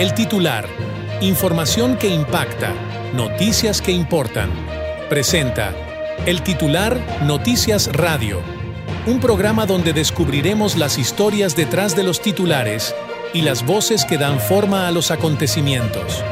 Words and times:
El 0.00 0.14
titular, 0.14 0.66
información 1.20 1.98
que 1.98 2.08
impacta, 2.08 2.72
noticias 3.12 3.82
que 3.82 3.92
importan. 3.92 4.48
Presenta 5.10 5.74
El 6.24 6.40
titular 6.40 6.98
Noticias 7.26 7.92
Radio, 7.92 8.40
un 9.06 9.20
programa 9.20 9.66
donde 9.66 9.92
descubriremos 9.92 10.78
las 10.78 10.96
historias 10.96 11.54
detrás 11.54 11.96
de 11.96 12.02
los 12.02 12.22
titulares 12.22 12.94
y 13.34 13.42
las 13.42 13.66
voces 13.66 14.06
que 14.06 14.16
dan 14.16 14.40
forma 14.40 14.88
a 14.88 14.90
los 14.90 15.10
acontecimientos. 15.10 16.24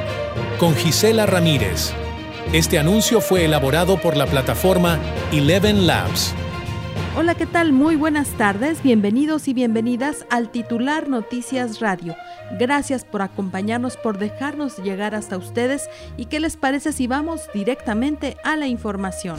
Con 0.59 0.75
Gisela 0.75 1.27
Ramírez. 1.27 1.93
Este 2.55 2.79
anuncio 2.79 3.21
fue 3.21 3.45
elaborado 3.45 4.01
por 4.01 4.17
la 4.17 4.25
plataforma 4.25 4.99
Eleven 5.31 5.87
Labs. 5.87 6.33
Hola, 7.21 7.35
¿qué 7.35 7.47
tal? 7.47 7.73
Muy 7.73 7.97
buenas 7.97 8.29
tardes, 8.35 8.81
bienvenidos 8.81 9.49
y 9.49 9.53
bienvenidas 9.53 10.25
al 10.31 10.53
titular 10.53 11.09
Noticias 11.09 11.81
Radio. 11.81 12.15
Gracias 12.61 13.05
por 13.05 13.23
acompañarnos, 13.23 13.97
por 13.97 14.19
dejarnos 14.19 14.79
llegar 14.79 15.17
hasta 15.17 15.37
ustedes 15.37 15.91
y 16.17 16.27
qué 16.27 16.39
les 16.39 16.57
parece 16.57 16.93
si 16.93 17.09
vamos 17.09 17.49
directamente 17.53 18.37
a 18.45 18.55
la 18.55 18.69
información. 18.69 19.37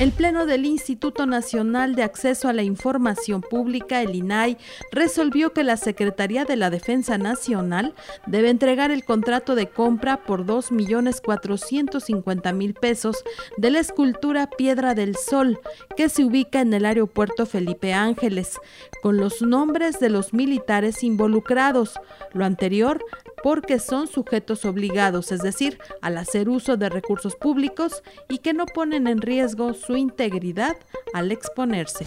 El 0.00 0.10
Pleno 0.12 0.46
del 0.46 0.64
Instituto 0.64 1.26
Nacional 1.26 1.94
de 1.94 2.04
Acceso 2.04 2.48
a 2.48 2.54
la 2.54 2.62
Información 2.62 3.42
Pública, 3.42 4.00
el 4.00 4.14
INAI, 4.14 4.56
resolvió 4.92 5.52
que 5.52 5.62
la 5.62 5.76
Secretaría 5.76 6.46
de 6.46 6.56
la 6.56 6.70
Defensa 6.70 7.18
Nacional 7.18 7.94
debe 8.26 8.48
entregar 8.48 8.90
el 8.90 9.04
contrato 9.04 9.54
de 9.54 9.68
compra 9.68 10.24
por 10.24 10.46
2.450.000 10.46 12.80
pesos 12.80 13.22
de 13.58 13.70
la 13.70 13.80
escultura 13.80 14.48
Piedra 14.48 14.94
del 14.94 15.16
Sol, 15.16 15.60
que 15.98 16.08
se 16.08 16.24
ubica 16.24 16.62
en 16.62 16.72
el 16.72 16.86
aeropuerto 16.86 17.44
Felipe 17.44 17.92
Ángeles, 17.92 18.56
con 19.02 19.16
los 19.16 19.42
nombres 19.42 20.00
de 20.00 20.10
los 20.10 20.32
militares 20.32 21.02
involucrados. 21.02 21.94
Lo 22.32 22.44
anterior 22.44 23.04
porque 23.42 23.78
son 23.78 24.06
sujetos 24.06 24.64
obligados, 24.64 25.32
es 25.32 25.40
decir, 25.40 25.78
al 26.02 26.18
hacer 26.18 26.48
uso 26.48 26.76
de 26.76 26.88
recursos 26.88 27.36
públicos 27.36 28.02
y 28.28 28.38
que 28.38 28.52
no 28.52 28.66
ponen 28.66 29.06
en 29.06 29.20
riesgo 29.20 29.74
su 29.74 29.96
integridad 29.96 30.76
al 31.14 31.32
exponerse. 31.32 32.04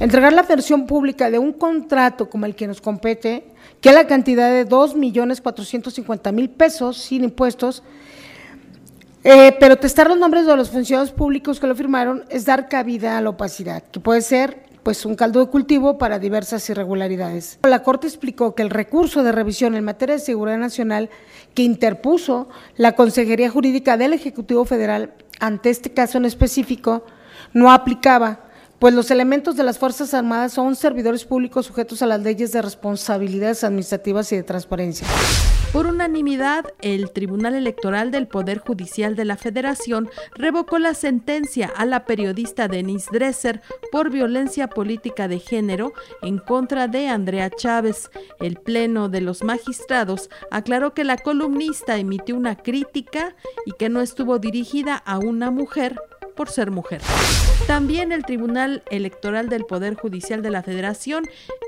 Entregar 0.00 0.32
la 0.32 0.42
versión 0.42 0.86
pública 0.86 1.30
de 1.30 1.38
un 1.38 1.52
contrato 1.52 2.30
como 2.30 2.46
el 2.46 2.54
que 2.54 2.68
nos 2.68 2.80
compete, 2.80 3.48
que 3.80 3.92
la 3.92 4.06
cantidad 4.06 4.48
de 4.50 4.66
2.450.000 4.66 6.48
pesos 6.50 6.98
sin 6.98 7.24
impuestos, 7.24 7.82
eh, 9.24 9.56
pero 9.58 9.76
testar 9.76 10.08
los 10.08 10.18
nombres 10.18 10.46
de 10.46 10.56
los 10.56 10.70
funcionarios 10.70 11.12
públicos 11.12 11.58
que 11.58 11.66
lo 11.66 11.74
firmaron 11.74 12.24
es 12.30 12.44
dar 12.44 12.68
cabida 12.68 13.18
a 13.18 13.20
la 13.20 13.30
opacidad, 13.30 13.82
que 13.82 13.98
puede 13.98 14.22
ser 14.22 14.67
pues 14.88 15.04
un 15.04 15.16
caldo 15.16 15.40
de 15.40 15.50
cultivo 15.50 15.98
para 15.98 16.18
diversas 16.18 16.70
irregularidades. 16.70 17.58
La 17.62 17.82
Corte 17.82 18.06
explicó 18.06 18.54
que 18.54 18.62
el 18.62 18.70
recurso 18.70 19.22
de 19.22 19.32
revisión 19.32 19.74
en 19.74 19.84
materia 19.84 20.14
de 20.14 20.18
seguridad 20.18 20.56
nacional 20.56 21.10
que 21.52 21.62
interpuso 21.62 22.48
la 22.78 22.92
Consejería 22.92 23.50
Jurídica 23.50 23.98
del 23.98 24.14
Ejecutivo 24.14 24.64
Federal 24.64 25.12
ante 25.40 25.68
este 25.68 25.92
caso 25.92 26.16
en 26.16 26.24
específico 26.24 27.04
no 27.52 27.70
aplicaba, 27.70 28.47
pues 28.78 28.94
los 28.94 29.10
elementos 29.10 29.56
de 29.56 29.64
las 29.64 29.78
Fuerzas 29.78 30.14
Armadas 30.14 30.52
son 30.52 30.76
servidores 30.76 31.24
públicos 31.24 31.66
sujetos 31.66 32.02
a 32.02 32.06
las 32.06 32.20
leyes 32.20 32.52
de 32.52 32.62
responsabilidades 32.62 33.64
administrativas 33.64 34.30
y 34.32 34.36
de 34.36 34.42
transparencia. 34.44 35.06
Por 35.72 35.86
unanimidad, 35.86 36.64
el 36.80 37.10
Tribunal 37.10 37.54
Electoral 37.54 38.10
del 38.10 38.26
Poder 38.26 38.58
Judicial 38.58 39.16
de 39.16 39.26
la 39.26 39.36
Federación 39.36 40.08
revocó 40.34 40.78
la 40.78 40.94
sentencia 40.94 41.70
a 41.76 41.84
la 41.84 42.06
periodista 42.06 42.68
Denise 42.68 43.10
Dresser 43.12 43.60
por 43.92 44.10
violencia 44.10 44.68
política 44.68 45.28
de 45.28 45.40
género 45.40 45.92
en 46.22 46.38
contra 46.38 46.88
de 46.88 47.08
Andrea 47.08 47.50
Chávez. 47.50 48.10
El 48.40 48.56
Pleno 48.56 49.10
de 49.10 49.20
los 49.20 49.42
Magistrados 49.42 50.30
aclaró 50.50 50.94
que 50.94 51.04
la 51.04 51.18
columnista 51.18 51.98
emitió 51.98 52.34
una 52.34 52.56
crítica 52.56 53.36
y 53.66 53.72
que 53.72 53.90
no 53.90 54.00
estuvo 54.00 54.38
dirigida 54.38 54.96
a 54.96 55.18
una 55.18 55.50
mujer 55.50 55.96
por 56.38 56.50
ser 56.50 56.70
mujer. 56.70 57.02
También 57.66 58.12
el 58.12 58.24
Tribunal 58.24 58.84
Electoral 58.90 59.48
del 59.48 59.64
Poder 59.64 59.94
Judicial 59.94 60.40
de 60.40 60.50
la 60.50 60.62
Federación 60.62 61.24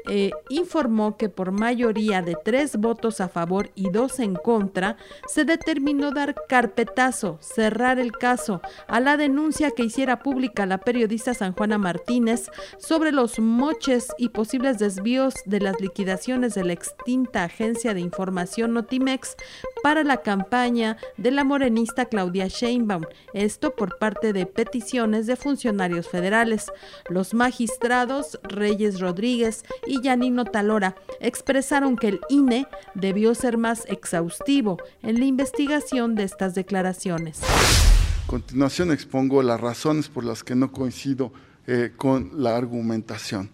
eh, 0.09 0.31
informó 0.49 1.17
que 1.17 1.29
por 1.29 1.51
mayoría 1.51 2.23
de 2.23 2.37
tres 2.43 2.77
votos 2.77 3.21
a 3.21 3.29
favor 3.29 3.71
y 3.75 3.91
dos 3.91 4.21
en 4.21 4.35
contra, 4.35 4.97
se 5.27 5.45
determinó 5.45 6.13
dar 6.13 6.37
carpetazo, 6.49 7.39
cerrar 7.41 7.99
el 7.99 8.13
caso 8.13 8.63
a 8.87 9.01
la 9.01 9.17
denuncia 9.17 9.73
que 9.73 9.83
hiciera 9.83 10.21
pública 10.21 10.67
la 10.67 10.79
periodista 10.79 11.35
San 11.35 11.53
Juana 11.53 11.77
Martínez 11.77 12.49
sobre 12.79 13.11
los 13.11 13.41
moches 13.41 14.09
y 14.19 14.29
posibles 14.29 14.79
desvíos 14.79 15.35
de 15.47 15.61
las 15.61 15.81
liquidaciones 15.81 16.55
de 16.55 16.65
la 16.65 16.73
extinta 16.75 17.45
agencia 17.45 17.93
de 17.93 18.01
información 18.01 18.73
Notimex 18.73 19.37
para 19.83 20.05
la 20.05 20.19
campaña 20.19 20.97
de 21.17 21.33
la 21.33 21.43
morenista 21.45 22.07
Claudia 22.07 22.47
Sheinbaum, 22.47 23.03
esto 23.35 23.75
por 23.75 23.99
parte 23.99 24.33
de 24.33 24.47
peticiones 24.65 25.27
de 25.27 25.37
funcionarios 25.37 26.07
federales. 26.07 26.67
Los 27.09 27.33
magistrados 27.33 28.39
Reyes 28.43 29.01
Rodríguez 29.01 29.65
y 29.87 30.03
Yanino 30.03 30.45
Talora 30.45 30.97
expresaron 31.21 31.97
que 31.97 32.09
el 32.09 32.21
INE 32.29 32.67
debió 32.95 33.35
ser 33.35 33.57
más 33.57 33.85
exhaustivo 33.87 34.77
en 35.03 35.19
la 35.19 35.25
investigación 35.25 36.15
de 36.15 36.25
estas 36.25 36.55
declaraciones. 36.55 37.41
A 37.43 38.27
continuación 38.27 38.93
expongo 38.93 39.43
las 39.43 39.61
razones 39.61 40.11
por 40.11 40.25
las 40.25 40.45
que 40.45 40.55
no 40.55 40.71
coincido 40.71 41.33
eh, 41.67 41.93
con 41.97 42.33
la 42.35 42.55
argumentación. 42.55 43.49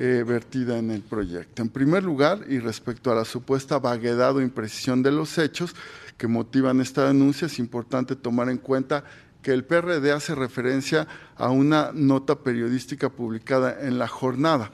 Eh, 0.00 0.22
vertida 0.24 0.78
en 0.78 0.92
el 0.92 1.02
proyecto. 1.02 1.60
En 1.60 1.70
primer 1.70 2.04
lugar, 2.04 2.44
y 2.48 2.60
respecto 2.60 3.10
a 3.10 3.16
la 3.16 3.24
supuesta 3.24 3.80
vaguedad 3.80 4.36
o 4.36 4.40
imprecisión 4.40 5.02
de 5.02 5.10
los 5.10 5.36
hechos 5.38 5.74
que 6.16 6.28
motivan 6.28 6.80
esta 6.80 7.08
denuncia, 7.08 7.46
es 7.46 7.58
importante 7.58 8.14
tomar 8.14 8.48
en 8.48 8.58
cuenta 8.58 9.02
que 9.42 9.52
el 9.52 9.64
PRD 9.64 10.12
hace 10.12 10.34
referencia 10.34 11.06
a 11.36 11.50
una 11.50 11.90
nota 11.92 12.40
periodística 12.40 13.08
publicada 13.08 13.86
en 13.86 13.98
la 13.98 14.08
jornada. 14.08 14.70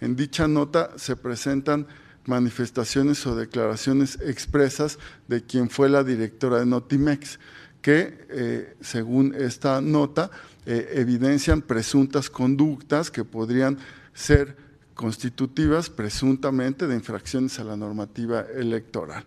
En 0.00 0.16
dicha 0.16 0.48
nota 0.48 0.90
se 0.96 1.16
presentan 1.16 1.86
manifestaciones 2.26 3.26
o 3.26 3.36
declaraciones 3.36 4.18
expresas 4.22 4.98
de 5.28 5.42
quien 5.44 5.70
fue 5.70 5.88
la 5.88 6.04
directora 6.04 6.58
de 6.58 6.66
Notimex, 6.66 7.38
que 7.82 8.26
eh, 8.28 8.76
según 8.80 9.34
esta 9.34 9.80
nota 9.80 10.30
eh, 10.66 10.92
evidencian 10.94 11.62
presuntas 11.62 12.28
conductas 12.28 13.10
que 13.10 13.24
podrían 13.24 13.78
ser 14.12 14.56
constitutivas 14.94 15.88
presuntamente 15.88 16.86
de 16.86 16.94
infracciones 16.94 17.58
a 17.58 17.64
la 17.64 17.76
normativa 17.76 18.44
electoral. 18.54 19.24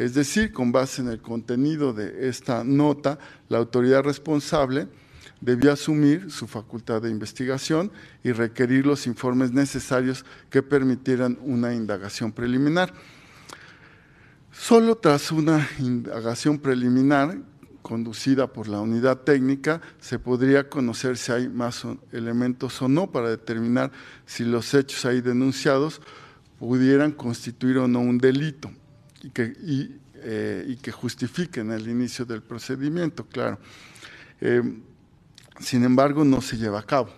Es 0.00 0.14
decir, 0.14 0.50
con 0.50 0.72
base 0.72 1.02
en 1.02 1.08
el 1.08 1.20
contenido 1.20 1.92
de 1.92 2.26
esta 2.26 2.64
nota, 2.64 3.18
la 3.50 3.58
autoridad 3.58 4.02
responsable 4.02 4.88
debió 5.42 5.74
asumir 5.74 6.30
su 6.30 6.46
facultad 6.46 7.02
de 7.02 7.10
investigación 7.10 7.92
y 8.24 8.32
requerir 8.32 8.86
los 8.86 9.06
informes 9.06 9.52
necesarios 9.52 10.24
que 10.48 10.62
permitieran 10.62 11.36
una 11.42 11.74
indagación 11.74 12.32
preliminar. 12.32 12.94
Solo 14.50 14.96
tras 14.96 15.32
una 15.32 15.68
indagación 15.78 16.58
preliminar 16.58 17.36
conducida 17.82 18.46
por 18.50 18.68
la 18.68 18.80
unidad 18.80 19.18
técnica, 19.18 19.82
se 19.98 20.18
podría 20.18 20.70
conocer 20.70 21.18
si 21.18 21.30
hay 21.30 21.46
más 21.46 21.86
elementos 22.10 22.80
o 22.80 22.88
no 22.88 23.12
para 23.12 23.28
determinar 23.28 23.92
si 24.24 24.44
los 24.44 24.72
hechos 24.72 25.04
ahí 25.04 25.20
denunciados 25.20 26.00
pudieran 26.58 27.12
constituir 27.12 27.76
o 27.76 27.86
no 27.86 28.00
un 28.00 28.16
delito 28.16 28.70
y 29.22 29.30
que, 29.30 29.54
eh, 30.14 30.76
que 30.80 30.92
justifiquen 30.92 31.70
el 31.72 31.88
inicio 31.88 32.24
del 32.24 32.42
procedimiento, 32.42 33.26
claro. 33.26 33.58
Eh, 34.40 34.62
sin 35.58 35.84
embargo, 35.84 36.24
no 36.24 36.40
se 36.40 36.56
lleva 36.56 36.80
a 36.80 36.82
cabo. 36.82 37.10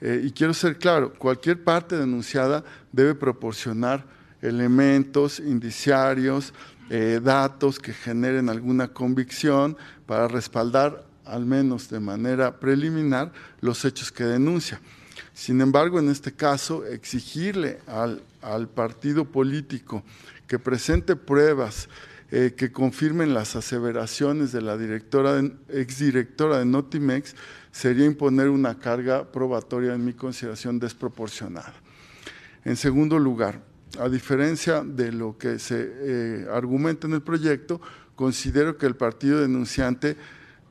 Eh, 0.00 0.22
y 0.24 0.30
quiero 0.32 0.52
ser 0.52 0.78
claro, 0.78 1.14
cualquier 1.14 1.62
parte 1.62 1.96
denunciada 1.96 2.64
debe 2.92 3.14
proporcionar 3.14 4.04
elementos 4.42 5.40
indiciarios, 5.40 6.52
datos 7.22 7.78
que 7.78 7.94
generen 7.94 8.50
alguna 8.50 8.88
convicción 8.88 9.74
para 10.04 10.28
respaldar, 10.28 11.06
al 11.24 11.46
menos 11.46 11.88
de 11.88 11.98
manera 11.98 12.60
preliminar, 12.60 13.32
los 13.62 13.86
hechos 13.86 14.12
que 14.12 14.24
denuncia. 14.24 14.78
Sin 15.32 15.62
embargo, 15.62 15.98
en 15.98 16.10
este 16.10 16.32
caso, 16.32 16.84
exigirle 16.84 17.80
al, 17.86 18.22
al 18.42 18.68
partido 18.68 19.24
político 19.24 20.04
que 20.46 20.58
presente 20.58 21.16
pruebas 21.16 21.88
eh, 22.30 22.54
que 22.56 22.72
confirmen 22.72 23.34
las 23.34 23.54
aseveraciones 23.54 24.50
de 24.50 24.62
la 24.62 24.76
directora, 24.76 25.40
exdirectora 25.68 26.58
de 26.58 26.64
Notimex 26.64 27.36
sería 27.70 28.06
imponer 28.06 28.48
una 28.48 28.78
carga 28.78 29.30
probatoria 29.30 29.94
en 29.94 30.04
mi 30.04 30.14
consideración 30.14 30.78
desproporcionada. 30.78 31.74
En 32.64 32.76
segundo 32.76 33.18
lugar, 33.18 33.60
a 34.00 34.08
diferencia 34.08 34.82
de 34.82 35.12
lo 35.12 35.38
que 35.38 35.58
se 35.58 35.76
eh, 35.78 36.46
argumenta 36.50 37.06
en 37.06 37.12
el 37.12 37.22
proyecto, 37.22 37.80
considero 38.16 38.78
que 38.78 38.86
el 38.86 38.96
partido 38.96 39.40
denunciante 39.40 40.16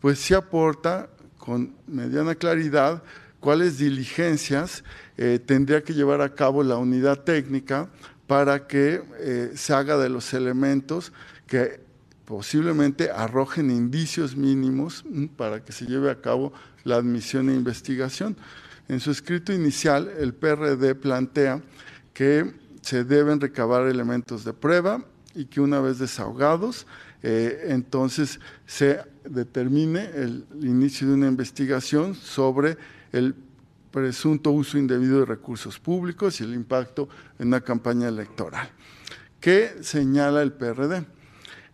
pues 0.01 0.19
sí 0.19 0.33
aporta 0.33 1.07
con 1.37 1.75
mediana 1.87 2.35
claridad 2.35 3.03
cuáles 3.39 3.77
diligencias 3.77 4.83
eh, 5.17 5.39
tendría 5.45 5.83
que 5.83 5.93
llevar 5.93 6.21
a 6.21 6.33
cabo 6.33 6.63
la 6.63 6.77
unidad 6.77 7.19
técnica 7.19 7.89
para 8.27 8.67
que 8.67 9.03
eh, 9.19 9.51
se 9.55 9.73
haga 9.73 9.97
de 9.97 10.09
los 10.09 10.33
elementos 10.33 11.11
que 11.47 11.81
posiblemente 12.25 13.11
arrojen 13.11 13.69
indicios 13.69 14.35
mínimos 14.35 15.03
mm, 15.07 15.25
para 15.27 15.63
que 15.63 15.71
se 15.71 15.85
lleve 15.85 16.09
a 16.09 16.21
cabo 16.21 16.53
la 16.83 16.95
admisión 16.95 17.49
e 17.49 17.53
investigación. 17.53 18.37
En 18.87 18.99
su 18.99 19.11
escrito 19.11 19.53
inicial, 19.53 20.11
el 20.19 20.33
PRD 20.33 20.95
plantea 20.95 21.61
que 22.13 22.53
se 22.81 23.03
deben 23.03 23.39
recabar 23.39 23.87
elementos 23.87 24.43
de 24.43 24.53
prueba 24.53 25.05
y 25.35 25.45
que 25.45 25.61
una 25.61 25.79
vez 25.79 25.99
desahogados, 25.99 26.85
eh, 27.23 27.67
entonces 27.69 28.39
se 28.65 28.99
determine 29.23 30.09
el 30.13 30.45
inicio 30.61 31.07
de 31.07 31.13
una 31.13 31.27
investigación 31.27 32.13
sobre 32.13 32.77
el 33.13 33.35
presunto 33.93 34.51
uso 34.51 34.79
indebido 34.79 35.19
de 35.19 35.25
recursos 35.25 35.79
públicos 35.79 36.41
y 36.41 36.43
el 36.43 36.55
impacto 36.55 37.07
en 37.37 37.47
una 37.49 37.61
campaña 37.61 38.07
electoral. 38.07 38.67
¿Qué 39.39 39.75
señala 39.81 40.41
el 40.41 40.51
PRD? 40.51 41.05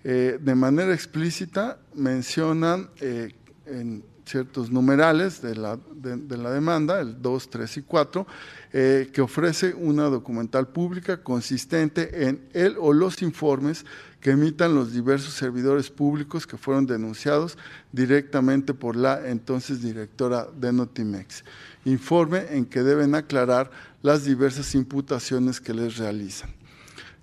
Eh, 0.04 0.38
de 0.40 0.56
manera 0.56 0.94
explícita 0.94 1.80
mencionan 1.96 2.90
eh, 3.00 3.34
en 3.66 4.04
ciertos 4.30 4.72
numerales 4.72 5.42
de 5.42 5.56
la, 5.56 5.78
de, 5.96 6.38
la, 6.38 6.52
demanda, 6.52 7.02
el 7.02 7.22
2, 7.22 7.50
3 7.50 7.78
y 7.78 7.82
4, 7.82 8.28
eh, 8.72 9.10
que 9.12 9.22
ofrece 9.22 9.74
una 9.74 10.04
documental 10.04 10.68
pública 10.68 11.24
consistente 11.24 12.28
en 12.28 12.48
el 12.54 12.78
o 12.80 12.94
los 12.94 13.22
informes 13.22 13.86
que 14.22 14.32
emitan 14.32 14.76
los 14.76 14.94
diversos 14.94 15.34
servidores 15.34 15.90
públicos 15.90 16.46
que 16.46 16.58
fueron 16.58 16.86
denunciados 16.86 17.58
directamente 17.92 18.74
por 18.74 18.96
la 18.96 19.28
entonces 19.28 19.82
directora 19.82 20.48
de 20.56 20.74
Notimex. 20.74 21.44
Informe 21.86 22.46
en 22.52 22.66
que 22.66 22.84
deben 22.84 23.16
aclarar 23.16 23.72
las 24.02 24.26
diversas 24.26 24.76
imputaciones 24.76 25.60
que 25.60 25.74
les 25.74 25.98
realizan. 25.98 26.52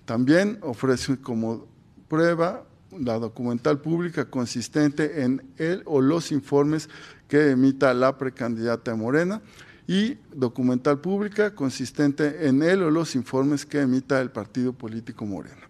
También 0.05 0.57
ofrece 0.61 1.17
como 1.17 1.67
prueba 2.07 2.63
la 2.91 3.19
documental 3.19 3.79
pública 3.79 4.25
consistente 4.25 5.23
en 5.23 5.43
el 5.57 5.83
o 5.85 6.01
los 6.01 6.31
informes 6.31 6.89
que 7.27 7.51
emita 7.51 7.93
la 7.93 8.17
precandidata 8.17 8.95
Morena 8.95 9.41
y 9.87 10.17
documental 10.33 10.99
pública 10.99 11.55
consistente 11.55 12.47
en 12.47 12.61
el 12.61 12.83
o 12.83 12.91
los 12.91 13.15
informes 13.15 13.65
que 13.65 13.81
emita 13.81 14.21
el 14.21 14.31
partido 14.31 14.73
político 14.73 15.25
Morena. 15.25 15.69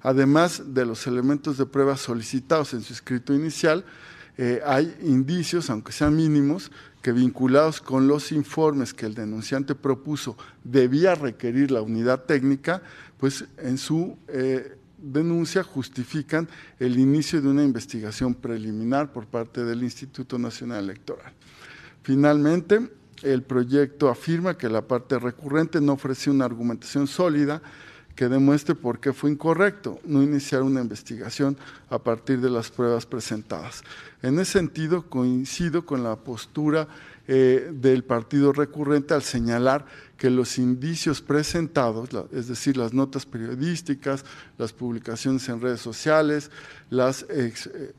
Además 0.00 0.62
de 0.74 0.84
los 0.84 1.06
elementos 1.06 1.56
de 1.56 1.66
prueba 1.66 1.96
solicitados 1.96 2.74
en 2.74 2.82
su 2.82 2.92
escrito 2.92 3.32
inicial, 3.34 3.84
eh, 4.36 4.60
hay 4.66 4.94
indicios, 5.02 5.70
aunque 5.70 5.92
sean 5.92 6.14
mínimos, 6.14 6.70
que 7.02 7.12
vinculados 7.12 7.80
con 7.80 8.08
los 8.08 8.32
informes 8.32 8.94
que 8.94 9.06
el 9.06 9.14
denunciante 9.14 9.74
propuso 9.74 10.36
debía 10.62 11.14
requerir 11.14 11.70
la 11.70 11.82
unidad 11.82 12.24
técnica, 12.24 12.82
pues 13.18 13.44
en 13.58 13.78
su 13.78 14.16
eh, 14.28 14.76
denuncia 15.12 15.62
justifican 15.62 16.48
el 16.78 16.98
inicio 16.98 17.40
de 17.42 17.48
una 17.48 17.62
investigación 17.62 18.34
preliminar 18.34 19.12
por 19.12 19.26
parte 19.26 19.64
del 19.64 19.82
Instituto 19.82 20.38
Nacional 20.38 20.84
Electoral. 20.84 21.32
Finalmente, 22.02 22.90
el 23.22 23.42
proyecto 23.42 24.08
afirma 24.08 24.56
que 24.56 24.68
la 24.68 24.82
parte 24.82 25.18
recurrente 25.18 25.80
no 25.80 25.92
ofreció 25.92 26.32
una 26.32 26.44
argumentación 26.44 27.06
sólida 27.06 27.62
que 28.14 28.28
demuestre 28.28 28.74
por 28.74 29.00
qué 29.00 29.12
fue 29.12 29.30
incorrecto 29.30 29.98
no 30.04 30.22
iniciar 30.22 30.62
una 30.62 30.80
investigación 30.80 31.56
a 31.90 31.98
partir 31.98 32.40
de 32.40 32.50
las 32.50 32.70
pruebas 32.70 33.06
presentadas. 33.06 33.82
En 34.22 34.38
ese 34.38 34.52
sentido, 34.52 35.08
coincido 35.08 35.84
con 35.84 36.04
la 36.04 36.16
postura 36.16 36.86
eh, 37.26 37.70
del 37.72 38.04
partido 38.04 38.52
recurrente 38.52 39.14
al 39.14 39.22
señalar 39.22 39.86
que 40.18 40.30
los 40.30 40.58
indicios 40.58 41.20
presentados, 41.20 42.10
es 42.32 42.48
decir, 42.48 42.76
las 42.76 42.92
notas 42.92 43.26
periodísticas, 43.26 44.24
las 44.58 44.72
publicaciones 44.72 45.48
en 45.48 45.60
redes 45.60 45.80
sociales, 45.80 46.50
las 46.90 47.24
eh, 47.30 47.54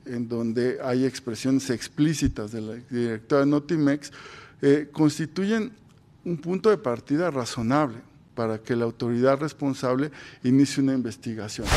en 0.06 0.30
donde 0.30 0.78
hay 0.84 1.06
expresiones 1.06 1.70
explícitas 1.70 2.52
de 2.52 2.62
la 2.62 2.76
directora 2.90 3.42
de 3.42 3.48
Notimex, 3.48 4.12
eh, 4.62 4.90
constituyen 4.92 5.72
un 6.24 6.38
punto 6.38 6.70
de 6.70 6.78
partida 6.78 7.32
razonable 7.32 7.98
para 8.36 8.60
que 8.60 8.76
la 8.76 8.86
autoridad 8.86 9.40
responsable 9.40 10.12
inicie 10.44 10.84
una 10.84 10.94
investigación. 10.94 11.68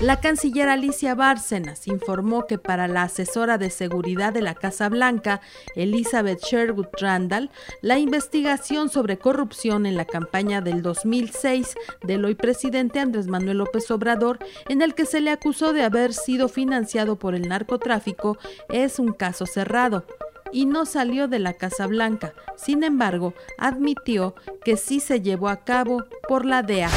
La 0.00 0.20
canciller 0.20 0.68
Alicia 0.68 1.14
Bárcenas 1.14 1.86
informó 1.86 2.46
que 2.46 2.58
para 2.58 2.86
la 2.86 3.04
asesora 3.04 3.56
de 3.56 3.70
seguridad 3.70 4.34
de 4.34 4.42
la 4.42 4.54
Casa 4.54 4.90
Blanca, 4.90 5.40
Elizabeth 5.74 6.42
Sherwood 6.42 6.88
Randall, 7.00 7.50
la 7.80 7.98
investigación 7.98 8.90
sobre 8.90 9.18
corrupción 9.18 9.86
en 9.86 9.96
la 9.96 10.04
campaña 10.04 10.60
del 10.60 10.82
2006 10.82 11.74
del 12.02 12.26
hoy 12.26 12.34
presidente 12.34 13.00
Andrés 13.00 13.26
Manuel 13.26 13.56
López 13.56 13.90
Obrador, 13.90 14.38
en 14.68 14.82
el 14.82 14.94
que 14.94 15.06
se 15.06 15.22
le 15.22 15.30
acusó 15.30 15.72
de 15.72 15.82
haber 15.82 16.12
sido 16.12 16.50
financiado 16.50 17.18
por 17.18 17.34
el 17.34 17.48
narcotráfico, 17.48 18.36
es 18.68 18.98
un 18.98 19.14
caso 19.14 19.46
cerrado 19.46 20.04
y 20.52 20.66
no 20.66 20.84
salió 20.84 21.26
de 21.26 21.38
la 21.38 21.54
Casa 21.54 21.86
Blanca. 21.86 22.34
Sin 22.56 22.84
embargo, 22.84 23.32
admitió 23.56 24.34
que 24.62 24.76
sí 24.76 25.00
se 25.00 25.22
llevó 25.22 25.48
a 25.48 25.64
cabo 25.64 26.04
por 26.28 26.44
la 26.44 26.62
DEA. 26.62 26.90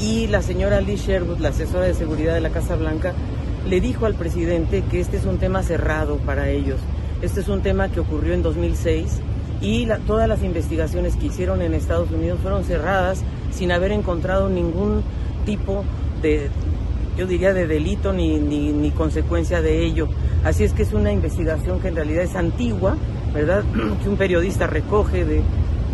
Y 0.00 0.26
la 0.26 0.42
señora 0.42 0.80
Lee 0.80 0.96
Sherwood, 0.96 1.38
la 1.38 1.48
asesora 1.48 1.86
de 1.86 1.94
seguridad 1.94 2.34
de 2.34 2.40
la 2.40 2.50
Casa 2.50 2.76
Blanca, 2.76 3.14
le 3.68 3.80
dijo 3.80 4.06
al 4.06 4.14
presidente 4.14 4.82
que 4.90 5.00
este 5.00 5.16
es 5.16 5.24
un 5.24 5.38
tema 5.38 5.62
cerrado 5.62 6.18
para 6.18 6.50
ellos. 6.50 6.78
Este 7.22 7.40
es 7.40 7.48
un 7.48 7.62
tema 7.62 7.88
que 7.88 8.00
ocurrió 8.00 8.34
en 8.34 8.42
2006 8.42 9.20
y 9.60 9.88
todas 10.06 10.28
las 10.28 10.42
investigaciones 10.42 11.16
que 11.16 11.26
hicieron 11.26 11.62
en 11.62 11.72
Estados 11.72 12.10
Unidos 12.10 12.38
fueron 12.42 12.64
cerradas 12.64 13.22
sin 13.50 13.72
haber 13.72 13.90
encontrado 13.90 14.48
ningún 14.50 15.02
tipo 15.46 15.82
de, 16.20 16.50
yo 17.16 17.26
diría, 17.26 17.54
de 17.54 17.66
delito 17.66 18.12
ni, 18.12 18.38
ni 18.38 18.90
consecuencia 18.90 19.62
de 19.62 19.84
ello. 19.84 20.08
Así 20.46 20.62
es 20.62 20.72
que 20.72 20.84
es 20.84 20.92
una 20.92 21.10
investigación 21.10 21.80
que 21.80 21.88
en 21.88 21.96
realidad 21.96 22.22
es 22.22 22.36
antigua, 22.36 22.96
¿verdad? 23.34 23.64
que 24.02 24.08
un 24.08 24.16
periodista 24.16 24.68
recoge 24.68 25.24
de, 25.24 25.42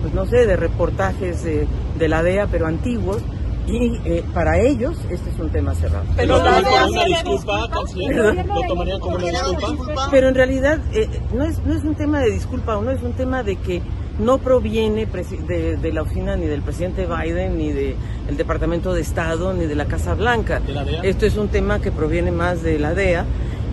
pues 0.02 0.12
no 0.12 0.26
sé, 0.26 0.46
de 0.46 0.56
reportajes 0.56 1.42
de, 1.42 1.66
la 2.08 2.22
DEA, 2.22 2.48
pero 2.48 2.66
antiguos, 2.66 3.22
y 3.66 4.00
eh, 4.04 4.24
para 4.34 4.58
ellos 4.58 4.96
este 5.10 5.30
es 5.30 5.38
un 5.38 5.50
tema 5.50 5.74
cerrado. 5.74 6.04
Pero 6.16 6.42
la 6.42 6.60
DEA 6.60 6.86
una 6.86 7.04
disculpa, 7.04 7.68
¿Lo 7.68 8.66
tomarían 8.68 9.00
como 9.00 9.16
una 9.16 9.26
disculpa? 9.26 10.08
Pero 10.10 10.28
en 10.28 10.34
realidad 10.34 10.80
eh, 10.92 11.08
no, 11.34 11.44
es, 11.44 11.58
no 11.64 11.74
es 11.74 11.84
un 11.84 11.94
tema 11.94 12.20
de 12.20 12.30
disculpa, 12.30 12.80
no 12.80 12.90
es 12.90 13.02
un 13.02 13.12
tema 13.12 13.42
de 13.42 13.56
que 13.56 13.82
no 14.18 14.38
proviene 14.38 15.06
de, 15.06 15.76
de, 15.76 15.92
la 15.92 16.02
oficina 16.02 16.36
ni 16.36 16.46
del 16.46 16.62
presidente 16.62 17.06
Biden, 17.06 17.56
ni 17.56 17.72
del 17.72 17.96
Departamento 18.36 18.92
de 18.92 19.00
Estado, 19.00 19.54
ni 19.54 19.64
de 19.66 19.74
la 19.74 19.86
Casa 19.86 20.14
Blanca. 20.14 20.60
Esto 21.02 21.26
es 21.26 21.36
un 21.36 21.48
tema 21.48 21.80
que 21.80 21.90
proviene 21.90 22.30
más 22.30 22.62
de 22.62 22.78
la 22.78 22.94
DEA 22.94 23.24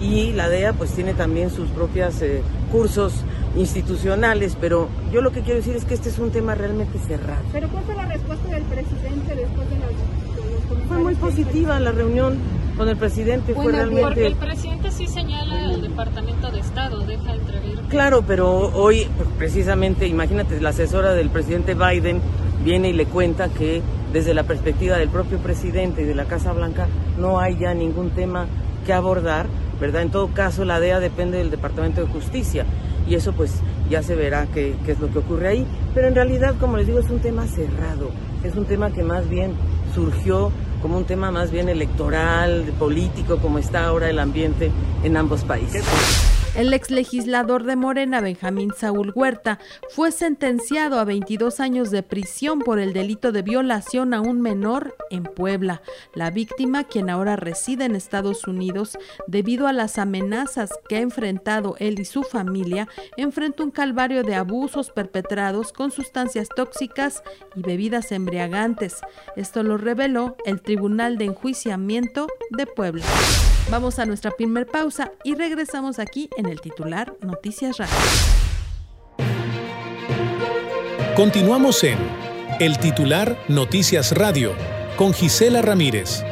y 0.02 0.32
la 0.34 0.50
DEA 0.50 0.74
pues 0.74 0.92
tiene 0.92 1.14
también 1.14 1.50
sus 1.50 1.70
propios 1.70 2.22
eh, 2.22 2.42
cursos 2.72 3.24
institucionales, 3.56 4.58
pero 4.60 4.88
yo 5.12 5.22
lo 5.22 5.32
que 5.32 5.42
quiero 5.42 5.58
decir 5.58 5.76
es 5.76 5.86
que 5.86 5.94
este 5.94 6.10
es 6.10 6.20
un 6.20 6.32
tema 6.32 6.56
realmente 6.56 7.00
cerrado. 7.00 7.42
¿Pero 7.52 7.68
cuál 7.70 7.84
fue 7.84 7.96
la 7.96 8.06
respuesta 8.06 8.48
del 8.48 8.64
presidente 8.64 9.36
después 9.36 9.70
de, 9.70 9.76
los, 9.78 10.88
Fue 10.88 10.98
muy 10.98 11.16
positiva 11.16 11.80
la 11.80 11.92
reunión 11.92 12.38
con 12.78 12.88
el 12.88 12.96
presidente, 12.96 13.54
fue 13.54 13.74
realmente... 13.74 14.02
Porque 14.04 14.28
el 14.28 14.36
presidente 14.36 14.92
sí 14.92 15.08
señala 15.08 15.66
al 15.66 15.82
Departamento 15.82 16.50
de 16.50 16.60
Estado, 16.60 17.00
deja 17.06 17.34
entrever... 17.34 17.80
Claro, 17.90 18.24
pero 18.26 18.72
hoy 18.74 19.08
precisamente, 19.38 20.08
imagínate, 20.08 20.62
la 20.62 20.70
asesora 20.70 21.14
del 21.14 21.30
presidente 21.30 21.74
Biden 21.74 22.22
viene 22.64 22.90
y 22.90 22.94
le 22.94 23.06
cuenta 23.06 23.50
que 23.50 23.82
desde 24.14 24.34
la 24.34 24.44
perspectiva 24.44 24.98
del 24.98 25.10
propio 25.10 25.40
presidente 25.40 26.04
y 26.04 26.06
de 26.06 26.16
la 26.16 26.26
Casa 26.26 26.54
Blanca 26.54 26.88
no 27.18 27.40
hay 27.40 27.58
ya 27.58 27.74
ningún 27.74 28.12
tema 28.12 28.48
que 28.86 28.94
abordar 28.94 29.48
¿verdad? 29.80 30.02
En 30.02 30.12
todo 30.12 30.28
caso, 30.30 30.66
la 30.66 30.80
DEA 30.80 31.00
depende 31.00 31.38
del 31.38 31.52
Departamento 31.52 32.02
de 32.02 32.08
Justicia 32.08 32.66
y 33.08 33.16
eso 33.16 33.34
pues 33.34 33.62
ya 33.90 34.04
se 34.04 34.16
verá 34.16 34.48
qué, 34.54 34.76
es 34.88 35.00
lo 35.00 35.10
que 35.12 35.20
ocurre 35.20 35.48
ahí. 35.48 35.68
Pero 35.94 36.08
en 36.08 36.16
realidad, 36.16 36.56
como 36.60 36.78
les 36.78 36.88
digo, 36.88 37.00
es 37.00 37.10
un 37.10 37.20
tema 37.20 37.48
cerrado, 37.48 38.12
es 38.44 38.56
un 38.56 38.66
tema 38.66 38.92
que 38.92 39.04
más 39.04 39.28
bien 39.30 39.54
surgió 39.94 40.52
como 40.82 40.98
un 40.98 41.06
tema 41.06 41.32
más 41.32 41.52
bien 41.52 41.68
electoral, 41.68 42.72
político, 42.78 43.38
como 43.38 43.58
está 43.58 43.86
ahora 43.86 44.10
el 44.10 44.20
ambiente 44.20 44.72
en 45.04 45.18
ambos 45.18 45.44
países. 45.44 45.84
El 46.56 46.74
ex 46.74 46.90
legislador 46.90 47.64
de 47.64 47.76
Morena, 47.76 48.22
Benjamín 48.22 48.72
Saúl 48.76 49.14
Huerta, 49.16 49.60
fue 49.92 50.12
sentenciado 50.12 51.00
a 51.00 51.06
22 51.06 51.60
años 51.60 51.92
de 51.92 52.04
prisión 52.04 52.60
por 52.60 52.80
el 52.80 52.92
delito 52.92 53.32
de 53.32 53.44
violación 53.44 54.14
a 54.14 54.20
un 54.20 54.42
menor 54.42 54.96
en 55.12 55.24
Puebla. 55.24 55.82
La 56.16 56.32
víctima, 56.32 56.86
quien 56.86 57.10
ahora 57.10 57.36
reside 57.36 57.86
en 57.86 57.96
Estados 57.96 58.48
Unidos, 58.48 58.98
debido 59.28 59.68
a 59.68 59.74
las 59.74 60.00
amenazas 60.00 60.72
que 60.90 60.98
ha 60.98 61.02
enfrentado 61.02 61.76
él 61.80 62.00
y 62.00 62.06
su 62.06 62.24
familia, 62.24 62.90
enfrenta 63.16 63.64
un 63.64 63.72
calvario 63.72 64.24
de 64.24 64.36
abusos 64.36 64.90
perpetrados 64.90 65.72
con 65.72 65.92
sustancias 65.92 66.50
tóxicas 66.54 67.24
y 67.56 67.62
bebidas 67.62 68.12
embriagantes. 68.12 68.98
Esto 69.36 69.64
lo 69.64 69.78
reveló 69.78 70.36
el 70.46 70.62
Tribunal 70.62 71.18
de 71.18 71.26
Enjuiciamiento 71.26 72.28
de 72.50 72.66
Puebla. 72.66 73.06
Vamos 73.70 74.00
a 74.00 74.06
nuestra 74.06 74.32
primer 74.32 74.66
pausa 74.66 75.12
y 75.24 75.36
regresamos 75.36 76.00
aquí 76.00 76.30
en 76.38 76.48
el 76.48 76.60
titular 76.62 77.14
Noticias 77.22 77.78
Radio. 77.78 77.96
Continuamos 81.16 81.84
en 81.84 81.98
El 82.60 82.80
titular 82.80 83.38
Noticias 83.48 84.14
Radio, 84.14 84.54
con 84.96 85.14
Gisela 85.14 85.62
Ramírez. 85.62 86.24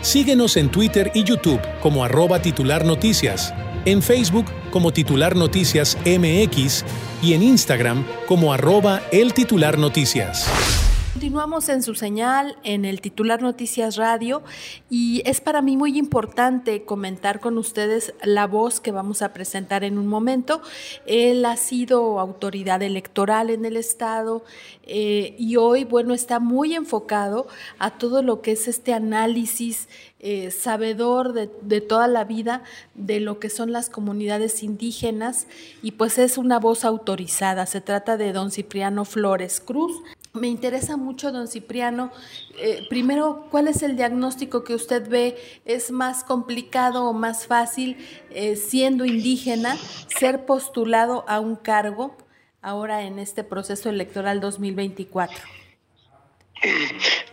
Síguenos 0.00 0.56
en 0.56 0.70
Twitter 0.70 1.10
y 1.14 1.24
YouTube 1.24 1.60
como 1.82 2.04
arroba 2.04 2.40
titular 2.40 2.84
noticias, 2.84 3.52
en 3.84 4.02
Facebook 4.02 4.46
como 4.70 4.92
titular 4.92 5.36
noticias 5.36 5.98
MX 6.06 6.84
y 7.22 7.34
en 7.34 7.42
Instagram 7.42 8.06
como 8.26 8.52
arroba 8.52 9.02
el 9.10 9.34
titular 9.34 9.78
noticias. 9.78 10.85
Continuamos 11.16 11.70
en 11.70 11.82
su 11.82 11.94
señal 11.94 12.58
en 12.62 12.84
el 12.84 13.00
titular 13.00 13.40
Noticias 13.40 13.96
Radio 13.96 14.42
y 14.90 15.22
es 15.24 15.40
para 15.40 15.62
mí 15.62 15.74
muy 15.74 15.96
importante 15.96 16.84
comentar 16.84 17.40
con 17.40 17.56
ustedes 17.56 18.12
la 18.22 18.46
voz 18.46 18.80
que 18.80 18.92
vamos 18.92 19.22
a 19.22 19.32
presentar 19.32 19.82
en 19.82 19.96
un 19.96 20.08
momento. 20.08 20.60
Él 21.06 21.46
ha 21.46 21.56
sido 21.56 22.20
autoridad 22.20 22.82
electoral 22.82 23.48
en 23.48 23.64
el 23.64 23.78
Estado 23.78 24.44
eh, 24.82 25.34
y 25.38 25.56
hoy, 25.56 25.84
bueno, 25.84 26.12
está 26.12 26.38
muy 26.38 26.74
enfocado 26.74 27.46
a 27.78 27.96
todo 27.96 28.20
lo 28.20 28.42
que 28.42 28.52
es 28.52 28.68
este 28.68 28.92
análisis 28.92 29.88
eh, 30.20 30.50
sabedor 30.50 31.32
de, 31.32 31.50
de, 31.62 31.80
toda 31.80 32.08
la 32.08 32.24
vida 32.24 32.62
de 32.94 33.20
lo 33.20 33.38
que 33.38 33.48
son 33.48 33.72
las 33.72 33.88
comunidades 33.88 34.62
indígenas 34.62 35.46
y 35.82 35.92
pues 35.92 36.18
es 36.18 36.36
una 36.36 36.58
voz 36.58 36.84
autorizada. 36.84 37.64
Se 37.64 37.80
trata 37.80 38.18
de 38.18 38.34
don 38.34 38.50
Cipriano 38.50 39.06
Flores 39.06 39.60
Cruz. 39.60 40.02
Me 40.36 40.48
interesa 40.48 40.98
mucho, 40.98 41.32
don 41.32 41.48
Cipriano, 41.48 42.12
eh, 42.58 42.86
primero, 42.90 43.46
¿cuál 43.50 43.68
es 43.68 43.82
el 43.82 43.96
diagnóstico 43.96 44.64
que 44.64 44.74
usted 44.74 45.08
ve? 45.08 45.36
¿Es 45.64 45.90
más 45.90 46.24
complicado 46.24 47.06
o 47.06 47.14
más 47.14 47.46
fácil, 47.46 47.96
eh, 48.30 48.56
siendo 48.56 49.06
indígena, 49.06 49.76
ser 50.18 50.44
postulado 50.44 51.24
a 51.26 51.40
un 51.40 51.56
cargo 51.56 52.16
ahora 52.60 53.02
en 53.02 53.18
este 53.18 53.44
proceso 53.44 53.88
electoral 53.88 54.40
2024? 54.40 55.38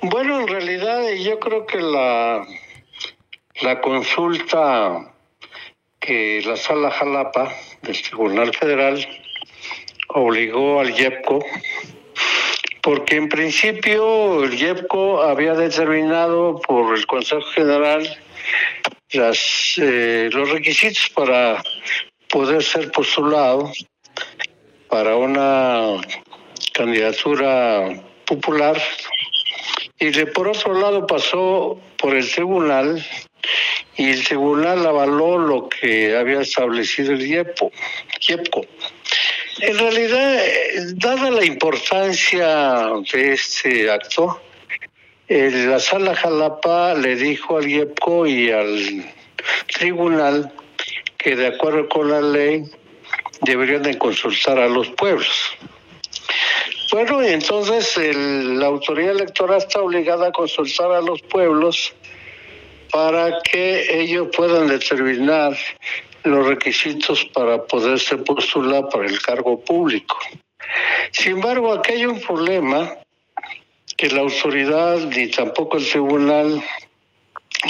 Bueno, 0.04 0.40
en 0.40 0.48
realidad 0.48 1.04
yo 1.22 1.40
creo 1.40 1.66
que 1.66 1.82
la, 1.82 2.46
la 3.62 3.82
consulta 3.82 5.14
que 6.00 6.42
la 6.46 6.56
Sala 6.56 6.90
Jalapa 6.92 7.52
del 7.82 8.02
Tribunal 8.02 8.54
Federal 8.54 9.06
obligó 10.10 10.80
al 10.80 10.98
IEPCO 10.98 11.40
porque 12.84 13.16
en 13.16 13.30
principio 13.30 14.44
el 14.44 14.54
IEPCO 14.60 15.24
había 15.24 15.54
determinado 15.54 16.60
por 16.60 16.96
el 16.98 17.06
Consejo 17.08 17.42
General 17.56 18.06
las, 19.14 19.76
eh, 19.78 20.30
los 20.34 20.50
requisitos 20.50 21.10
para 21.16 21.64
poder 22.30 22.62
ser 22.62 22.92
postulado 22.92 23.72
para 24.90 25.16
una 25.16 26.02
candidatura 26.74 28.04
popular 28.26 28.80
y 30.00 30.10
de, 30.10 30.26
por 30.26 30.50
otro 30.50 30.78
lado 30.78 31.08
pasó 31.08 31.80
por 31.98 32.14
el 32.14 32.30
tribunal 32.30 33.02
y 33.96 34.10
el 34.10 34.26
tribunal 34.26 34.86
avaló 34.86 35.38
lo 35.38 35.70
que 35.70 36.18
había 36.18 36.42
establecido 36.42 37.14
el 37.14 37.26
IEPCO. 37.26 37.72
En 39.60 39.78
realidad, 39.78 40.44
dada 40.96 41.30
la 41.30 41.46
importancia 41.46 42.88
de 43.12 43.34
este 43.34 43.90
acto, 43.90 44.42
la 45.28 45.80
sala 45.80 46.16
Jalapa 46.16 46.96
le 46.96 47.16
dijo 47.16 47.58
al 47.58 47.70
IEPCO 47.70 48.28
y 48.28 48.52
al 48.52 49.14
tribunal 49.78 50.52
que 51.18 51.36
de 51.36 51.48
acuerdo 51.48 51.88
con 51.88 52.10
la 52.10 52.22
ley 52.22 52.64
deberían 53.42 53.84
de 53.84 53.98
consultar 53.98 54.58
a 54.60 54.68
los 54.68 54.90
pueblos. 54.90 55.56
Bueno, 56.92 57.22
entonces 57.22 57.96
la 57.98 58.66
autoridad 58.66 59.12
electoral 59.12 59.60
está 59.60 59.82
obligada 59.82 60.28
a 60.28 60.32
consultar 60.32 60.92
a 60.92 61.02
los 61.02 61.22
pueblos 61.22 61.94
para 62.92 63.40
que 63.42 64.02
ellos 64.02 64.28
puedan 64.36 64.68
determinar 64.68 65.58
los 66.24 66.48
requisitos 66.48 67.26
para 67.26 67.64
poderse 67.66 68.18
postular 68.18 68.88
para 68.90 69.06
el 69.06 69.22
cargo 69.22 69.60
público. 69.60 70.18
Sin 71.12 71.34
embargo, 71.34 71.74
aquí 71.74 71.94
hay 71.94 72.06
un 72.06 72.20
problema 72.22 72.98
que 73.98 74.10
la 74.10 74.22
autoridad 74.22 74.98
ni 75.00 75.28
tampoco 75.28 75.78
el 75.78 75.88
tribunal 75.88 76.64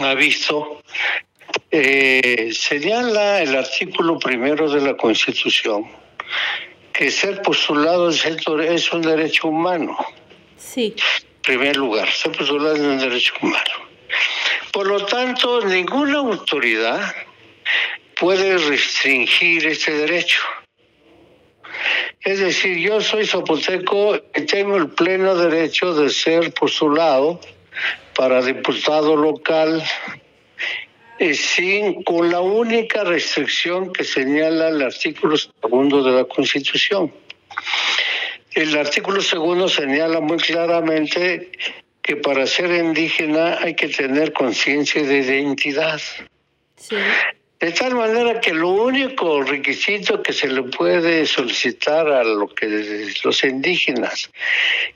ha 0.02 0.14
visto. 0.14 0.82
Eh, 1.72 2.52
señala 2.54 3.42
el 3.42 3.56
artículo 3.56 4.20
primero 4.20 4.70
de 4.70 4.82
la 4.82 4.96
Constitución 4.96 5.88
que 6.94 7.10
ser 7.10 7.42
postulado 7.42 8.10
es 8.10 8.94
un 8.94 9.02
derecho 9.02 9.48
humano. 9.48 9.98
Sí. 10.58 10.96
En 11.36 11.42
primer 11.42 11.76
lugar, 11.76 12.10
ser 12.10 12.32
postulado 12.32 12.76
es 12.76 12.82
un 12.82 13.00
derecho 13.00 13.34
humano. 13.42 13.90
Por 14.72 14.88
lo 14.88 15.06
tanto, 15.06 15.62
ninguna 15.62 16.20
autoridad 16.20 17.14
puede 18.20 18.58
restringir 18.58 19.68
ese 19.68 19.92
derecho. 19.92 20.42
Es 22.22 22.40
decir, 22.40 22.78
yo 22.78 23.02
soy 23.02 23.26
zapoteco 23.26 24.16
y 24.16 24.42
tengo 24.46 24.78
el 24.78 24.90
pleno 24.90 25.36
derecho 25.36 25.94
de 25.94 26.10
ser 26.10 26.54
postulado 26.54 27.40
para 28.16 28.42
diputado 28.42 29.16
local 29.16 29.84
eh, 31.20 31.34
sin 31.34 32.04
con 32.04 32.32
la 32.32 32.40
única 32.40 33.04
restricción 33.04 33.92
que 33.92 34.04
señala 34.04 34.70
el 34.70 34.82
artículo 34.82 35.36
segundo 35.38 36.04
de 36.04 36.12
la 36.12 36.26
Constitución. 36.26 37.14
El 38.54 38.78
artículo 38.78 39.22
segundo 39.22 39.68
señala 39.68 40.20
muy 40.20 40.38
claramente 40.38 41.52
que 42.02 42.16
para 42.18 42.46
ser 42.46 42.72
indígena 42.72 43.58
hay 43.62 43.76
que 43.76 43.88
tener 43.88 44.34
conciencia 44.34 45.02
de 45.04 45.20
identidad. 45.20 46.02
Sí. 46.76 46.98
De 47.64 47.72
tal 47.72 47.96
manera 47.96 48.42
que 48.42 48.54
lo 48.54 48.72
único 48.72 49.42
requisito 49.42 50.22
que 50.22 50.34
se 50.34 50.50
le 50.50 50.64
puede 50.64 51.26
solicitar 51.26 52.06
a 52.10 52.22
los 52.22 53.44
indígenas 53.46 54.30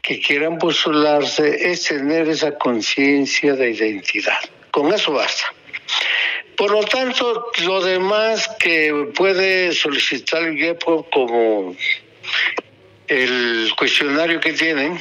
que 0.02 0.20
quieran 0.20 0.58
postularse 0.58 1.72
es 1.72 1.84
tener 1.84 2.28
esa 2.28 2.58
conciencia 2.58 3.56
de 3.56 3.72
identidad. 3.72 4.40
Con 4.70 4.94
eso 4.94 5.14
basta. 5.14 5.46
Por 6.58 6.72
lo 6.72 6.84
tanto, 6.84 7.50
lo 7.64 7.80
demás 7.80 8.50
que 8.60 9.12
puede 9.16 9.72
solicitar 9.72 10.44
el 10.44 10.58
GEPO 10.58 11.10
como 11.10 11.74
el 13.08 13.72
cuestionario 13.78 14.42
que 14.42 14.52
tienen, 14.52 15.00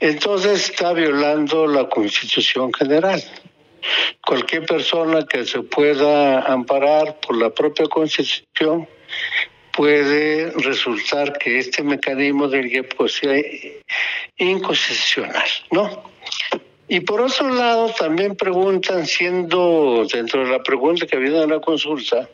entonces 0.00 0.70
está 0.70 0.94
violando 0.94 1.66
la 1.66 1.86
Constitución 1.86 2.72
General 2.72 3.22
cualquier 4.24 4.66
persona 4.66 5.24
que 5.26 5.44
se 5.44 5.60
pueda 5.62 6.40
amparar 6.40 7.20
por 7.20 7.36
la 7.36 7.50
propia 7.50 7.86
Constitución 7.86 8.88
puede 9.72 10.50
resultar 10.52 11.36
que 11.38 11.58
este 11.58 11.82
mecanismo 11.82 12.48
del 12.48 12.68
GEPO 12.68 13.08
sea 13.08 13.42
inconstitucional, 14.36 15.48
¿no? 15.70 16.04
Y 16.86 17.00
por 17.00 17.20
otro 17.20 17.48
lado, 17.48 17.92
también 17.98 18.36
preguntan, 18.36 19.06
siendo 19.06 20.06
dentro 20.12 20.44
de 20.44 20.50
la 20.50 20.62
pregunta 20.62 21.06
que 21.06 21.16
viene 21.16 21.42
en 21.42 21.50
la 21.50 21.60
consulta, 21.60 22.28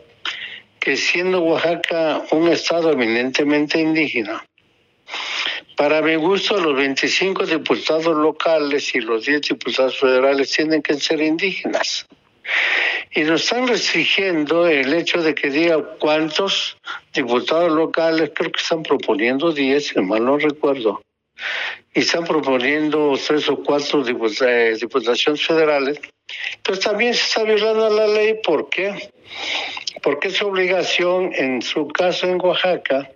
que 0.81 0.97
siendo 0.97 1.43
Oaxaca 1.43 2.23
un 2.33 2.49
estado 2.49 2.91
eminentemente 2.93 3.81
indígena, 3.81 4.45
para 5.81 6.03
mi 6.03 6.15
gusto, 6.17 6.59
los 6.59 6.77
25 6.77 7.47
diputados 7.47 8.15
locales 8.15 8.95
y 8.95 9.01
los 9.01 9.25
10 9.25 9.41
diputados 9.41 9.99
federales 9.99 10.53
tienen 10.53 10.83
que 10.83 10.93
ser 11.01 11.23
indígenas. 11.23 12.07
Y 13.15 13.23
nos 13.23 13.45
están 13.45 13.67
restringiendo 13.67 14.67
el 14.67 14.93
hecho 14.93 15.23
de 15.23 15.35
que 15.35 15.49
diga 15.49 15.83
cuántos 15.99 16.77
diputados 17.15 17.73
locales, 17.73 18.31
creo 18.35 18.53
que 18.53 18.61
están 18.61 18.83
proponiendo 18.83 19.53
10, 19.53 19.87
si 19.87 20.01
mal 20.03 20.23
no 20.23 20.37
recuerdo, 20.37 21.01
y 21.95 22.01
están 22.01 22.25
proponiendo 22.25 23.19
tres 23.27 23.49
o 23.49 23.57
cuatro 23.63 24.05
eh, 24.07 24.77
diputaciones 24.79 25.43
federales. 25.43 25.99
Entonces 26.57 26.85
también 26.85 27.15
se 27.15 27.25
está 27.25 27.43
violando 27.45 27.89
la 27.89 28.07
ley, 28.07 28.39
¿por 28.45 28.69
qué? 28.69 29.11
Porque 30.03 30.29
es 30.29 30.43
obligación, 30.43 31.33
en 31.35 31.63
su 31.63 31.89
caso 31.89 32.27
en 32.27 32.39
Oaxaca, 32.39 33.11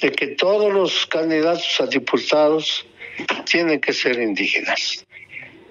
de 0.00 0.12
que 0.12 0.28
todos 0.28 0.72
los 0.72 1.06
candidatos 1.06 1.80
a 1.80 1.86
diputados 1.86 2.86
tienen 3.44 3.80
que 3.80 3.92
ser 3.92 4.18
indígenas. 4.18 5.04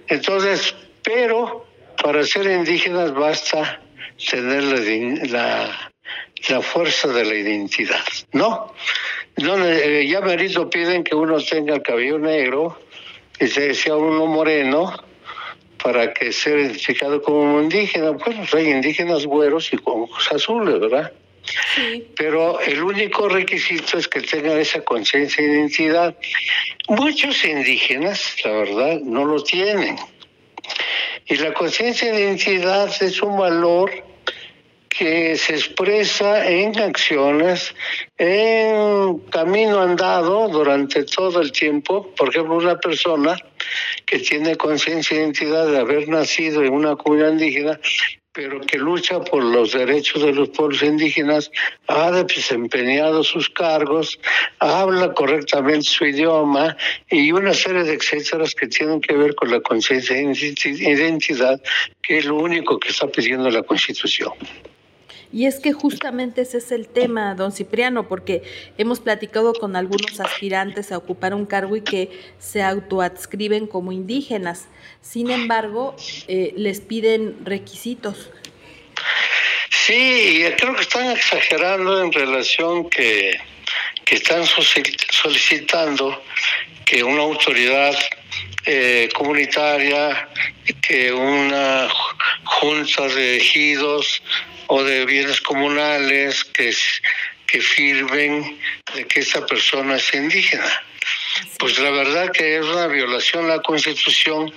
Entonces, 0.08 0.76
pero 1.04 1.66
para 2.02 2.24
ser 2.24 2.46
indígenas 2.46 3.14
basta 3.14 3.82
tener 4.30 4.64
la, 5.30 5.92
la, 6.50 6.62
fuerza 6.62 7.08
de 7.10 7.26
la 7.26 7.36
identidad, 7.36 8.06
¿no? 8.34 8.74
no 9.38 9.66
eh, 9.66 10.08
ya 10.08 10.22
merito 10.22 10.70
piden 10.70 11.04
que 11.04 11.16
uno 11.16 11.38
tenga 11.40 11.76
el 11.76 11.82
cabello 11.82 12.18
negro 12.18 12.80
y 13.40 13.48
se 13.48 13.70
decía 13.70 13.96
uno 13.96 14.26
moreno 14.26 14.94
para 15.84 16.14
que 16.14 16.32
sea 16.32 16.56
identificado 16.56 17.22
como 17.22 17.62
indígena. 17.62 18.12
Bueno, 18.12 18.44
hay 18.54 18.70
indígenas 18.70 19.26
güeros 19.26 19.72
y 19.72 19.78
con 19.78 20.08
azules, 20.32 20.80
¿verdad? 20.80 21.14
Pero 22.16 22.60
el 22.60 22.82
único 22.84 23.30
requisito 23.30 23.98
es 23.98 24.08
que 24.08 24.22
tengan 24.22 24.60
esa 24.60 24.82
conciencia 24.82 25.44
de 25.44 25.52
identidad. 25.52 26.16
Muchos 26.88 27.44
indígenas, 27.46 28.36
la 28.44 28.52
verdad, 28.52 29.00
no 29.02 29.26
lo 29.26 29.44
tienen. 29.44 29.98
Y 31.26 31.36
la 31.36 31.54
conciencia 31.54 32.12
de 32.12 32.22
identidad 32.22 32.92
es 33.02 33.22
un 33.22 33.38
valor 33.38 33.92
que 34.98 35.36
se 35.36 35.54
expresa 35.54 36.50
en 36.50 36.80
acciones, 36.80 37.76
en 38.18 39.20
camino 39.30 39.80
andado 39.80 40.48
durante 40.48 41.04
todo 41.04 41.42
el 41.42 41.52
tiempo. 41.52 42.12
Por 42.16 42.30
ejemplo, 42.30 42.56
una 42.56 42.80
persona 42.80 43.38
que 44.06 44.20
tiene 44.20 44.56
conciencia 44.56 45.16
de 45.16 45.24
identidad 45.24 45.68
de 45.68 45.78
haber 45.78 46.08
nacido 46.08 46.64
en 46.64 46.74
una 46.74 46.96
comunidad 46.96 47.34
indígena 47.34 47.80
pero 48.38 48.62
que 48.62 48.78
lucha 48.78 49.20
por 49.20 49.44
los 49.44 49.72
derechos 49.72 50.22
de 50.22 50.32
los 50.32 50.50
pueblos 50.50 50.84
indígenas, 50.84 51.50
ha 51.88 52.12
desempeñado 52.12 53.24
sus 53.24 53.50
cargos, 53.50 54.20
habla 54.60 55.12
correctamente 55.16 55.82
su 55.82 56.06
idioma 56.06 56.78
y 57.10 57.32
una 57.32 57.56
serie 57.56 57.84
de 57.84 57.96
etcéteras 57.96 58.54
que 58.54 58.68
tienen 58.68 59.02
que 59.02 59.16
ver 59.16 59.34
con 59.34 59.50
la 59.50 59.60
conciencia 59.62 60.16
de 60.16 60.22
identidad, 60.22 61.60
que 62.04 62.20
es 62.20 62.26
lo 62.26 62.36
único 62.36 62.80
que 62.80 62.90
está 62.90 63.08
pidiendo 63.08 63.50
la 63.50 63.64
Constitución. 63.64 64.34
Y 65.32 65.46
es 65.46 65.60
que 65.60 65.74
justamente 65.74 66.42
ese 66.42 66.60
es 66.60 66.72
el 66.72 66.88
tema, 66.88 67.36
don 67.36 67.52
Cipriano, 67.52 68.08
porque 68.08 68.44
hemos 68.78 69.00
platicado 69.00 69.54
con 69.54 69.76
algunos 69.76 70.20
aspirantes 70.20 70.92
a 70.92 70.98
ocupar 70.98 71.34
un 71.34 71.46
cargo 71.46 71.76
y 71.76 71.82
que 71.82 72.10
se 72.40 72.64
autoadscriben 72.64 73.68
como 73.68 73.92
indígenas. 73.92 74.68
Sin 75.02 75.30
embargo, 75.30 75.96
eh, 76.28 76.54
les 76.56 76.80
piden 76.80 77.44
requisitos. 77.44 78.30
Sí, 79.70 80.44
creo 80.58 80.76
que 80.76 80.82
están 80.82 81.12
exagerando 81.12 82.04
en 82.04 82.12
relación 82.12 82.90
que, 82.90 83.38
que 84.06 84.16
están 84.16 84.44
solicitando 84.46 86.22
que 86.86 87.04
una 87.04 87.22
autoridad 87.22 87.98
eh, 88.66 89.10
comunitaria, 89.14 90.28
que 90.82 91.12
una 91.14 91.88
junta 92.44 93.08
de 93.08 93.38
ejidos 93.38 94.22
o 94.68 94.84
de 94.84 95.06
bienes 95.06 95.42
comunales 95.42 96.44
que, 96.46 96.74
que 97.46 97.62
firmen 97.62 98.60
de 98.94 99.06
que 99.06 99.22
esa 99.22 99.46
persona 99.46 99.96
es 99.96 100.14
indígena. 100.14 100.84
Pues 101.60 101.80
la 101.80 101.92
verdad 101.92 102.32
que 102.32 102.58
es 102.58 102.66
una 102.66 102.88
violación 102.88 103.46
a 103.46 103.56
la 103.56 103.62
Constitución. 103.62 104.52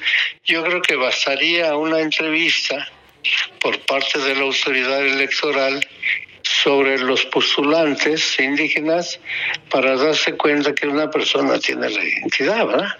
Yo 0.44 0.64
creo 0.64 0.82
que 0.82 0.96
bastaría 0.96 1.74
una 1.76 2.00
entrevista 2.00 2.88
por 3.60 3.78
parte 3.80 4.18
de 4.18 4.34
la 4.34 4.42
autoridad 4.42 5.06
electoral 5.06 5.86
sobre 6.42 6.98
los 6.98 7.24
postulantes 7.26 8.38
indígenas 8.40 9.20
para 9.70 9.96
darse 9.96 10.36
cuenta 10.36 10.74
que 10.74 10.88
una 10.88 11.10
persona 11.10 11.58
tiene 11.58 11.88
la 11.90 12.02
identidad, 12.02 12.66
¿verdad? 12.66 12.96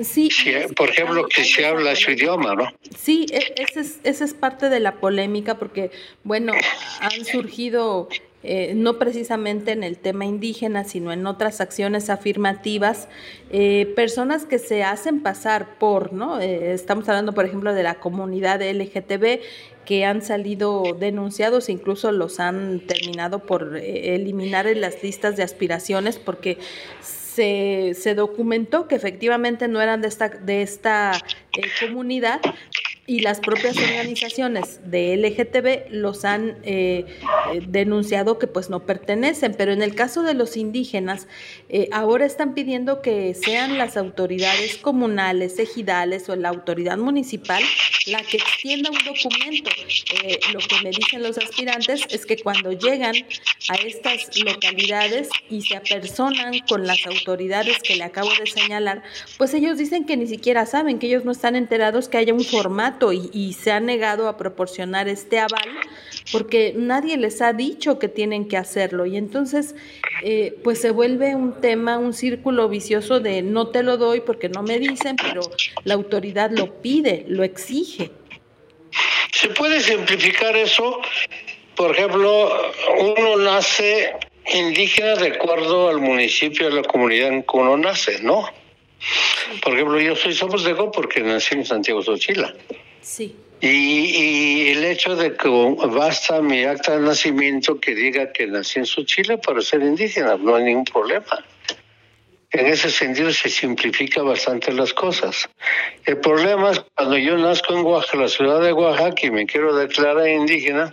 Sí, 0.00 0.30
por 0.74 0.90
ejemplo, 0.90 1.26
que 1.28 1.44
se 1.44 1.66
habla 1.66 1.94
su 1.94 2.12
idioma, 2.12 2.54
¿no? 2.54 2.64
Sí, 2.96 3.26
e, 3.30 3.54
esa 3.56 3.80
es, 3.80 4.00
esa 4.04 4.24
es 4.24 4.32
parte 4.32 4.70
de 4.70 4.80
la 4.80 4.94
polémica 4.94 5.58
porque, 5.58 5.90
bueno, 6.24 6.54
han 7.00 7.24
surgido 7.24 8.08
eh, 8.44 8.72
no 8.74 8.98
precisamente 8.98 9.70
en 9.70 9.84
el 9.84 9.98
tema 9.98 10.24
indígena, 10.24 10.82
sino 10.82 11.12
en 11.12 11.26
otras 11.26 11.60
acciones 11.60 12.10
afirmativas, 12.10 13.08
eh, 13.50 13.92
personas 13.94 14.46
que 14.46 14.58
se 14.58 14.82
hacen 14.82 15.22
pasar 15.22 15.78
por, 15.78 16.12
¿no? 16.12 16.40
Eh, 16.40 16.72
estamos 16.72 17.08
hablando, 17.08 17.34
por 17.34 17.44
ejemplo, 17.44 17.72
de 17.72 17.84
la 17.84 18.00
comunidad 18.00 18.60
LGTB 18.60 19.40
que 19.84 20.04
han 20.04 20.22
salido 20.22 20.82
denunciados, 20.98 21.68
incluso 21.68 22.10
los 22.10 22.40
han 22.40 22.80
terminado 22.80 23.40
por 23.46 23.76
eliminar 23.76 24.66
en 24.66 24.80
las 24.80 25.02
listas 25.02 25.36
de 25.36 25.42
aspiraciones 25.42 26.18
porque 26.18 26.58
se, 27.34 27.94
se 27.94 28.14
documentó 28.14 28.88
que 28.88 28.94
efectivamente 28.94 29.68
no 29.68 29.80
eran 29.80 30.02
de 30.02 30.08
esta, 30.08 30.28
de 30.28 30.62
esta 30.62 31.12
eh, 31.56 31.62
comunidad 31.80 32.40
y 33.06 33.20
las 33.20 33.40
propias 33.40 33.76
organizaciones 33.76 34.80
de 34.84 35.16
LGTB 35.16 35.92
los 35.92 36.24
han 36.24 36.58
eh, 36.62 37.04
eh, 37.52 37.60
denunciado 37.66 38.38
que 38.38 38.46
pues 38.46 38.70
no 38.70 38.86
pertenecen, 38.86 39.54
pero 39.56 39.72
en 39.72 39.82
el 39.82 39.94
caso 39.94 40.22
de 40.22 40.34
los 40.34 40.56
indígenas, 40.56 41.26
ahora 41.90 42.26
están 42.26 42.54
pidiendo 42.54 43.02
que 43.02 43.34
sean 43.34 43.78
las 43.78 43.96
autoridades 43.96 44.76
comunales, 44.76 45.58
ejidales 45.58 46.28
o 46.28 46.36
la 46.36 46.50
autoridad 46.50 46.98
municipal 46.98 47.62
la 48.06 48.22
que 48.22 48.36
extienda 48.36 48.90
un 48.90 48.98
documento. 48.98 49.70
lo 50.52 50.58
que 50.60 50.82
me 50.82 50.90
dicen 50.90 51.22
los 51.22 51.38
aspirantes 51.38 52.02
es 52.10 52.26
que 52.26 52.36
cuando 52.36 52.72
llegan 52.72 53.14
a 53.68 53.74
estas 53.74 54.28
localidades 54.44 55.28
y 55.48 55.62
se 55.62 55.76
apersonan 55.76 56.58
con 56.68 56.86
las 56.86 57.06
autoridades 57.06 57.78
que 57.82 57.96
le 57.96 58.04
acabo 58.04 58.30
de 58.38 58.46
señalar, 58.46 59.02
pues 59.38 59.54
ellos 59.54 59.78
dicen 59.78 60.04
que 60.04 60.16
ni 60.16 60.26
siquiera 60.26 60.66
saben, 60.66 60.98
que 60.98 61.06
ellos 61.06 61.24
no 61.24 61.32
están 61.32 61.56
enterados 61.56 62.08
que 62.08 62.18
haya 62.18 62.34
un 62.34 62.44
formato 62.44 62.91
y, 63.12 63.52
se 63.52 63.72
han 63.72 63.86
negado 63.86 64.28
a 64.28 64.36
proporcionar 64.36 65.08
este 65.08 65.38
aval 65.38 65.68
porque 66.30 66.74
nadie 66.76 67.16
les 67.16 67.40
ha 67.42 67.52
dicho 67.52 67.98
que 67.98 68.08
tienen 68.08 68.48
que 68.48 68.56
hacerlo 68.56 69.06
y 69.06 69.16
entonces 69.16 69.74
eh, 70.22 70.56
pues 70.62 70.80
se 70.80 70.90
vuelve 70.90 71.34
un 71.34 71.60
tema, 71.60 71.98
un 71.98 72.12
círculo 72.12 72.68
vicioso 72.68 73.20
de 73.20 73.42
no 73.42 73.68
te 73.68 73.82
lo 73.82 73.96
doy 73.96 74.20
porque 74.20 74.48
no 74.48 74.62
me 74.62 74.78
dicen, 74.78 75.16
pero 75.16 75.42
la 75.84 75.94
autoridad 75.94 76.50
lo 76.50 76.80
pide, 76.80 77.24
lo 77.28 77.44
exige. 77.44 78.10
Se 79.32 79.48
puede 79.48 79.80
simplificar 79.80 80.56
eso, 80.56 81.00
por 81.76 81.92
ejemplo, 81.92 82.72
uno 82.98 83.36
nace 83.36 84.14
indígena 84.54 85.14
de 85.16 85.28
acuerdo 85.28 85.88
al 85.88 85.98
municipio, 85.98 86.68
a 86.68 86.70
la 86.70 86.82
comunidad 86.82 87.28
en 87.28 87.42
que 87.42 87.56
uno 87.56 87.76
nace, 87.76 88.22
¿no? 88.22 88.48
Por 89.62 89.74
ejemplo, 89.74 90.00
yo 90.00 90.14
soy 90.16 90.34
zapoteco 90.34 90.90
porque 90.90 91.20
nací 91.20 91.54
en 91.54 91.64
Santiago 91.64 92.02
Xochila. 92.02 92.54
Sí. 93.02 93.36
Y, 93.60 94.70
el 94.70 94.84
hecho 94.84 95.14
de 95.14 95.36
que 95.36 95.48
basta 95.88 96.40
mi 96.40 96.64
acta 96.64 96.96
de 96.96 97.06
nacimiento 97.06 97.78
que 97.78 97.94
diga 97.94 98.32
que 98.32 98.46
nací 98.46 98.80
en 98.80 98.86
Xochila 98.86 99.36
para 99.36 99.60
ser 99.60 99.82
indígena, 99.82 100.36
no 100.36 100.56
hay 100.56 100.64
ningún 100.64 100.84
problema. 100.84 101.44
En 102.50 102.66
ese 102.66 102.90
sentido 102.90 103.32
se 103.32 103.48
simplifica 103.48 104.22
bastante 104.22 104.72
las 104.72 104.92
cosas. 104.92 105.48
El 106.04 106.18
problema 106.18 106.72
es 106.72 106.84
cuando 106.94 107.16
yo 107.16 107.38
nazco 107.38 107.72
en 107.74 107.84
Oaxaca, 107.84 108.18
la 108.18 108.28
ciudad 108.28 108.60
de 108.60 108.72
Oaxaca, 108.72 109.26
y 109.26 109.30
me 109.30 109.46
quiero 109.46 109.74
declarar 109.74 110.28
indígena, 110.28 110.92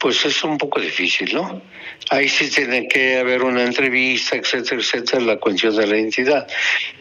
pues 0.00 0.24
es 0.24 0.42
un 0.42 0.56
poco 0.56 0.80
difícil, 0.80 1.34
¿no? 1.34 1.60
Ahí 2.08 2.28
sí 2.28 2.50
tiene 2.50 2.88
que 2.88 3.18
haber 3.18 3.42
una 3.42 3.62
entrevista, 3.62 4.34
etcétera, 4.34 4.80
etcétera, 4.80 5.22
la 5.22 5.36
cuestión 5.36 5.76
de 5.76 5.86
la 5.86 5.98
identidad. 5.98 6.48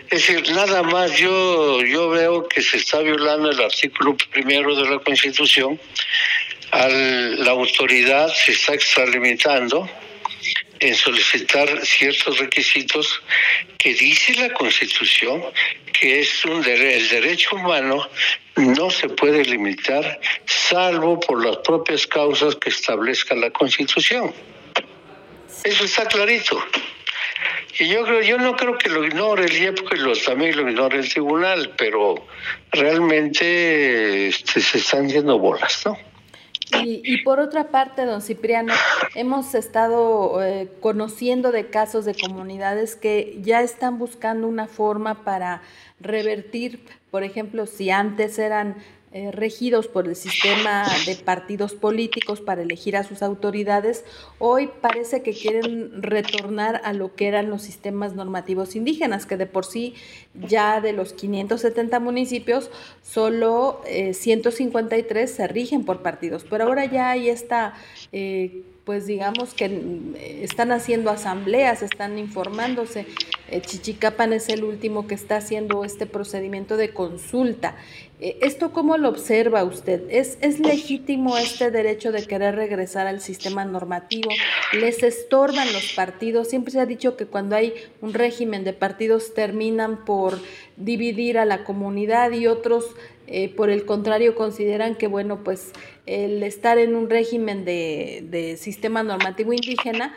Es 0.10 0.28
decir, 0.28 0.52
nada 0.52 0.84
más 0.84 1.16
yo, 1.16 1.82
yo 1.82 2.10
veo 2.10 2.48
que 2.48 2.62
se 2.62 2.78
está 2.78 3.00
violando 3.00 3.50
el 3.50 3.62
artículo 3.62 4.18
primero 4.32 4.76
de 4.76 4.90
la 4.90 5.00
Constitución, 5.00 5.80
Al, 6.72 7.44
la 7.44 7.52
autoridad 7.52 8.28
se 8.34 8.52
está 8.52 8.74
extralimitando 8.74 9.90
en 10.80 10.96
solicitar 10.96 11.86
ciertos 11.86 12.40
requisitos 12.40 13.22
que 13.78 13.94
dice 13.94 14.34
la 14.36 14.54
Constitución 14.54 15.44
que 16.00 16.22
es 16.22 16.46
un 16.46 16.64
el 16.66 17.10
derecho 17.10 17.56
humano 17.56 18.10
no 18.56 18.90
se 18.90 19.10
puede 19.10 19.44
limitar 19.44 20.20
salvo 20.46 21.20
por 21.20 21.46
las 21.46 21.58
propias 21.58 22.08
causas 22.08 22.56
que 22.56 22.70
establezca 22.70 23.36
la 23.36 23.52
Constitución. 23.52 24.34
Eso 25.64 25.84
está 25.84 26.06
clarito. 26.06 26.62
Y 27.80 27.88
yo 27.88 28.04
creo, 28.04 28.22
yo 28.22 28.38
no 28.38 28.56
creo 28.56 28.78
que 28.78 28.90
lo 28.90 29.06
ignore 29.06 29.46
el 29.46 29.58
IEP, 29.58 29.88
que 29.88 29.96
los, 29.98 30.24
también 30.24 30.56
lo 30.58 30.70
ignore 30.70 31.00
el 31.00 31.10
tribunal, 31.10 31.74
pero 31.78 32.28
realmente 32.72 34.28
este, 34.28 34.60
se 34.62 34.80
están 34.80 35.10
yendo 35.10 35.40
bolas, 35.40 35.86
¿no? 35.86 35.98
Y, 36.72 37.24
por 37.24 37.40
otra 37.40 37.70
parte, 37.70 38.06
don 38.06 38.22
Cipriano, 38.22 38.74
hemos 39.16 39.56
estado 39.56 40.42
eh, 40.44 40.70
conociendo 40.82 41.52
de 41.52 41.68
casos 41.68 42.06
de 42.06 42.16
comunidades 42.16 42.96
que 42.96 43.40
ya 43.42 43.62
están 43.62 43.98
buscando 43.98 44.48
una 44.48 44.68
forma 44.68 45.24
para 45.24 45.62
revertir, 46.00 46.86
por 47.12 47.24
ejemplo, 47.24 47.66
si 47.66 47.90
antes 47.90 48.38
eran 48.40 48.76
eh, 49.12 49.32
regidos 49.32 49.88
por 49.88 50.08
el 50.08 50.16
sistema 50.16 50.86
de 51.08 51.16
partidos 51.16 51.74
políticos 51.74 52.42
para 52.42 52.62
elegir 52.62 52.96
a 52.96 53.04
sus 53.04 53.24
autoridades, 53.24 54.06
hoy 54.38 54.70
parece 54.82 55.24
que 55.24 55.34
quieren 55.34 56.04
retornar 56.04 56.80
a 56.84 56.94
lo 56.94 57.16
que 57.16 57.28
eran 57.28 57.50
los 57.50 57.64
sistemas 57.64 58.14
normativos 58.14 58.76
indígenas, 58.76 59.26
que 59.26 59.36
de 59.36 59.48
por 59.48 59.66
sí 59.66 59.96
ya 60.36 60.80
de 60.80 60.94
los 60.94 61.14
570 61.14 62.00
municipios, 62.00 62.70
solo 63.02 63.82
153 64.12 65.32
eh, 65.32 65.34
se 65.34 65.48
rigen 65.48 65.86
por 65.86 66.04
partidos, 66.04 66.46
pero 66.48 66.66
ahora 66.66 66.86
ya 66.86 67.10
hay 67.10 67.30
esta... 67.30 67.74
Eh, 68.12 68.62
pues 68.86 69.06
digamos 69.06 69.54
que 69.54 70.42
están 70.42 70.72
haciendo 70.72 71.12
asambleas, 71.12 71.84
están 71.84 72.18
informándose. 72.18 73.06
Chichicapan 73.62 74.34
es 74.34 74.50
el 74.50 74.64
último 74.64 75.06
que 75.06 75.14
está 75.14 75.38
haciendo 75.38 75.84
este 75.86 76.08
procedimiento 76.08 76.76
de 76.76 76.92
consulta. 76.92 77.76
Eh, 78.22 78.38
¿Esto 78.42 78.74
cómo 78.74 78.98
lo 78.98 79.08
observa 79.08 79.64
usted? 79.64 80.04
¿Es, 80.10 80.38
¿Es 80.42 80.60
legítimo 80.60 81.38
este 81.38 81.72
derecho 81.72 82.12
de 82.12 82.26
querer 82.26 82.56
regresar 82.56 83.08
al 83.08 83.22
sistema 83.22 83.64
normativo? 83.64 84.30
¿Les 84.74 85.04
estorban 85.04 85.72
los 85.72 85.94
partidos? 85.94 86.50
Siempre 86.50 86.74
se 86.74 86.82
ha 86.82 86.86
dicho 86.86 87.16
que 87.16 87.28
cuando 87.28 87.56
hay 87.56 87.74
un 88.02 88.14
régimen 88.14 88.66
de 88.66 88.74
partidos 88.74 89.34
terminan 89.34 90.04
por 90.04 90.38
dividir 90.76 91.38
a 91.38 91.46
la 91.46 91.64
comunidad 91.64 92.32
y 92.32 92.48
otros, 92.48 92.88
eh, 93.28 93.48
por 93.56 93.70
el 93.70 93.86
contrario, 93.86 94.36
consideran 94.36 94.96
que, 94.96 95.08
bueno, 95.08 95.42
pues 95.42 95.72
el 96.06 96.44
estar 96.44 96.78
en 96.78 96.96
un 96.96 97.10
régimen 97.10 97.64
de, 97.64 98.26
de 98.30 98.58
sistema 98.58 99.02
normativo 99.02 99.54
indígena, 99.54 100.14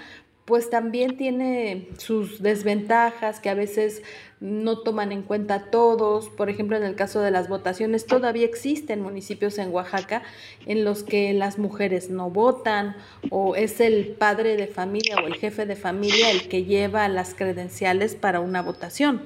pues 0.53 0.69
también 0.69 1.17
tiene 1.17 1.89
sus 1.97 2.43
desventajas 2.43 3.41
que 3.41 3.49
a 3.49 3.55
veces 3.55 4.03
no 4.39 4.81
toman 4.81 5.11
en 5.11 5.23
cuenta 5.23 5.71
todos. 5.71 6.29
Por 6.29 6.51
ejemplo, 6.51 6.77
en 6.77 6.83
el 6.83 6.95
caso 6.95 7.23
de 7.23 7.31
las 7.31 7.49
votaciones, 7.49 8.05
todavía 8.05 8.45
existen 8.45 9.01
municipios 9.01 9.57
en 9.57 9.73
Oaxaca 9.73 10.23
en 10.67 10.85
los 10.85 11.05
que 11.05 11.33
las 11.33 11.57
mujeres 11.57 12.11
no 12.11 12.29
votan 12.29 12.95
o 13.31 13.57
es 13.57 13.81
el 13.81 14.09
padre 14.09 14.59
de 14.59 14.67
familia 14.67 15.17
o 15.25 15.27
el 15.27 15.37
jefe 15.37 15.65
de 15.65 15.75
familia 15.75 16.31
el 16.31 16.47
que 16.49 16.65
lleva 16.65 17.09
las 17.09 17.33
credenciales 17.33 18.15
para 18.15 18.41
una 18.41 18.61
votación. 18.61 19.23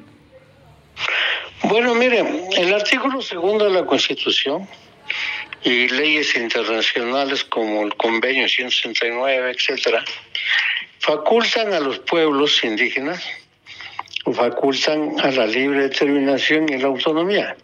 Bueno, 1.65 1.97
miren, 1.97 2.45
el 2.57 2.73
artículo 2.73 3.21
segundo 3.21 3.65
de 3.65 3.73
la 3.73 3.85
Constitución 3.85 4.69
y 5.65 5.89
leyes 5.89 6.37
internacionales 6.37 7.43
como 7.43 7.83
el 7.83 7.97
Convenio 7.97 8.49
169, 8.49 9.51
etcétera, 9.51 10.05
facultan 11.07 11.73
a 11.73 11.81
los 11.81 12.01
pueblos 12.01 12.65
indígenas 12.65 13.23
facultan 14.33 15.21
a 15.21 15.31
la 15.31 15.47
libre 15.47 15.85
determinación 15.85 16.69
y 16.69 16.79
la 16.79 16.89
autonomía. 16.89 17.57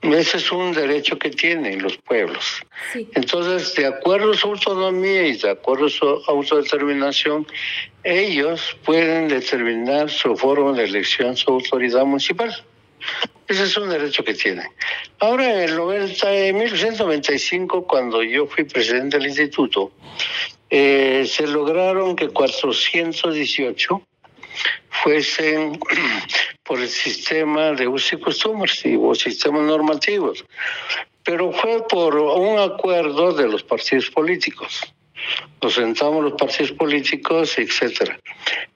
Ese 0.00 0.36
es 0.36 0.52
un 0.52 0.72
derecho 0.72 1.18
que 1.18 1.30
tienen 1.30 1.82
los 1.82 1.96
pueblos. 1.96 2.62
Entonces, 3.14 3.74
de 3.74 3.86
acuerdo 3.86 4.32
a 4.32 4.36
su 4.36 4.48
autonomía 4.48 5.26
y 5.26 5.36
de 5.36 5.50
acuerdo 5.50 5.86
a 5.86 5.90
su 5.90 6.06
autodeterminación, 6.28 7.46
ellos 8.02 8.76
pueden 8.84 9.28
determinar 9.28 10.10
su 10.10 10.36
forma 10.36 10.72
de 10.72 10.84
elección, 10.84 11.36
su 11.36 11.50
autoridad 11.50 12.04
municipal. 12.04 12.54
Ese 13.48 13.64
es 13.64 13.76
un 13.76 13.88
derecho 13.88 14.22
que 14.24 14.34
tienen. 14.34 14.66
Ahora, 15.20 15.50
en 15.50 15.70
el 15.70 15.76
90, 15.76 16.32
en 16.32 16.56
1995, 16.58 17.86
cuando 17.86 18.22
yo 18.22 18.46
fui 18.46 18.64
presidente 18.64 19.18
del 19.18 19.28
instituto, 19.28 19.90
eh, 20.76 21.24
se 21.24 21.46
lograron 21.46 22.16
que 22.16 22.30
418 22.30 24.02
fuesen 24.90 25.78
por 26.64 26.80
el 26.80 26.88
sistema 26.88 27.70
de 27.74 27.86
usos 27.86 28.14
y 28.14 28.16
costumbres 28.16 28.82
o 28.98 29.14
sistemas 29.14 29.62
normativos, 29.62 30.44
pero 31.22 31.52
fue 31.52 31.86
por 31.86 32.16
un 32.16 32.58
acuerdo 32.58 33.32
de 33.32 33.46
los 33.46 33.62
partidos 33.62 34.10
políticos. 34.10 34.80
Nos 35.62 35.74
sentamos 35.74 36.24
los 36.24 36.32
partidos 36.32 36.72
políticos, 36.72 37.56
etcétera. 37.56 38.18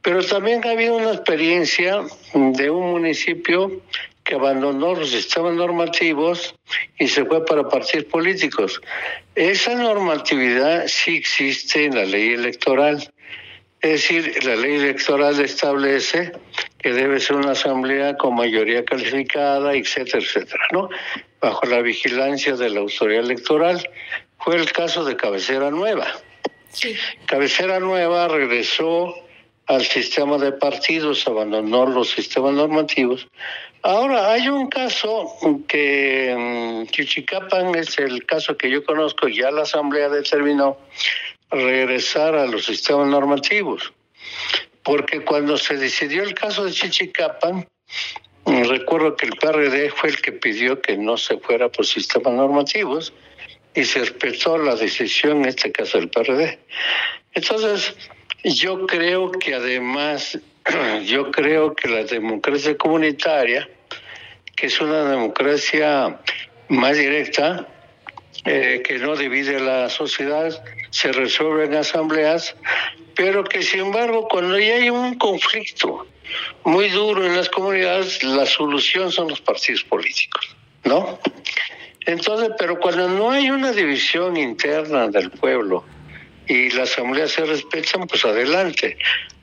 Pero 0.01 0.25
también 0.25 0.65
ha 0.65 0.71
habido 0.71 0.95
una 0.95 1.15
experiencia 1.15 2.05
de 2.33 2.71
un 2.71 2.93
municipio 2.93 3.83
que 4.29 4.35
abandonó 4.35 4.95
los 4.95 5.11
sistemas 5.11 5.55
normativos 5.55 6.55
y 6.99 7.09
se 7.09 7.25
fue 7.25 7.47
para 7.47 7.67
partidos 7.67 8.05
políticos. 8.05 8.79
Esa 9.35 9.75
normatividad 9.75 10.87
sí 10.87 11.17
existe 11.17 11.87
en 11.87 11.95
la 11.95 12.05
ley 12.05 12.35
electoral 12.35 13.11
es 13.81 13.91
decir, 13.93 14.45
la 14.45 14.57
ley 14.57 14.75
electoral 14.75 15.41
establece 15.41 16.33
que 16.79 16.93
debe 16.93 17.21
ser 17.21 17.37
una 17.37 17.53
asamblea 17.53 18.17
con 18.17 18.35
mayoría 18.35 18.85
calificada, 18.85 19.73
etcétera, 19.73 20.19
etcétera, 20.19 20.65
¿no? 20.73 20.89
Bajo 21.41 21.65
la 21.67 21.81
vigilancia 21.81 22.57
de 22.57 22.71
la 22.71 22.81
autoridad 22.81 23.23
electoral. 23.23 23.89
Fue 24.41 24.57
el 24.57 24.73
caso 24.73 25.05
de 25.05 25.15
Cabecera 25.15 25.71
Nueva. 25.71 26.09
Sí. 26.71 26.97
Cabecera 27.27 27.79
Nueva 27.79 28.27
regresó 28.27 29.15
al 29.69 29.85
sistema 29.85 30.39
de 30.39 30.53
partidos, 30.53 31.27
abandonó 31.29 31.87
los 31.87 32.11
sistemas 32.11 32.55
normativos. 32.55 33.29
Ahora, 33.83 34.33
hay 34.33 34.49
un 34.49 34.69
caso 34.69 35.37
que 35.69 36.31
en 36.31 36.87
Chichicapan 36.89 37.75
es 37.75 37.99
el 37.99 38.25
caso 38.25 38.57
que 38.57 38.71
yo 38.71 38.83
conozco, 38.83 39.29
ya 39.29 39.51
la 39.51 39.63
Asamblea 39.63 40.09
determinó 40.09 40.79
regresar 41.51 42.35
a 42.35 42.47
los 42.47 42.65
sistemas 42.65 43.09
normativos. 43.09 43.93
Porque 44.83 45.23
cuando 45.23 45.59
se 45.59 45.77
decidió 45.77 46.23
el 46.23 46.35
caso 46.35 46.65
de 46.65 46.73
Chichicapan, 46.73 47.69
recuerdo 48.47 49.17
que 49.17 49.27
el 49.27 49.37
PRD 49.37 49.91
fue 49.91 50.09
el 50.09 50.21
que 50.23 50.33
pidió 50.33 50.81
que 50.81 50.97
no 50.97 51.19
se 51.19 51.37
fuera 51.37 51.69
por 51.69 51.85
sistemas 51.85 52.33
normativos 52.33 53.13
y 53.75 53.85
se 53.85 54.01
respetó 54.01 54.57
la 54.57 54.77
decisión, 54.77 55.43
en 55.43 55.49
este 55.51 55.71
caso 55.71 55.99
del 55.99 56.09
PRD. 56.09 56.59
Entonces, 57.35 57.95
yo 58.45 58.87
creo 58.87 59.31
que 59.33 59.55
además, 59.55 60.39
yo 61.05 61.31
creo 61.31 61.75
que 61.75 61.89
la 61.89 62.05
democracia 62.05 62.77
comunitaria, 62.77 63.69
que 64.55 64.67
es 64.67 64.81
una 64.81 65.05
democracia 65.05 66.21
más 66.69 66.97
directa, 66.97 67.67
eh, 68.45 68.83
que 68.85 68.99
no 68.99 69.17
divide 69.17 69.61
la 69.61 69.89
sociedad, 69.89 70.63
se 70.91 71.13
resuelve 71.13 71.65
en 71.65 71.75
asambleas, 71.75 72.55
pero 73.15 73.45
que 73.45 73.63
sin 73.63 73.81
embargo 73.81 74.29
cuando 74.29 74.59
ya 74.59 74.77
hay 74.77 74.91
un 74.91 75.17
conflicto 75.17 76.07
muy 76.65 76.89
duro 76.91 77.25
en 77.27 77.37
las 77.37 77.49
comunidades, 77.49 78.23
la 78.23 78.47
solución 78.47 79.11
son 79.11 79.29
los 79.29 79.41
partidos 79.41 79.83
políticos, 79.85 80.57
¿no? 80.85 81.19
Entonces, 82.07 82.51
pero 82.59 82.79
cuando 82.79 83.09
no 83.09 83.31
hay 83.31 83.51
una 83.51 83.73
división 83.73 84.37
interna 84.37 85.09
del 85.09 85.31
pueblo 85.31 85.85
y 86.49 86.71
la 86.71 86.85
asamblea 86.85 87.29
se 87.29 87.45
respetan, 87.45 88.07
pues 88.07 88.25
adelante. 88.25 88.97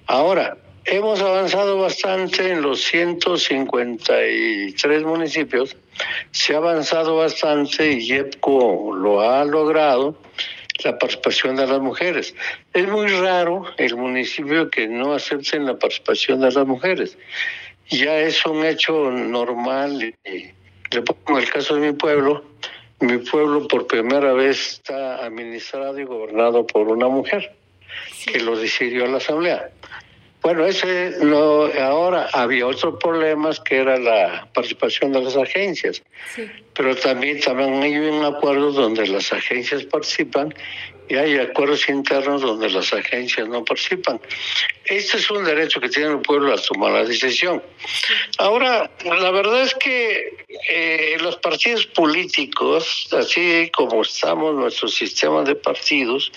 Ahora, 0.07 0.57
hemos 0.85 1.21
avanzado 1.21 1.77
bastante 1.79 2.51
en 2.51 2.61
los 2.61 2.81
153 2.83 5.03
municipios 5.03 5.75
se 6.31 6.53
ha 6.53 6.57
avanzado 6.57 7.17
bastante 7.17 7.93
y 7.93 8.13
EPCO 8.13 8.95
lo 8.95 9.21
ha 9.21 9.43
logrado, 9.45 10.17
la 10.83 10.97
participación 10.97 11.55
de 11.55 11.67
las 11.67 11.79
mujeres. 11.79 12.35
Es 12.73 12.87
muy 12.87 13.07
raro 13.07 13.65
el 13.77 13.95
municipio 13.95 14.69
que 14.69 14.87
no 14.87 15.13
acepten 15.13 15.65
la 15.65 15.79
participación 15.79 16.41
de 16.41 16.51
las 16.51 16.67
mujeres. 16.67 17.17
Ya 17.89 18.17
es 18.17 18.45
un 18.45 18.65
hecho 18.65 19.11
normal. 19.11 20.13
Le 20.23 21.01
pongo 21.01 21.39
el 21.39 21.49
caso 21.49 21.75
de 21.75 21.91
mi 21.91 21.97
pueblo. 21.97 22.43
Mi 23.05 23.19
pueblo 23.19 23.67
por 23.67 23.85
primera 23.85 24.33
vez 24.33 24.73
está 24.73 25.23
administrado 25.23 25.99
y 25.99 26.05
gobernado 26.05 26.65
por 26.65 26.87
una 26.87 27.07
mujer 27.07 27.55
que 28.25 28.39
lo 28.39 28.57
decidió 28.57 29.05
la 29.05 29.17
asamblea. 29.17 29.69
Bueno, 30.41 30.65
ese 30.65 31.17
no, 31.21 31.65
ahora 31.79 32.29
había 32.33 32.65
otros 32.65 32.95
problemas 32.99 33.59
que 33.59 33.77
era 33.77 33.99
la 33.99 34.47
participación 34.53 35.11
de 35.11 35.21
las 35.21 35.37
agencias, 35.37 36.01
pero 36.73 36.95
también, 36.95 37.39
también 37.41 37.73
hay 37.83 37.95
un 37.95 38.25
acuerdo 38.25 38.71
donde 38.71 39.05
las 39.07 39.31
agencias 39.31 39.83
participan 39.85 40.51
y 41.07 41.15
hay 41.15 41.37
acuerdos 41.37 41.87
internos 41.89 42.41
donde 42.41 42.69
las 42.69 42.91
agencias 42.93 43.47
no 43.47 43.63
participan. 43.63 44.19
Este 44.85 45.17
es 45.17 45.29
un 45.29 45.43
derecho 45.43 45.79
que 45.79 45.89
tiene 45.89 46.11
el 46.11 46.19
pueblo 46.19 46.53
a 46.53 46.57
tomar 46.57 46.91
la 46.91 47.03
decisión. 47.03 47.61
Ahora, 48.37 48.89
la 49.03 49.31
verdad 49.31 49.61
es 49.61 49.75
que 49.75 50.45
eh, 50.69 51.17
los 51.21 51.37
partidos 51.37 51.85
políticos, 51.87 53.07
así 53.11 53.69
como 53.75 54.01
estamos 54.01 54.55
nuestro 54.55 54.87
sistema 54.87 55.43
de 55.43 55.55
partidos, 55.55 56.31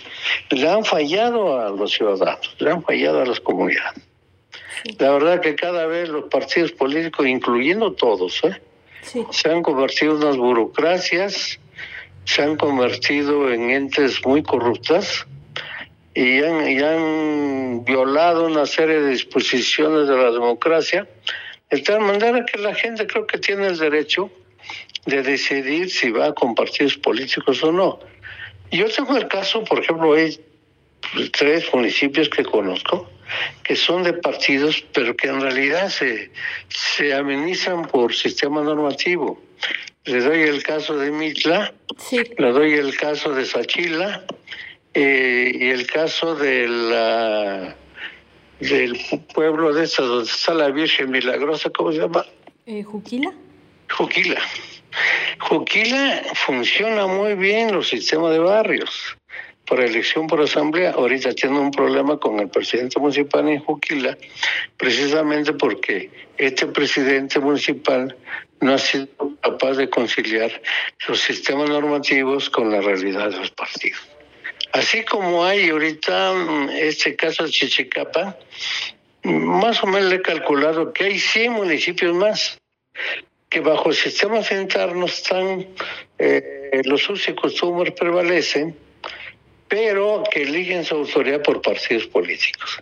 le 0.50 0.68
han 0.68 0.84
fallado 0.84 1.60
a 1.60 1.70
los 1.70 1.92
ciudadanos, 1.92 2.54
le 2.58 2.70
han 2.70 2.82
fallado 2.82 3.22
a 3.22 3.26
las 3.26 3.40
comunidades. 3.40 4.02
La 4.98 5.10
verdad 5.10 5.40
que 5.40 5.54
cada 5.56 5.86
vez 5.86 6.08
los 6.08 6.24
partidos 6.24 6.72
políticos, 6.72 7.26
incluyendo 7.26 7.92
todos, 7.92 8.40
¿eh? 8.44 8.60
se 9.30 9.50
han 9.50 9.62
convertido 9.62 10.12
en 10.12 10.24
unas 10.24 10.36
burocracias 10.36 11.58
se 12.28 12.42
han 12.42 12.56
convertido 12.56 13.50
en 13.50 13.70
entes 13.70 14.24
muy 14.26 14.42
corruptas 14.42 15.26
y 16.14 16.42
han, 16.42 17.84
violado 17.84 18.46
una 18.46 18.66
serie 18.66 19.00
de 19.00 19.10
disposiciones 19.10 20.08
de 20.08 20.16
la 20.16 20.30
democracia, 20.30 21.08
de 21.70 21.78
tal 21.80 22.00
manera 22.00 22.44
que 22.44 22.58
la 22.58 22.74
gente 22.74 23.06
creo 23.06 23.26
que 23.26 23.38
tiene 23.38 23.68
el 23.68 23.78
derecho 23.78 24.30
de 25.06 25.22
decidir 25.22 25.90
si 25.90 26.10
va 26.10 26.34
con 26.34 26.54
partidos 26.54 26.98
políticos 26.98 27.62
o 27.64 27.72
no. 27.72 27.98
Yo 28.70 28.90
tengo 28.90 29.16
el 29.16 29.26
caso, 29.28 29.64
por 29.64 29.78
ejemplo, 29.78 30.12
hay 30.12 30.38
tres 31.32 31.72
municipios 31.72 32.28
que 32.28 32.44
conozco 32.44 33.08
que 33.62 33.76
son 33.76 34.02
de 34.02 34.12
partidos, 34.14 34.84
pero 34.92 35.16
que 35.16 35.28
en 35.28 35.40
realidad 35.40 35.88
se, 35.88 36.30
se 36.68 37.14
amenizan 37.14 37.86
por 37.86 38.14
sistema 38.14 38.62
normativo. 38.62 39.40
Le 40.08 40.22
doy 40.22 40.40
el 40.40 40.62
caso 40.62 40.96
de 40.96 41.10
Mitla, 41.10 41.74
le 42.38 42.52
doy 42.52 42.72
el 42.72 42.96
caso 42.96 43.34
de 43.34 43.44
Sachila 43.44 44.24
Eh, 44.94 45.52
y 45.54 45.68
el 45.68 45.86
caso 45.86 46.34
de 46.34 46.66
la, 46.66 47.76
del 48.58 48.98
pueblo 49.34 49.74
de 49.74 49.84
esta, 49.84 50.02
donde 50.02 50.30
está 50.30 50.54
la 50.54 50.70
Virgen 50.70 51.10
Milagrosa, 51.10 51.68
¿cómo 51.68 51.92
se 51.92 51.98
llama? 51.98 52.24
Eh, 52.64 52.82
¿Juquila? 52.82 53.34
Juquila. 53.90 54.40
Juquila 55.40 56.22
funciona 56.34 57.06
muy 57.06 57.34
bien 57.34 57.72
los 57.72 57.90
sistemas 57.90 58.32
de 58.32 58.38
barrios 58.38 59.14
por 59.68 59.80
elección 59.80 60.26
por 60.26 60.40
asamblea. 60.40 60.92
Ahorita 60.92 61.32
tiene 61.34 61.58
un 61.58 61.70
problema 61.70 62.18
con 62.18 62.40
el 62.40 62.48
presidente 62.48 62.98
municipal 62.98 63.48
en 63.48 63.60
Juquila, 63.60 64.16
precisamente 64.76 65.52
porque 65.52 66.10
este 66.38 66.66
presidente 66.66 67.38
municipal 67.38 68.16
no 68.60 68.74
ha 68.74 68.78
sido 68.78 69.08
capaz 69.42 69.74
de 69.74 69.90
conciliar 69.90 70.50
los 71.06 71.20
sistemas 71.20 71.68
normativos 71.68 72.48
con 72.48 72.70
la 72.70 72.80
realidad 72.80 73.30
de 73.30 73.38
los 73.38 73.50
partidos. 73.50 74.00
Así 74.72 75.04
como 75.04 75.44
hay 75.44 75.68
ahorita 75.68 76.32
mm, 76.32 76.70
este 76.70 77.14
caso 77.16 77.44
de 77.44 77.50
Chichicapa, 77.50 78.38
más 79.24 79.82
o 79.82 79.86
menos 79.86 80.08
le 80.10 80.16
he 80.16 80.22
calculado 80.22 80.92
que 80.92 81.04
hay 81.04 81.18
100 81.18 81.52
municipios 81.52 82.14
más 82.14 82.58
que 83.48 83.60
bajo 83.60 83.92
sistemas 83.92 84.50
internos 84.52 85.14
están, 85.14 85.66
eh, 86.18 86.82
los 86.84 87.08
usos 87.08 87.28
y 87.28 87.34
costumbres 87.34 87.94
prevalecen, 87.94 88.76
pero 89.68 90.22
que 90.30 90.42
eligen 90.42 90.84
su 90.84 90.96
autoridad 90.96 91.42
por 91.42 91.60
partidos 91.62 92.06
políticos. 92.06 92.80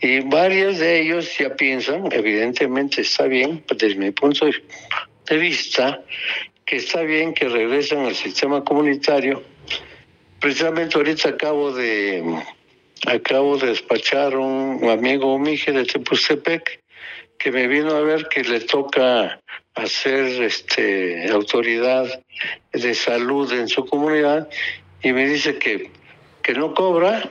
Y 0.00 0.20
varios 0.20 0.78
de 0.78 1.00
ellos 1.00 1.36
ya 1.38 1.54
piensan, 1.56 2.08
evidentemente 2.12 3.00
está 3.00 3.24
bien, 3.24 3.64
desde 3.74 3.96
mi 3.96 4.10
punto 4.10 4.46
de 4.46 5.36
vista, 5.38 6.02
que 6.64 6.76
está 6.76 7.02
bien 7.02 7.32
que 7.32 7.48
regresen 7.48 8.00
al 8.00 8.14
sistema 8.14 8.62
comunitario. 8.64 9.42
Precisamente 10.40 10.96
ahorita 10.96 11.30
acabo 11.30 11.72
de 11.72 12.22
acabo 13.06 13.56
de 13.56 13.68
despachar 13.68 14.36
un 14.36 14.88
amigo 14.90 15.38
Mije 15.38 15.72
de 15.72 15.84
Tepustepec 15.84 16.80
que 17.38 17.52
me 17.52 17.66
vino 17.68 17.94
a 17.94 18.00
ver 18.00 18.28
que 18.28 18.42
le 18.42 18.60
toca 18.60 19.40
hacer 19.74 20.42
este 20.42 21.30
autoridad 21.30 22.06
de 22.72 22.94
salud 22.94 23.52
en 23.52 23.68
su 23.68 23.84
comunidad 23.86 24.48
y 25.02 25.12
me 25.12 25.28
dice 25.28 25.58
que, 25.58 25.90
que 26.46 26.54
no 26.54 26.72
cobra, 26.74 27.28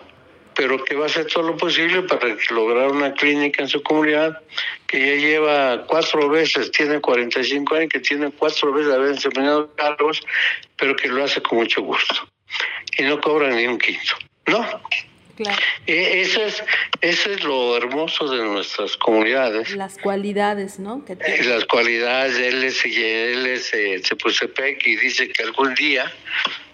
pero 0.54 0.84
que 0.84 0.94
va 0.94 1.04
a 1.04 1.08
hacer 1.08 1.28
todo 1.28 1.44
lo 1.44 1.56
posible 1.56 2.02
para 2.02 2.36
lograr 2.50 2.92
una 2.92 3.14
clínica 3.14 3.64
en 3.64 3.70
su 3.70 3.82
comunidad, 3.82 4.42
que 4.88 5.00
ya 5.00 5.16
lleva 5.16 5.86
cuatro 5.88 6.28
veces, 6.28 6.70
tiene 6.72 7.00
45 7.00 7.76
años, 7.76 7.90
que 7.90 8.02
tiene 8.02 8.30
cuatro 8.32 8.74
veces 8.74 8.94
haber 8.94 9.16
desempeñado 9.16 9.74
cargos, 9.76 10.22
pero 10.76 10.98
que 10.98 11.08
lo 11.08 11.24
hace 11.24 11.42
con 11.42 11.60
mucho 11.60 11.82
gusto. 11.82 12.28
Y 12.98 13.04
no 13.04 13.22
cobra 13.22 13.52
ni 13.52 13.66
un 13.68 13.78
quinto. 13.78 14.16
No, 14.48 14.66
Claro. 15.38 15.62
E, 15.86 16.22
eso 16.22 16.42
es, 16.44 16.64
eso 17.02 17.30
es 17.30 17.44
lo 17.44 17.76
hermoso 17.76 18.30
de 18.30 18.42
nuestras 18.42 18.96
comunidades. 18.96 19.76
Las 19.76 19.98
cualidades, 19.98 20.80
¿no? 20.80 21.04
Que 21.04 21.18
tiene. 21.18 21.44
Las 21.44 21.66
cualidades, 21.66 22.38
él 22.38 22.64
es, 22.64 22.86
él 22.86 23.46
es 23.46 23.74
eh, 23.74 24.02
y 24.86 24.96
dice 24.96 25.28
que 25.28 25.44
algún 25.44 25.76
día 25.76 26.10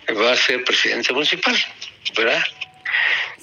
va 0.09 0.33
a 0.33 0.35
ser 0.35 0.63
presidente 0.63 1.13
municipal, 1.13 1.55
¿verdad? 2.17 2.41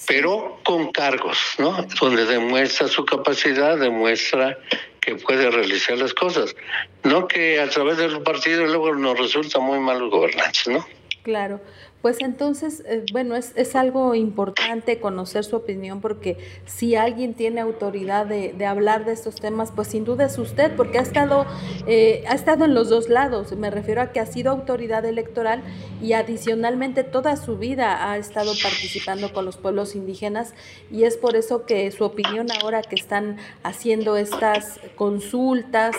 Pero 0.07 0.61
con 0.65 0.91
cargos, 0.93 1.39
¿no? 1.59 1.87
Donde 2.01 2.25
demuestra 2.25 2.89
su 2.89 3.05
capacidad, 3.05 3.77
demuestra 3.77 4.59
que 5.01 5.17
puede 5.17 5.51
realizar 5.51 5.99
las 5.99 6.15
cosas. 6.15 6.55
No 7.03 7.29
que 7.29 7.61
a 7.61 7.69
través 7.69 7.99
del 7.99 8.23
partido 8.23 8.67
luego 8.67 8.95
nos 8.95 9.19
resulta 9.19 9.59
muy 9.59 9.79
malos 9.81 10.11
gobernantes, 10.11 10.69
¿no? 10.69 10.87
Claro. 11.23 11.61
Pues 12.03 12.19
entonces, 12.21 12.85
eh, 12.87 13.05
bueno, 13.13 13.35
es, 13.35 13.53
es, 13.57 13.75
algo 13.75 14.15
importante 14.15 15.01
conocer 15.01 15.45
su 15.45 15.57
opinión 15.57 16.01
porque 16.01 16.39
si 16.65 16.95
alguien 16.95 17.35
tiene 17.35 17.61
autoridad 17.61 18.25
de, 18.25 18.53
de, 18.53 18.67
hablar 18.67 19.05
de 19.05 19.13
estos 19.13 19.35
temas, 19.35 19.73
pues 19.75 19.89
sin 19.89 20.05
duda 20.05 20.27
es 20.27 20.39
usted, 20.39 20.77
porque 20.77 20.99
ha 20.99 21.03
estado, 21.03 21.45
eh, 21.89 22.23
ha 22.29 22.35
estado 22.37 22.67
en 22.67 22.75
los 22.75 22.89
dos 22.89 23.09
lados. 23.09 23.51
Me 23.57 23.71
refiero 23.71 24.01
a 24.01 24.13
que 24.13 24.21
ha 24.21 24.27
sido 24.27 24.53
autoridad 24.53 25.05
electoral 25.05 25.63
y 26.01 26.13
adicionalmente 26.13 27.03
toda 27.03 27.35
su 27.37 27.59
vida 27.59 28.13
ha 28.13 28.17
estado 28.17 28.53
participando 28.63 29.33
con 29.33 29.45
los 29.45 29.57
pueblos 29.57 29.97
indígenas 29.97 30.55
y 30.93 31.03
es 31.03 31.17
por 31.17 31.35
eso 31.35 31.67
que 31.67 31.91
su 31.91 32.05
opinión 32.05 32.47
ahora 32.63 32.83
que 32.83 32.95
están 32.95 33.39
haciendo 33.65 34.17
estas 34.17 34.79
consultas 34.95 35.97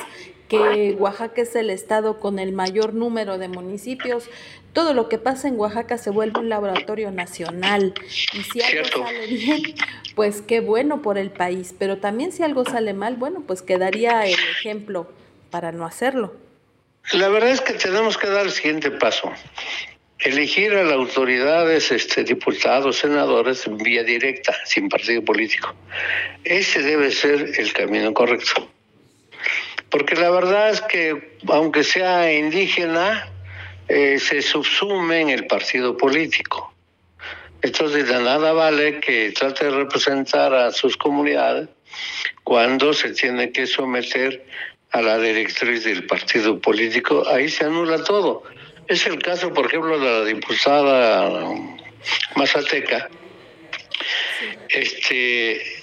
que 0.49 0.97
Oaxaca 0.99 1.43
es 1.43 1.55
el 1.55 1.69
estado 1.69 2.19
con 2.19 2.39
el 2.39 2.51
mayor 2.51 2.95
número 2.95 3.37
de 3.37 3.47
municipios. 3.47 4.27
Todo 4.73 4.93
lo 4.93 5.09
que 5.09 5.17
pasa 5.17 5.47
en 5.47 5.59
Oaxaca 5.59 5.97
se 5.97 6.11
vuelve 6.11 6.39
un 6.39 6.49
laboratorio 6.49 7.11
nacional. 7.11 7.93
Y 8.33 8.43
si 8.43 8.61
algo 8.61 9.05
sale 9.05 9.27
bien, 9.27 9.61
pues 10.15 10.41
qué 10.41 10.59
bueno 10.59 11.01
por 11.01 11.17
el 11.17 11.31
país. 11.31 11.73
Pero 11.77 11.97
también 11.97 12.31
si 12.31 12.43
algo 12.43 12.65
sale 12.65 12.93
mal, 12.93 13.15
bueno, 13.15 13.43
pues 13.45 13.61
quedaría 13.61 14.25
el 14.25 14.37
ejemplo 14.51 15.09
para 15.49 15.71
no 15.71 15.85
hacerlo. 15.85 16.35
La 17.13 17.29
verdad 17.29 17.49
es 17.49 17.61
que 17.61 17.73
tenemos 17.73 18.17
que 18.17 18.29
dar 18.29 18.45
el 18.45 18.51
siguiente 18.51 18.91
paso. 18.91 19.31
Elegir 20.19 20.75
a 20.75 20.83
las 20.83 20.93
autoridades, 20.93 21.91
este, 21.91 22.23
diputados, 22.23 22.97
senadores 22.99 23.65
en 23.65 23.77
vía 23.77 24.03
directa, 24.03 24.53
sin 24.65 24.89
partido 24.89 25.23
político. 25.23 25.73
Ese 26.43 26.83
debe 26.83 27.09
ser 27.09 27.53
el 27.57 27.73
camino 27.73 28.13
correcto. 28.13 28.69
Porque 29.89 30.15
la 30.15 30.29
verdad 30.29 30.69
es 30.69 30.81
que, 30.81 31.37
aunque 31.47 31.83
sea 31.83 32.31
indígena, 32.31 33.27
eh, 33.89 34.19
se 34.19 34.41
subsume 34.41 35.21
en 35.21 35.29
el 35.29 35.47
partido 35.47 35.97
político. 35.97 36.71
Entonces, 37.61 38.07
de 38.07 38.21
nada 38.21 38.53
vale 38.53 38.99
que 38.99 39.31
trate 39.31 39.65
de 39.65 39.71
representar 39.71 40.53
a 40.53 40.71
sus 40.71 40.95
comunidades 40.95 41.69
cuando 42.43 42.93
se 42.93 43.13
tiene 43.13 43.51
que 43.51 43.67
someter 43.67 44.45
a 44.91 45.01
la 45.01 45.17
directriz 45.19 45.83
del 45.83 46.05
partido 46.05 46.59
político. 46.59 47.27
Ahí 47.27 47.49
se 47.49 47.65
anula 47.65 48.03
todo. 48.03 48.43
Es 48.87 49.05
el 49.07 49.21
caso, 49.21 49.53
por 49.53 49.65
ejemplo, 49.65 49.99
de 49.99 50.05
la 50.05 50.25
diputada 50.25 51.29
Mazateca. 52.35 53.09
Este, 54.69 55.78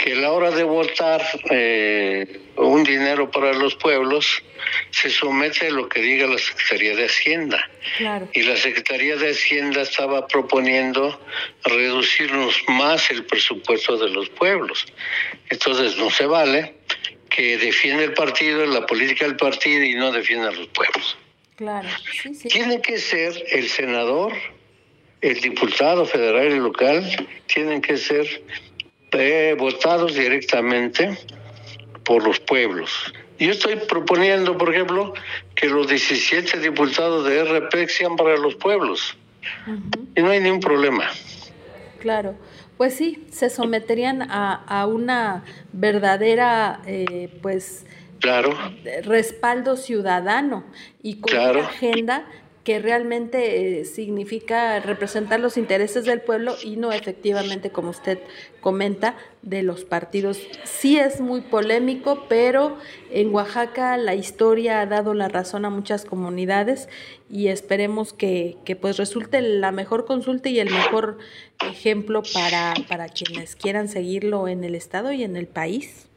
que 0.00 0.14
a 0.14 0.16
la 0.16 0.32
hora 0.32 0.50
de 0.50 0.62
votar 0.64 1.22
eh, 1.50 2.40
un 2.56 2.82
dinero 2.84 3.30
para 3.30 3.52
los 3.52 3.74
pueblos 3.74 4.42
se 4.90 5.10
somete 5.10 5.66
a 5.66 5.70
lo 5.70 5.90
que 5.90 6.00
diga 6.00 6.26
la 6.26 6.38
Secretaría 6.38 6.96
de 6.96 7.04
Hacienda. 7.04 7.70
Y 8.32 8.42
la 8.42 8.56
Secretaría 8.56 9.16
de 9.16 9.30
Hacienda 9.30 9.82
estaba 9.82 10.26
proponiendo 10.26 11.20
reducirnos 11.64 12.62
más 12.68 13.10
el 13.10 13.26
presupuesto 13.26 13.98
de 13.98 14.08
los 14.08 14.30
pueblos. 14.30 14.86
Entonces 15.50 15.98
no 15.98 16.08
se 16.10 16.24
vale 16.24 16.76
que 17.28 17.58
defienda 17.58 18.02
el 18.02 18.14
partido, 18.14 18.64
la 18.64 18.86
política 18.86 19.26
del 19.26 19.36
partido 19.36 19.84
y 19.84 19.94
no 19.94 20.12
defienda 20.12 20.48
a 20.48 20.52
los 20.52 20.68
pueblos. 20.68 21.18
Claro. 21.56 21.88
Tiene 22.48 22.80
que 22.80 22.98
ser 22.98 23.34
el 23.50 23.68
senador, 23.68 24.32
el 25.20 25.40
diputado 25.42 26.06
federal 26.06 26.52
y 26.52 26.58
local, 26.58 27.28
tienen 27.46 27.82
que 27.82 27.98
ser 27.98 28.42
eh, 29.12 29.56
votados 29.58 30.14
directamente 30.14 31.18
por 32.04 32.24
los 32.24 32.40
pueblos. 32.40 33.12
Yo 33.38 33.50
estoy 33.50 33.76
proponiendo, 33.76 34.56
por 34.58 34.74
ejemplo, 34.74 35.14
que 35.54 35.66
los 35.68 35.88
17 35.88 36.58
diputados 36.58 37.26
de 37.26 37.42
RP 37.44 37.88
sean 37.88 38.16
para 38.16 38.36
los 38.36 38.54
pueblos. 38.56 39.16
Y 40.14 40.20
no 40.20 40.30
hay 40.30 40.40
ningún 40.40 40.60
problema. 40.60 41.08
Claro. 42.00 42.34
Pues 42.76 42.94
sí, 42.94 43.26
se 43.30 43.50
someterían 43.50 44.22
a, 44.22 44.54
a 44.54 44.86
una 44.86 45.44
verdadera, 45.72 46.80
eh, 46.86 47.28
pues, 47.42 47.86
claro. 48.20 48.56
respaldo 49.04 49.76
ciudadano 49.76 50.64
y 51.02 51.20
con 51.20 51.36
una 51.36 51.66
agenda 51.66 52.26
que 52.64 52.78
realmente 52.78 53.80
eh, 53.80 53.84
significa 53.84 54.80
representar 54.80 55.40
los 55.40 55.56
intereses 55.56 56.04
del 56.04 56.20
pueblo 56.20 56.56
y 56.62 56.76
no 56.76 56.92
efectivamente, 56.92 57.70
como 57.70 57.90
usted 57.90 58.18
comenta, 58.60 59.16
de 59.42 59.62
los 59.62 59.84
partidos. 59.84 60.38
Sí 60.64 60.98
es 60.98 61.20
muy 61.20 61.40
polémico, 61.40 62.26
pero 62.28 62.76
en 63.10 63.34
Oaxaca 63.34 63.96
la 63.96 64.14
historia 64.14 64.82
ha 64.82 64.86
dado 64.86 65.14
la 65.14 65.28
razón 65.28 65.64
a 65.64 65.70
muchas 65.70 66.04
comunidades 66.04 66.88
y 67.30 67.48
esperemos 67.48 68.12
que, 68.12 68.56
que 68.66 68.76
pues 68.76 68.98
resulte 68.98 69.40
la 69.40 69.72
mejor 69.72 70.04
consulta 70.04 70.50
y 70.50 70.60
el 70.60 70.68
mejor 70.68 71.16
ejemplo 71.66 72.22
para, 72.34 72.74
para 72.88 73.08
quienes 73.08 73.56
quieran 73.56 73.88
seguirlo 73.88 74.48
en 74.48 74.64
el 74.64 74.74
Estado 74.74 75.12
y 75.12 75.24
en 75.24 75.36
el 75.36 75.46
país. 75.46 76.08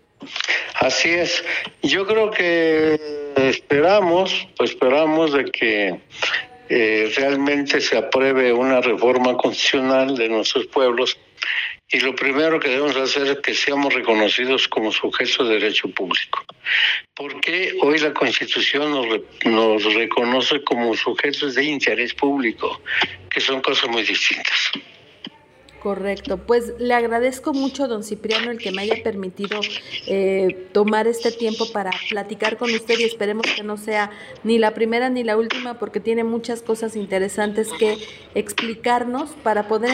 Así 0.79 1.09
es. 1.09 1.43
Yo 1.81 2.05
creo 2.05 2.31
que 2.31 3.22
esperamos, 3.35 4.47
pues 4.57 4.71
esperamos 4.71 5.33
de 5.33 5.45
que 5.45 5.99
eh, 6.69 7.13
realmente 7.15 7.81
se 7.81 7.97
apruebe 7.97 8.53
una 8.53 8.81
reforma 8.81 9.35
constitucional 9.37 10.15
de 10.15 10.29
nuestros 10.29 10.67
pueblos 10.67 11.17
y 11.93 11.99
lo 11.99 12.15
primero 12.15 12.59
que 12.59 12.69
debemos 12.69 12.95
hacer 12.95 13.27
es 13.27 13.37
que 13.39 13.53
seamos 13.53 13.93
reconocidos 13.93 14.67
como 14.67 14.91
sujetos 14.91 15.47
de 15.47 15.55
derecho 15.59 15.87
público. 15.89 16.43
Porque 17.13 17.75
hoy 17.81 17.99
la 17.99 18.13
Constitución 18.13 18.91
nos, 18.91 19.05
nos 19.45 19.93
reconoce 19.93 20.63
como 20.63 20.95
sujetos 20.95 21.53
de 21.53 21.65
interés 21.65 22.15
público, 22.15 22.81
que 23.29 23.39
son 23.39 23.61
cosas 23.61 23.89
muy 23.89 24.01
distintas. 24.01 24.71
Correcto, 25.83 26.37
pues 26.37 26.75
le 26.79 26.93
agradezco 26.93 27.51
mucho, 27.53 27.89
don 27.89 28.05
Cipriano, 28.05 28.51
el 28.51 28.57
que 28.57 28.71
me 28.71 28.83
haya 28.83 29.03
permitido 29.03 29.59
eh, 30.07 30.69
tomar 30.71 31.07
este 31.07 31.29
tiempo 31.29 31.65
para 31.73 31.91
platicar 32.09 32.55
con 32.55 32.73
usted 32.73 32.97
y 32.99 33.03
esperemos 33.03 33.45
que 33.53 33.63
no 33.63 33.75
sea 33.75 34.09
ni 34.45 34.59
la 34.59 34.73
primera 34.73 35.09
ni 35.09 35.25
la 35.25 35.35
última 35.35 35.79
porque 35.79 35.99
tiene 35.99 36.23
muchas 36.23 36.61
cosas 36.61 36.95
interesantes 36.95 37.67
que 37.77 37.97
explicarnos 38.33 39.31
para 39.43 39.67
poder 39.67 39.93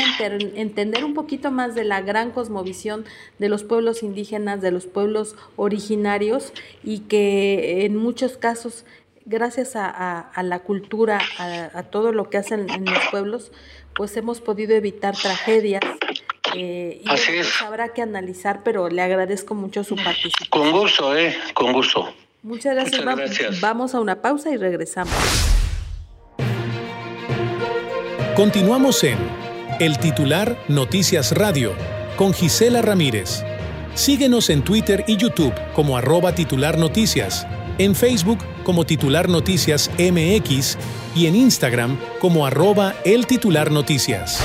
entender 0.54 1.04
un 1.04 1.16
poquito 1.16 1.50
más 1.50 1.74
de 1.74 1.86
la 1.86 2.02
gran 2.02 2.30
cosmovisión 2.30 3.04
de 3.40 3.50
los 3.50 3.64
pueblos 3.64 4.04
indígenas, 4.04 4.62
de 4.62 4.70
los 4.70 4.86
pueblos 4.86 5.36
originarios 5.56 6.54
y 6.84 7.00
que 7.00 7.84
en 7.86 7.96
muchos 7.96 8.38
casos 8.38 8.86
gracias 9.30 9.76
a, 9.76 10.32
la 10.42 10.60
cultura, 10.60 11.20
a, 11.38 11.84
todo 11.84 12.12
lo 12.12 12.30
que 12.30 12.38
hacen 12.38 12.68
en 12.70 12.86
los 12.86 13.00
pueblos, 13.12 13.52
pues 13.96 14.16
hemos 14.18 14.42
podido 14.42 14.76
evitar 14.76 15.16
tragedias. 15.16 15.82
Eh, 16.56 17.02
y 17.04 17.10
Así 17.10 17.34
es. 17.34 17.62
habrá 17.62 17.90
que 17.90 18.02
analizar, 18.02 18.62
pero 18.64 18.90
le 18.90 19.02
agradezco 19.02 19.54
mucho 19.54 19.84
su 19.84 19.96
participación. 19.96 20.50
Con 20.50 20.72
gusto, 20.72 21.16
¿eh? 21.16 21.36
Con 21.54 21.74
gusto. 21.74 22.14
Muchas 22.42 22.74
gracias. 22.76 23.02
gracias. 23.04 23.62
Vamos 23.62 23.94
a 23.94 24.00
una 24.00 24.22
pausa 24.22 24.50
y 24.50 24.58
regresamos. 24.58 25.14
Continuamos 28.36 29.04
en 29.04 29.18
El 29.80 30.00
Titular 30.00 30.58
Noticias 30.70 31.34
Radio 31.34 31.74
con 32.16 32.34
Gisela 32.34 32.82
Ramírez. 32.82 33.44
Síguenos 33.96 34.50
en 34.50 34.64
Twitter 34.64 35.04
y 35.08 35.18
YouTube 35.18 35.54
como 35.74 35.98
arroba 35.98 36.34
titular 36.34 36.78
noticias 36.78 37.46
en 37.80 37.96
Facebook 37.96 38.40
como 38.64 38.86
Titular 38.86 39.30
Noticias 39.30 39.90
MX 39.98 40.78
y 41.16 41.26
en 41.26 41.36
Instagram 41.36 41.98
como 42.20 42.46
arroba 42.46 42.94
el 43.06 43.26
titular 43.26 43.72
noticias. 43.72 44.44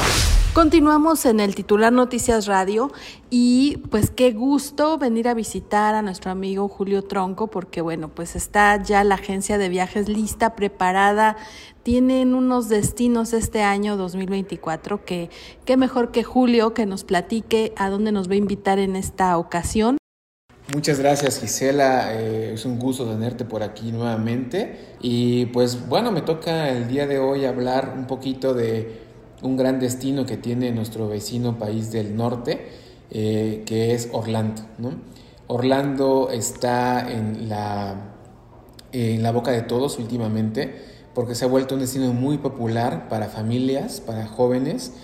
Continuamos 0.54 1.26
en 1.26 1.40
el 1.40 1.56
titular 1.56 1.92
Noticias 1.92 2.46
Radio 2.46 2.92
y 3.28 3.78
pues 3.90 4.10
qué 4.10 4.30
gusto 4.30 4.98
venir 4.98 5.26
a 5.26 5.34
visitar 5.34 5.96
a 5.96 6.02
nuestro 6.02 6.30
amigo 6.30 6.68
Julio 6.68 7.02
Tronco 7.02 7.48
porque 7.48 7.80
bueno, 7.80 8.08
pues 8.08 8.36
está 8.36 8.80
ya 8.80 9.02
la 9.02 9.16
agencia 9.16 9.58
de 9.58 9.68
viajes 9.68 10.08
lista, 10.08 10.54
preparada, 10.54 11.36
tienen 11.82 12.36
unos 12.36 12.68
destinos 12.68 13.32
este 13.32 13.64
año 13.64 13.96
2024 13.96 15.04
que 15.04 15.28
qué 15.64 15.76
mejor 15.76 16.12
que 16.12 16.22
Julio 16.22 16.72
que 16.72 16.86
nos 16.86 17.02
platique 17.02 17.72
a 17.76 17.90
dónde 17.90 18.12
nos 18.12 18.30
va 18.30 18.34
a 18.34 18.36
invitar 18.36 18.78
en 18.78 18.94
esta 18.94 19.36
ocasión. 19.38 19.98
Muchas 20.72 20.98
gracias 20.98 21.40
Gisela, 21.40 22.14
eh, 22.14 22.54
es 22.54 22.64
un 22.64 22.78
gusto 22.78 23.04
tenerte 23.04 23.44
por 23.44 23.62
aquí 23.62 23.92
nuevamente 23.92 24.94
y 24.98 25.44
pues 25.46 25.90
bueno, 25.90 26.10
me 26.10 26.22
toca 26.22 26.70
el 26.70 26.88
día 26.88 27.06
de 27.06 27.18
hoy 27.18 27.44
hablar 27.44 27.92
un 27.94 28.06
poquito 28.06 28.54
de 28.54 29.02
un 29.42 29.58
gran 29.58 29.78
destino 29.78 30.24
que 30.24 30.38
tiene 30.38 30.72
nuestro 30.72 31.06
vecino 31.06 31.58
país 31.58 31.92
del 31.92 32.16
norte, 32.16 32.66
eh, 33.10 33.62
que 33.66 33.92
es 33.92 34.08
Orlando. 34.12 34.62
Orlando 35.48 36.30
está 36.32 37.12
en 37.12 37.50
la, 37.50 38.14
en 38.92 39.22
la 39.22 39.32
boca 39.32 39.50
de 39.50 39.60
todos 39.60 39.98
últimamente 39.98 40.80
porque 41.12 41.34
se 41.34 41.44
ha 41.44 41.48
vuelto 41.48 41.74
un 41.74 41.82
destino 41.82 42.10
muy 42.14 42.38
popular 42.38 43.10
para 43.10 43.28
familias, 43.28 44.00
para 44.00 44.26
jóvenes, 44.26 44.94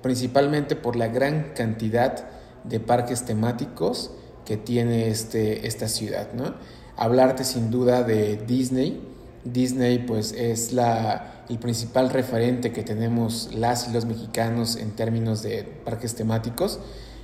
principalmente 0.00 0.76
por 0.76 0.96
la 0.96 1.08
gran 1.08 1.52
cantidad 1.54 2.26
de 2.64 2.80
parques 2.80 3.26
temáticos 3.26 4.12
que 4.50 4.56
tiene 4.56 5.10
este, 5.10 5.68
esta 5.68 5.86
ciudad, 5.86 6.32
¿no? 6.32 6.54
Hablarte 6.96 7.44
sin 7.44 7.70
duda 7.70 8.02
de 8.02 8.36
Disney. 8.48 9.00
Disney 9.44 10.00
pues 10.00 10.32
es 10.32 10.72
la, 10.72 11.44
el 11.48 11.60
principal 11.60 12.10
referente 12.10 12.72
que 12.72 12.82
tenemos 12.82 13.50
las 13.54 13.86
y 13.86 13.92
los 13.92 14.06
mexicanos 14.06 14.74
en 14.74 14.90
términos 14.90 15.42
de 15.44 15.62
parques 15.84 16.16
temáticos. 16.16 16.80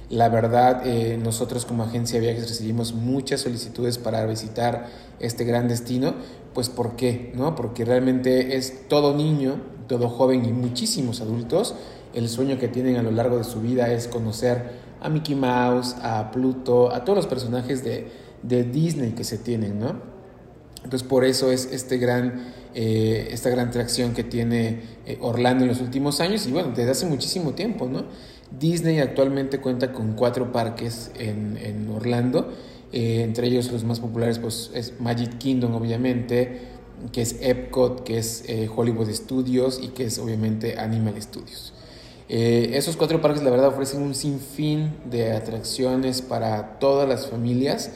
La 0.08 0.28
verdad, 0.28 0.86
eh, 0.86 1.18
nosotros 1.20 1.66
como 1.66 1.82
agencia 1.82 2.20
de 2.20 2.26
viajes 2.28 2.48
recibimos 2.48 2.94
muchas 2.94 3.40
solicitudes 3.40 3.98
para 3.98 4.24
visitar 4.24 4.86
este 5.18 5.42
gran 5.42 5.66
destino. 5.66 6.14
Pues 6.54 6.68
¿por 6.68 6.94
qué? 6.94 7.32
¿No? 7.34 7.56
Porque 7.56 7.84
realmente 7.84 8.56
es 8.56 8.86
todo 8.86 9.16
niño, 9.16 9.60
todo 9.88 10.08
joven 10.08 10.44
y 10.44 10.52
muchísimos 10.52 11.20
adultos. 11.20 11.74
El 12.14 12.28
sueño 12.28 12.56
que 12.60 12.68
tienen 12.68 12.94
a 12.98 13.02
lo 13.02 13.10
largo 13.10 13.36
de 13.36 13.42
su 13.42 13.60
vida 13.62 13.92
es 13.92 14.06
conocer 14.06 14.85
a 15.00 15.08
Mickey 15.08 15.34
Mouse, 15.34 15.96
a 16.02 16.30
Pluto, 16.30 16.92
a 16.92 17.04
todos 17.04 17.16
los 17.16 17.26
personajes 17.26 17.84
de, 17.84 18.24
Disney 18.42 19.12
que 19.12 19.24
se 19.24 19.38
tienen, 19.38 19.80
¿no? 19.80 19.96
Entonces 20.84 21.02
por 21.08 21.24
eso 21.24 21.50
es 21.50 21.68
este 21.72 21.98
gran, 21.98 22.52
eh, 22.74 23.28
esta 23.32 23.50
gran 23.50 23.68
atracción 23.68 24.14
que 24.14 24.22
tiene 24.22 24.82
eh, 25.04 25.18
Orlando 25.20 25.64
en 25.64 25.68
los 25.68 25.80
últimos 25.80 26.20
años 26.20 26.46
y 26.46 26.52
bueno, 26.52 26.68
desde 26.68 26.92
hace 26.92 27.06
muchísimo 27.06 27.54
tiempo, 27.54 27.88
¿no? 27.88 28.04
Disney 28.56 29.00
actualmente 29.00 29.58
cuenta 29.58 29.92
con 29.92 30.12
cuatro 30.12 30.52
parques 30.52 31.10
en, 31.18 31.90
Orlando, 31.92 32.52
eh, 32.92 33.22
entre 33.24 33.48
ellos 33.48 33.72
los 33.72 33.82
más 33.82 33.98
populares 33.98 34.38
pues 34.38 34.70
es 34.74 35.00
Magic 35.00 35.38
Kingdom 35.38 35.74
obviamente, 35.74 36.60
que 37.10 37.22
es 37.22 37.36
Epcot, 37.40 38.04
que 38.04 38.18
es 38.18 38.44
Hollywood 38.74 39.10
Studios 39.10 39.80
y 39.82 39.88
que 39.88 40.04
es 40.04 40.20
obviamente 40.20 40.78
Animal 40.78 41.20
Studios. 41.20 41.72
Eh, 42.28 42.70
esos 42.74 42.96
cuatro 42.96 43.20
parques 43.20 43.42
la 43.42 43.50
verdad 43.50 43.68
ofrecen 43.68 44.02
un 44.02 44.14
sinfín 44.14 44.96
de 45.08 45.32
atracciones 45.32 46.22
para 46.22 46.78
todas 46.80 47.08
las 47.08 47.28
familias, 47.28 47.92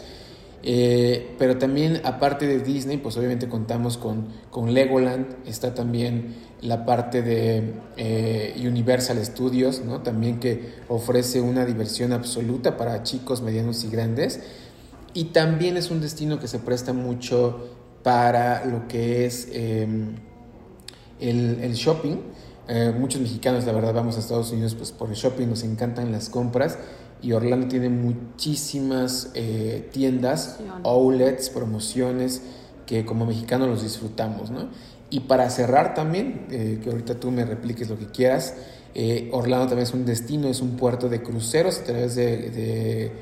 eh, 0.63 1.35
pero 1.39 1.59
también 1.59 2.01
aparte 2.05 2.47
de 2.47 2.61
Disney, 2.61 2.99
pues 2.99 3.17
obviamente 3.17 3.49
contamos 3.49 3.97
con, 3.97 4.29
con 4.51 4.73
Legoland, 4.73 5.37
está 5.47 5.75
también 5.75 6.37
la 6.61 6.85
parte 6.85 7.23
de 7.23 7.75
eh, 7.97 8.55
Universal 8.59 9.25
Studios, 9.25 9.83
¿no? 9.85 10.03
también 10.03 10.39
que 10.39 10.75
ofrece 10.89 11.41
una 11.41 11.65
diversión 11.65 12.13
absoluta 12.13 12.77
para 12.77 13.03
chicos, 13.03 13.43
medianos 13.43 13.83
y 13.85 13.89
grandes, 13.89 14.41
y 15.13 15.25
también 15.25 15.77
es 15.77 15.91
un 15.91 16.01
destino 16.01 16.39
que 16.39 16.47
se 16.47 16.61
presta 16.61 16.93
mucho 16.93 17.71
para 18.05 18.65
lo 18.65 18.87
que 18.87 19.27
es 19.27 19.49
em, 19.53 20.15
el, 21.19 21.59
el 21.63 21.73
shopping. 21.75 22.17
Eh, 22.69 22.95
muchos 22.97 23.21
mexicanos, 23.21 23.65
la 23.65 23.73
verdad, 23.73 23.95
vamos 23.95 24.17
a 24.17 24.21
Estados 24.21 24.53
Unidos 24.53 24.75
pues, 24.75 24.93
por 24.93 25.09
el 25.09 25.15
shopping, 25.15 25.49
nos 25.49 25.63
encantan 25.65 26.13
las 26.13 26.29
compras 26.29 26.79
y 27.23 27.33
Orlando 27.33 27.69
tiene 27.69 27.89
muchísimas 27.89 29.31
eh, 29.35 29.89
tiendas, 29.93 30.61
outlets, 30.85 31.51
promociones 31.51 32.43
que 32.87 33.05
como 33.05 33.27
mexicanos 33.27 33.69
los 33.69 33.83
disfrutamos, 33.83 34.51
¿no? 34.51 34.69
Y 35.11 35.21
para 35.21 35.51
cerrar 35.51 35.95
también, 35.95 36.47
eh, 36.51 36.81
que 36.83 36.91
ahorita 36.91 37.19
tú 37.19 37.31
me 37.31 37.45
repliques 37.45 37.89
lo 37.89 37.99
que 37.99 38.07
quieras, 38.07 38.55
Orlando 39.33 39.67
también 39.67 39.87
es 39.87 39.95
un 39.95 40.05
destino, 40.05 40.49
es 40.49 40.61
un 40.61 40.77
puerto 40.77 41.09
de 41.09 41.23
cruceros 41.23 41.79
a 41.79 41.85
través 41.85 42.17
de 42.17 43.13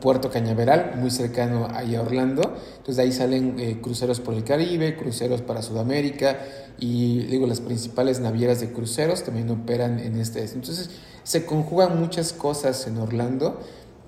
Puerto 0.00 0.30
Cañaveral, 0.30 0.92
muy 0.96 1.10
cercano 1.10 1.68
ahí 1.72 1.96
a 1.96 2.02
Orlando. 2.02 2.42
Entonces 2.78 2.96
de 2.96 3.02
ahí 3.02 3.12
salen 3.12 3.58
eh, 3.58 3.80
cruceros 3.80 4.20
por 4.20 4.34
el 4.34 4.44
Caribe, 4.44 4.96
cruceros 4.96 5.42
para 5.42 5.62
Sudamérica 5.62 6.38
y 6.78 7.24
digo, 7.24 7.46
las 7.46 7.60
principales 7.60 8.20
navieras 8.20 8.60
de 8.60 8.72
cruceros 8.72 9.24
también 9.24 9.50
operan 9.50 9.98
en 9.98 10.18
este. 10.18 10.42
Entonces 10.42 10.90
se 11.24 11.44
conjugan 11.44 11.98
muchas 12.00 12.32
cosas 12.32 12.86
en 12.86 12.98
Orlando 12.98 13.60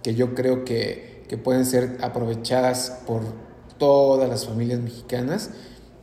que 0.03 0.15
yo 0.15 0.35
creo 0.35 0.65
que, 0.65 1.25
que 1.29 1.39
pueden 1.39 1.67
ser 1.67 1.99
aprovechadas 2.01 3.01
por 3.07 3.23
todas 3.79 4.29
las 4.29 4.47
familias 4.47 4.81
mexicanas. 4.81 5.51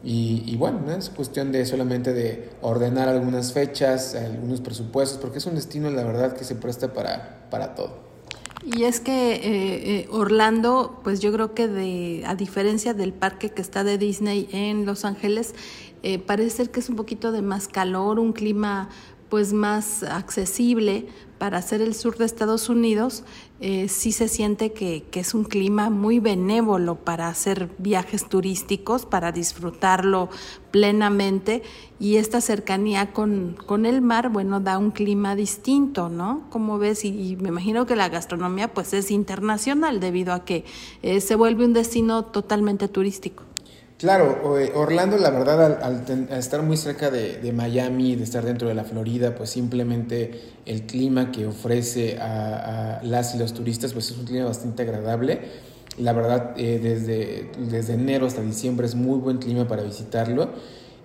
Y, 0.02 0.44
y, 0.46 0.56
bueno, 0.56 0.90
es 0.98 1.10
cuestión 1.10 1.52
de 1.52 1.66
solamente 1.66 2.14
de 2.14 2.52
ordenar 2.62 3.10
algunas 3.10 3.52
fechas, 3.52 4.16
algunos 4.16 4.62
presupuestos, 4.62 5.20
porque 5.20 5.40
es 5.40 5.46
un 5.46 5.56
destino, 5.56 5.90
la 5.90 6.06
verdad, 6.06 6.34
que 6.34 6.46
se 6.46 6.56
presta 6.56 6.94
para, 6.94 7.50
para 7.50 7.76
todo. 7.76 8.09
Y 8.66 8.84
es 8.84 9.00
que 9.00 9.36
eh, 9.36 9.42
eh, 9.44 10.08
Orlando, 10.12 11.00
pues 11.04 11.22
yo 11.22 11.32
creo 11.32 11.54
que 11.54 11.68
de, 11.68 12.24
a 12.26 12.36
diferencia 12.36 12.94
del 12.94 13.14
parque 13.14 13.50
que 13.50 13.62
está 13.62 13.84
de 13.84 13.98
Disney 13.98 14.50
en 14.52 14.86
Los 14.86 15.06
Ángeles, 15.06 15.56
eh, 16.04 16.20
parece 16.20 16.50
ser 16.50 16.70
que 16.70 16.82
es 16.82 16.90
un 16.90 16.96
poquito 16.96 17.32
de 17.32 17.42
más 17.42 17.68
calor, 17.68 18.20
un 18.20 18.34
clima 18.34 18.90
pues 19.30 19.54
más 19.54 20.04
accesible 20.04 21.08
para 21.40 21.58
hacer 21.58 21.82
el 21.82 21.96
sur 21.96 22.18
de 22.18 22.26
Estados 22.26 22.70
Unidos, 22.70 23.24
eh, 23.62 23.88
sí 23.88 24.12
se 24.12 24.28
siente 24.28 24.74
que, 24.74 25.06
es 25.14 25.34
un 25.34 25.46
clima 25.46 25.90
muy 25.90 26.20
benévolo 26.20 26.96
para 26.96 27.28
hacer 27.28 27.70
viajes 27.78 28.30
turísticos, 28.30 29.06
para 29.06 29.32
disfrutarlo 29.32 30.30
plenamente 30.72 31.64
y 32.00 32.18
esta 32.18 32.42
cercanía 32.42 33.12
con, 33.12 33.58
con 33.66 33.86
el 33.86 34.02
mar, 34.02 34.30
bueno, 34.30 34.60
da 34.60 34.78
un 34.78 34.92
clima 34.92 35.36
distinto, 35.36 36.10
¿no? 36.10 36.44
Como 36.50 36.78
ves, 36.78 37.04
y, 37.04 37.38
me 37.38 37.50
imagino 37.50 37.86
que 37.86 37.96
la 37.96 38.10
gastronomía 38.10 38.74
pues 38.74 38.94
es 38.94 39.10
internacional 39.10 40.00
debido 40.00 40.34
a 40.34 40.46
que 40.46 40.66
eh, 41.02 41.22
se 41.22 41.36
vuelve 41.36 41.66
un 41.66 41.74
destino 41.74 42.26
totalmente 42.26 42.88
turístico. 42.88 43.44
Claro, 44.00 44.58
eh, 44.58 44.72
Orlando, 44.76 45.18
la 45.18 45.30
verdad, 45.30 45.84
al, 45.84 46.06
estar 46.32 46.64
muy 46.64 46.78
cerca 46.78 47.12
de, 47.12 47.52
Miami, 47.52 48.16
de 48.16 48.24
estar 48.24 48.46
dentro 48.46 48.70
de 48.70 48.74
la 48.74 48.86
Florida, 48.86 49.36
pues 49.36 49.50
simplemente 49.50 50.40
el 50.66 50.84
clima 50.84 51.34
que 51.34 51.46
ofrece 51.46 52.18
a, 52.18 53.02
las 53.04 53.36
y 53.36 53.38
los 53.38 53.54
turistas, 53.54 53.92
pues 53.92 54.10
es 54.10 54.18
un 54.18 54.24
clima 54.24 54.46
bastante 54.46 54.84
agradable. 54.84 55.42
La 55.98 56.14
verdad, 56.14 56.54
eh, 56.56 56.80
desde, 56.82 57.52
desde 57.70 57.96
enero 57.96 58.26
hasta 58.26 58.42
diciembre 58.42 58.88
es 58.88 58.96
muy 58.96 59.20
buen 59.20 59.38
clima 59.38 59.68
para 59.68 59.84
visitarlo. 59.84 60.50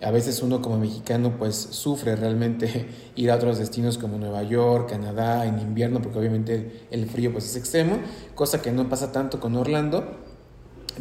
a 0.00 0.12
veces 0.12 0.40
uno 0.40 0.62
como 0.62 0.78
mexicano 0.78 1.36
pues 1.36 1.56
sufre 1.56 2.14
realmente 2.14 2.86
ir 3.16 3.32
a 3.32 3.34
otros 3.34 3.58
destinos 3.58 3.98
como 3.98 4.18
Nueva 4.18 4.44
York, 4.44 4.90
Canadá 4.90 5.46
en 5.46 5.58
invierno 5.58 6.00
porque 6.00 6.20
obviamente 6.20 6.86
el 6.92 7.06
frío 7.06 7.32
pues 7.32 7.46
es 7.46 7.56
extremo, 7.56 7.98
cosa 8.36 8.62
que 8.62 8.70
no 8.70 8.88
pasa 8.88 9.10
tanto 9.10 9.40
con 9.40 9.56
Orlando, 9.56 10.04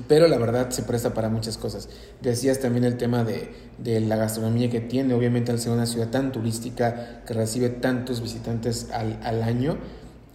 pero 0.07 0.27
la 0.27 0.37
verdad 0.37 0.69
se 0.71 0.83
presta 0.83 1.13
para 1.13 1.29
muchas 1.29 1.57
cosas. 1.57 1.89
Decías 2.21 2.59
también 2.59 2.83
el 2.83 2.97
tema 2.97 3.23
de, 3.23 3.51
de, 3.77 3.99
la 3.99 4.15
gastronomía 4.15 4.69
que 4.69 4.81
tiene, 4.81 5.13
obviamente 5.13 5.51
al 5.51 5.59
ser 5.59 5.71
una 5.71 5.85
ciudad 5.85 6.09
tan 6.09 6.31
turística 6.31 7.23
que 7.25 7.33
recibe 7.33 7.69
tantos 7.69 8.21
visitantes 8.21 8.89
al, 8.91 9.19
al 9.23 9.43
año, 9.43 9.77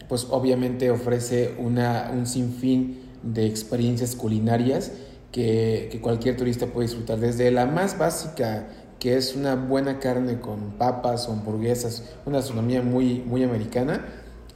pues 0.08 0.26
obviamente 0.30 0.90
ofrece 0.90 1.54
una, 1.58 2.10
un 2.12 2.26
sinfín 2.26 3.00
de 3.22 3.46
experiencias 3.46 4.14
culinarias 4.14 4.92
que, 5.32 5.88
que, 5.90 6.00
cualquier 6.00 6.36
turista 6.36 6.66
puede 6.66 6.86
disfrutar, 6.86 7.18
desde 7.18 7.50
la 7.50 7.66
más 7.66 7.98
básica, 7.98 8.68
que 8.98 9.16
es 9.16 9.34
una 9.34 9.54
buena 9.54 9.98
carne 9.98 10.40
con 10.40 10.72
papas 10.78 11.28
o 11.28 11.32
hamburguesas, 11.32 12.14
una 12.24 12.38
gastronomía 12.38 12.82
muy, 12.82 13.20
muy 13.20 13.42
americana, 13.44 14.06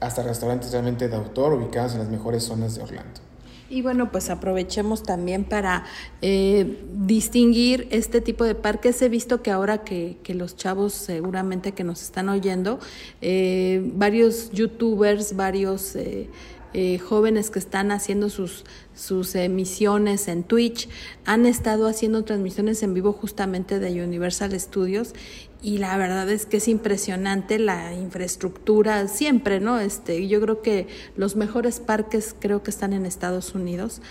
hasta 0.01 0.23
restaurantes 0.23 0.73
realmente 0.73 1.09
de 1.09 1.17
autor 1.17 1.53
ubicados 1.53 1.93
en 1.93 1.99
las 1.99 2.09
mejores 2.09 2.45
zonas 2.45 2.75
de 2.75 2.83
Orlando. 2.83 3.32
Y 3.73 3.81
bueno, 3.81 4.13
pues 4.13 4.29
aprovechemos 4.29 5.03
también 5.03 5.45
para 5.45 5.87
eh, 6.21 6.79
distinguir 6.95 7.89
este 7.91 8.21
tipo 8.21 8.45
de 8.45 8.55
parques. 8.55 9.01
He 9.01 9.09
visto 9.09 9.41
que 9.41 9.51
ahora 9.51 9.79
que, 9.79 10.19
que 10.23 10.35
los 10.35 10.57
chavos 10.57 10.93
seguramente 10.93 11.73
que 11.73 11.83
nos 11.83 12.03
están 12.03 12.29
oyendo, 12.29 12.81
eh, 13.23 13.81
varios 13.95 14.51
youtubers, 14.53 15.37
varios... 15.37 15.97
Eh, 15.97 16.29
eh, 16.75 16.99
jóvenes 16.99 17.51
que 17.51 17.59
están 17.59 17.91
haciendo 17.91 18.31
sus, 18.31 18.65
sus 18.95 19.35
emisiones 19.35 20.29
en 20.29 20.43
Twitch, 20.43 20.89
han 21.25 21.47
estado 21.47 21.87
haciendo 21.87 22.25
transmisiones 22.25 22.83
en 22.83 22.95
vivo 22.95 23.13
justamente 23.13 23.79
de 23.79 24.03
Universal 24.03 24.59
Studios 24.59 25.15
y 25.63 25.79
la 25.79 25.97
verdad 25.97 26.29
es 26.29 26.47
que 26.47 26.57
es 26.57 26.69
impresionante 26.69 27.59
la 27.59 27.95
infraestructura 27.95 29.07
siempre, 29.07 29.61
¿no? 29.61 29.79
Este, 29.79 30.27
yo 30.27 30.41
creo 30.41 30.63
que 30.63 30.89
los 31.17 31.37
mejores 31.37 31.79
parques 31.79 32.35
creo 32.39 32.63
que 32.63 32.71
están 32.71 32.93
en 32.93 33.07
Estados 33.07 33.55
Unidos 33.55 34.03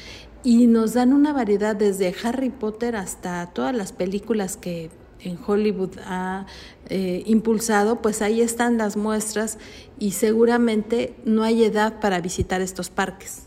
y 0.43 0.67
nos 0.67 0.93
dan 0.93 1.13
una 1.13 1.33
variedad 1.33 1.75
desde 1.75 2.15
Harry 2.23 2.49
Potter 2.49 2.95
hasta 2.95 3.45
todas 3.53 3.75
las 3.75 3.91
películas 3.91 4.57
que 4.57 4.89
en 5.23 5.37
Hollywood 5.45 5.97
ha 6.05 6.45
eh, 6.89 7.23
impulsado, 7.25 8.01
pues 8.01 8.21
ahí 8.21 8.41
están 8.41 8.77
las 8.77 8.97
muestras 8.97 9.57
y 9.99 10.11
seguramente 10.11 11.15
no 11.25 11.43
hay 11.43 11.63
edad 11.63 11.99
para 11.99 12.19
visitar 12.21 12.61
estos 12.61 12.89
parques. 12.89 13.43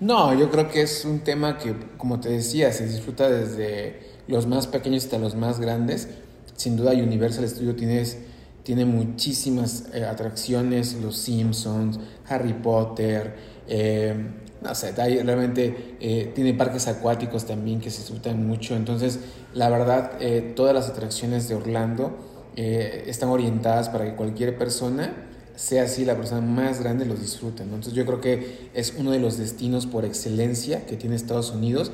No, 0.00 0.32
yo 0.32 0.50
creo 0.50 0.68
que 0.68 0.82
es 0.82 1.04
un 1.04 1.20
tema 1.20 1.58
que, 1.58 1.74
como 1.96 2.20
te 2.20 2.28
decía, 2.28 2.72
se 2.72 2.86
disfruta 2.86 3.28
desde 3.28 4.00
los 4.28 4.46
más 4.46 4.66
pequeños 4.66 5.04
hasta 5.04 5.18
los 5.18 5.34
más 5.34 5.58
grandes. 5.58 6.08
Sin 6.54 6.76
duda 6.76 6.92
Universal 6.92 7.48
Studio 7.48 7.74
tienes, 7.74 8.18
tiene 8.62 8.84
muchísimas 8.84 9.86
eh, 9.92 10.04
atracciones, 10.04 10.94
Los 10.94 11.16
Simpsons, 11.16 11.98
Harry 12.28 12.52
Potter, 12.52 13.36
eh, 13.66 14.14
no 14.60 14.74
sé, 14.74 14.92
realmente 14.92 15.96
eh, 16.00 16.32
tiene 16.34 16.52
parques 16.54 16.88
acuáticos 16.88 17.46
también 17.46 17.80
que 17.80 17.90
se 17.90 18.00
disfrutan 18.00 18.46
mucho. 18.46 18.74
Entonces, 18.74 19.20
la 19.54 19.68
verdad, 19.68 20.12
eh, 20.20 20.52
todas 20.56 20.74
las 20.74 20.88
atracciones 20.88 21.48
de 21.48 21.54
Orlando 21.54 22.16
eh, 22.56 23.04
están 23.06 23.28
orientadas 23.28 23.88
para 23.88 24.04
que 24.04 24.16
cualquier 24.16 24.58
persona, 24.58 25.12
sea 25.54 25.84
así 25.84 26.04
la 26.04 26.16
persona 26.16 26.40
más 26.40 26.80
grande, 26.80 27.04
los 27.04 27.20
disfrute. 27.20 27.62
Entonces, 27.62 27.92
yo 27.92 28.04
creo 28.04 28.20
que 28.20 28.70
es 28.74 28.94
uno 28.98 29.12
de 29.12 29.20
los 29.20 29.38
destinos 29.38 29.86
por 29.86 30.04
excelencia 30.04 30.86
que 30.86 30.96
tiene 30.96 31.14
Estados 31.14 31.50
Unidos. 31.52 31.92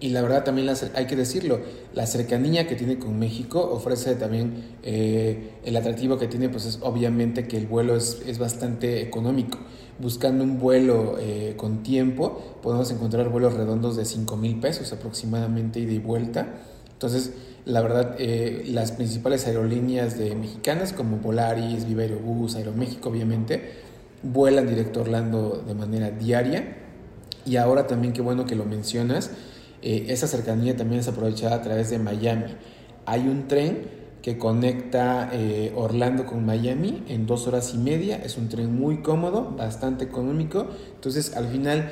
Y 0.00 0.10
la 0.10 0.22
verdad 0.22 0.44
también 0.44 0.68
hay 0.94 1.06
que 1.06 1.16
decirlo, 1.16 1.60
la 1.94 2.06
cercanía 2.06 2.66
que 2.66 2.74
tiene 2.74 2.98
con 2.98 3.18
México 3.18 3.60
ofrece 3.72 4.16
también 4.16 4.76
el 4.82 5.76
atractivo 5.76 6.18
que 6.18 6.26
tiene, 6.26 6.48
pues 6.48 6.66
es 6.66 6.78
obviamente 6.82 7.48
que 7.48 7.56
el 7.56 7.66
vuelo 7.66 7.96
es, 7.96 8.20
es 8.26 8.38
bastante 8.38 9.00
económico 9.00 9.58
buscando 9.98 10.44
un 10.44 10.58
vuelo 10.58 11.16
eh, 11.18 11.54
con 11.56 11.82
tiempo, 11.82 12.58
podemos 12.62 12.90
encontrar 12.90 13.28
vuelos 13.28 13.54
redondos 13.54 13.96
de 13.96 14.04
5 14.04 14.36
mil 14.36 14.58
pesos 14.58 14.92
aproximadamente 14.92 15.80
ida 15.80 15.92
y 15.92 15.98
vuelta. 15.98 16.48
Entonces, 16.92 17.32
la 17.64 17.80
verdad, 17.80 18.16
eh, 18.18 18.64
las 18.68 18.92
principales 18.92 19.46
aerolíneas 19.46 20.18
de 20.18 20.34
mexicanas 20.34 20.92
como 20.92 21.18
Volaris, 21.18 21.86
Viva 21.86 22.02
Aerobús, 22.02 22.56
Aeroméxico, 22.56 23.08
obviamente, 23.08 23.72
vuelan 24.22 24.66
directo 24.66 25.00
a 25.00 25.02
Orlando 25.02 25.62
de 25.66 25.74
manera 25.74 26.10
diaria. 26.10 26.78
Y 27.46 27.56
ahora 27.56 27.86
también, 27.86 28.12
qué 28.12 28.22
bueno 28.22 28.46
que 28.46 28.56
lo 28.56 28.64
mencionas, 28.64 29.30
eh, 29.86 30.06
esa 30.08 30.26
cercanía 30.26 30.74
también 30.78 31.00
es 31.00 31.08
aprovechada 31.08 31.56
a 31.56 31.60
través 31.60 31.90
de 31.90 31.98
Miami. 31.98 32.56
Hay 33.04 33.28
un 33.28 33.48
tren 33.48 33.86
que 34.22 34.38
conecta 34.38 35.28
eh, 35.30 35.74
Orlando 35.76 36.24
con 36.24 36.46
Miami 36.46 37.04
en 37.06 37.26
dos 37.26 37.46
horas 37.46 37.74
y 37.74 37.76
media. 37.76 38.16
Es 38.16 38.38
un 38.38 38.48
tren 38.48 38.74
muy 38.74 39.02
cómodo, 39.02 39.54
bastante 39.58 40.04
económico. 40.04 40.66
Entonces, 40.94 41.36
al 41.36 41.48
final, 41.48 41.90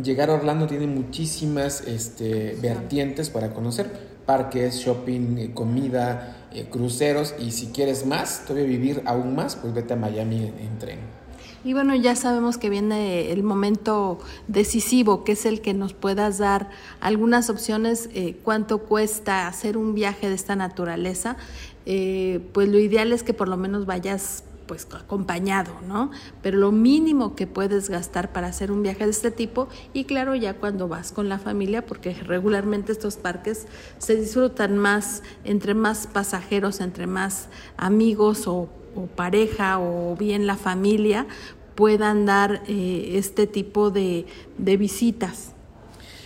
llegar 0.00 0.30
a 0.30 0.34
Orlando 0.34 0.68
tiene 0.68 0.86
muchísimas 0.86 1.80
este, 1.80 2.56
vertientes 2.62 3.30
para 3.30 3.52
conocer. 3.52 4.14
Parques, 4.24 4.76
shopping, 4.76 5.38
eh, 5.38 5.50
comida, 5.52 6.36
cruceros. 6.70 7.34
Y 7.40 7.50
si 7.50 7.72
quieres 7.72 8.06
más, 8.06 8.44
todavía 8.46 8.68
vivir 8.68 9.02
aún 9.06 9.34
más, 9.34 9.56
pues 9.56 9.74
vete 9.74 9.94
a 9.94 9.96
Miami 9.96 10.52
en 10.56 10.78
tren. 10.78 11.23
Y 11.64 11.72
bueno, 11.72 11.94
ya 11.94 12.14
sabemos 12.14 12.58
que 12.58 12.68
viene 12.68 13.32
el 13.32 13.42
momento 13.42 14.18
decisivo, 14.48 15.24
que 15.24 15.32
es 15.32 15.46
el 15.46 15.62
que 15.62 15.72
nos 15.72 15.94
puedas 15.94 16.36
dar 16.36 16.68
algunas 17.00 17.48
opciones, 17.48 18.10
eh, 18.12 18.36
cuánto 18.44 18.78
cuesta 18.78 19.48
hacer 19.48 19.78
un 19.78 19.94
viaje 19.94 20.28
de 20.28 20.34
esta 20.34 20.56
naturaleza. 20.56 21.38
Eh, 21.86 22.46
pues 22.52 22.68
lo 22.68 22.78
ideal 22.78 23.12
es 23.12 23.22
que 23.22 23.32
por 23.32 23.48
lo 23.48 23.56
menos 23.56 23.86
vayas 23.86 24.44
pues 24.66 24.86
acompañado, 24.94 25.72
¿no? 25.88 26.10
Pero 26.42 26.58
lo 26.58 26.70
mínimo 26.72 27.34
que 27.34 27.46
puedes 27.46 27.88
gastar 27.88 28.32
para 28.32 28.48
hacer 28.48 28.70
un 28.70 28.82
viaje 28.82 29.04
de 29.04 29.10
este 29.10 29.30
tipo 29.30 29.68
y 29.92 30.04
claro, 30.04 30.34
ya 30.34 30.54
cuando 30.54 30.88
vas 30.88 31.12
con 31.12 31.28
la 31.28 31.38
familia, 31.38 31.84
porque 31.84 32.14
regularmente 32.14 32.92
estos 32.92 33.16
parques 33.16 33.66
se 33.98 34.16
disfrutan 34.16 34.78
más 34.78 35.22
entre 35.44 35.74
más 35.74 36.06
pasajeros, 36.06 36.80
entre 36.80 37.06
más 37.06 37.48
amigos 37.76 38.46
o 38.46 38.68
o 38.96 39.06
pareja 39.06 39.78
o 39.78 40.16
bien 40.16 40.46
la 40.46 40.56
familia 40.56 41.26
puedan 41.74 42.26
dar 42.26 42.62
eh, 42.68 43.12
este 43.14 43.46
tipo 43.46 43.90
de, 43.90 44.26
de, 44.58 44.76
visitas. 44.76 45.50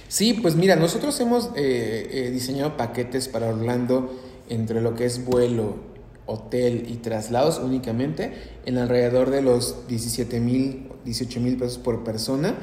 Sí, 0.09 0.35
pues 0.35 0.57
mira, 0.57 0.77
nosotros 0.77 1.19
hemos 1.21 1.51
eh, 1.57 2.09
eh, 2.11 2.31
diseñado 2.31 2.77
paquetes 2.77 3.29
para 3.29 3.49
Orlando 3.49 4.15
entre 4.49 4.81
lo 4.81 4.95
que 4.95 5.05
es 5.05 5.25
vuelo, 5.25 5.77
hotel 6.27 6.87
y 6.89 6.97
traslados 6.97 7.59
únicamente 7.59 8.33
en 8.67 8.79
alrededor 8.79 9.31
de 9.31 9.43
los 9.43 9.87
17 9.89 10.41
mil, 10.41 10.89
18 11.05 11.41
mil 11.41 11.57
pesos 11.57 11.79
por 11.79 12.05
persona. 12.05 12.55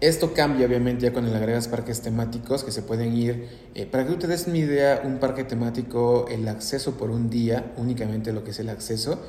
Esto 0.00 0.32
cambia 0.32 0.66
obviamente 0.66 1.02
ya 1.02 1.12
cuando 1.12 1.30
le 1.30 1.36
agregas 1.36 1.68
parques 1.68 2.00
temáticos 2.00 2.64
que 2.64 2.70
se 2.70 2.80
pueden 2.80 3.14
ir, 3.14 3.48
para 3.90 4.04
que 4.04 4.12
tú 4.12 4.18
te 4.18 4.26
des 4.28 4.46
una 4.46 4.56
idea, 4.56 5.02
un 5.04 5.18
parque 5.18 5.44
temático, 5.44 6.26
el 6.30 6.48
acceso 6.48 6.92
por 6.96 7.10
un 7.10 7.28
día, 7.28 7.74
únicamente 7.76 8.32
lo 8.32 8.42
que 8.42 8.52
es 8.52 8.60
el 8.60 8.70
acceso, 8.70 9.20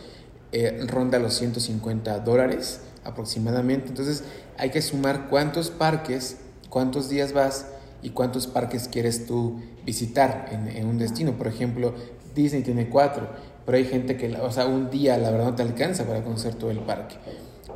eh, 0.54 0.86
ronda 0.88 1.20
los 1.20 1.34
150 1.34 2.20
dólares 2.20 2.82
aproximadamente. 3.04 3.90
Entonces 3.90 4.24
hay 4.58 4.70
que 4.70 4.82
sumar 4.82 5.28
cuántos 5.30 5.72
parques, 5.72 6.38
cuántos 6.70 7.10
días 7.10 7.34
vas 7.34 7.66
y 8.02 8.12
cuántos 8.12 8.48
parques 8.48 8.88
quieres 8.88 9.26
tú 9.26 9.62
visitar 9.86 10.48
en, 10.52 10.88
un 10.88 10.98
destino. 10.98 11.34
Por 11.34 11.48
ejemplo, 11.48 11.94
Disney 12.34 12.64
tiene 12.64 12.88
cuatro, 12.88 13.28
pero 13.66 13.78
hay 13.78 13.86
gente 13.86 14.16
que, 14.16 14.34
o 14.38 14.52
sea, 14.52 14.68
un 14.68 14.90
día 14.90 15.18
la 15.18 15.32
verdad 15.32 15.48
no 15.48 15.56
te 15.56 15.64
alcanza 15.64 16.06
para 16.06 16.24
conocer 16.24 16.56
todo 16.56 16.72
el 16.72 16.80
parque. 16.80 17.16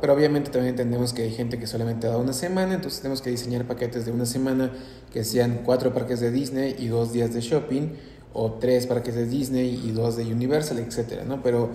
Pero 0.00 0.12
obviamente 0.14 0.50
también 0.50 0.70
entendemos 0.70 1.12
que 1.12 1.22
hay 1.22 1.30
gente 1.30 1.58
que 1.58 1.66
solamente 1.66 2.06
da 2.06 2.18
una 2.18 2.32
semana, 2.32 2.74
entonces 2.74 3.00
tenemos 3.00 3.22
que 3.22 3.30
diseñar 3.30 3.66
paquetes 3.66 4.04
de 4.06 4.12
una 4.12 4.26
semana 4.26 4.72
que 5.12 5.24
sean 5.24 5.60
cuatro 5.64 5.92
parques 5.94 6.20
de 6.20 6.30
Disney 6.30 6.76
y 6.78 6.88
dos 6.88 7.12
días 7.12 7.32
de 7.34 7.40
shopping, 7.40 7.92
o 8.38 8.52
tres 8.52 8.86
parques 8.86 9.14
de 9.14 9.26
Disney 9.26 9.80
y 9.82 9.92
dos 9.92 10.16
de 10.16 10.24
Universal, 10.24 10.78
etcétera, 10.78 11.24
¿no? 11.24 11.42
Pero 11.42 11.70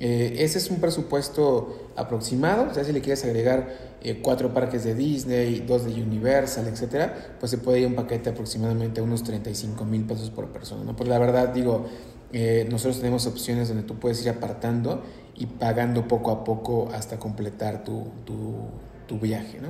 eh, 0.00 0.36
ese 0.38 0.56
es 0.56 0.70
un 0.70 0.80
presupuesto 0.80 1.90
aproximado, 1.94 2.70
o 2.70 2.74
sea, 2.74 2.84
si 2.84 2.92
le 2.92 3.02
quieres 3.02 3.22
agregar 3.24 3.96
eh, 4.02 4.20
cuatro 4.22 4.54
parques 4.54 4.82
de 4.84 4.94
Disney, 4.94 5.62
dos 5.66 5.84
de 5.84 5.92
Universal, 6.02 6.68
etcétera, 6.68 7.36
pues 7.38 7.50
se 7.50 7.58
puede 7.58 7.80
ir 7.80 7.86
un 7.86 7.94
paquete 7.94 8.30
aproximadamente 8.30 9.00
a 9.00 9.02
unos 9.02 9.24
35 9.24 9.84
mil 9.84 10.04
pesos 10.04 10.30
por 10.30 10.48
persona, 10.48 10.84
¿no? 10.84 10.96
Pues 10.96 11.06
la 11.06 11.18
verdad, 11.18 11.48
digo, 11.48 11.84
eh, 12.32 12.66
nosotros 12.70 12.98
tenemos 12.98 13.26
opciones 13.26 13.68
donde 13.68 13.82
tú 13.82 13.98
puedes 13.98 14.22
ir 14.22 14.30
apartando 14.30 15.02
y 15.38 15.46
pagando 15.46 16.08
poco 16.08 16.30
a 16.30 16.44
poco 16.44 16.88
hasta 16.92 17.18
completar 17.18 17.84
tu, 17.84 18.04
tu, 18.24 19.18
viaje, 19.20 19.60
¿no? 19.62 19.68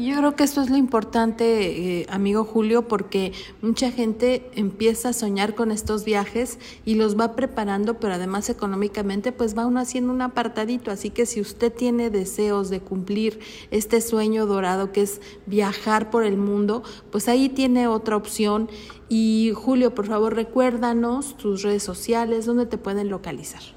Yo 0.00 0.16
creo 0.16 0.36
que 0.36 0.44
esto 0.44 0.62
es 0.62 0.70
lo 0.70 0.76
importante, 0.76 2.00
eh, 2.00 2.06
amigo 2.08 2.44
Julio, 2.44 2.86
porque 2.86 3.32
mucha 3.62 3.90
gente 3.90 4.48
empieza 4.54 5.08
a 5.08 5.12
soñar 5.12 5.54
con 5.54 5.70
estos 5.70 6.04
viajes 6.04 6.58
y 6.84 6.94
los 6.94 7.18
va 7.18 7.34
preparando, 7.34 7.98
pero 7.98 8.14
además 8.14 8.48
económicamente 8.48 9.32
pues 9.32 9.56
va 9.56 9.66
uno 9.66 9.80
haciendo 9.80 10.12
un 10.12 10.22
apartadito. 10.22 10.90
Así 10.90 11.10
que 11.10 11.26
si 11.26 11.40
usted 11.40 11.72
tiene 11.72 12.10
deseos 12.10 12.70
de 12.70 12.80
cumplir 12.80 13.40
este 13.70 14.00
sueño 14.00 14.46
dorado 14.46 14.92
que 14.92 15.02
es 15.02 15.20
viajar 15.46 16.10
por 16.10 16.24
el 16.24 16.36
mundo, 16.36 16.82
pues 17.10 17.28
ahí 17.28 17.48
tiene 17.48 17.88
otra 17.88 18.16
opción. 18.16 18.70
Y 19.08 19.52
Julio, 19.54 19.94
por 19.94 20.06
favor, 20.06 20.34
recuérdanos 20.34 21.36
tus 21.36 21.62
redes 21.62 21.82
sociales, 21.82 22.46
donde 22.46 22.66
te 22.66 22.78
pueden 22.78 23.08
localizar. 23.08 23.75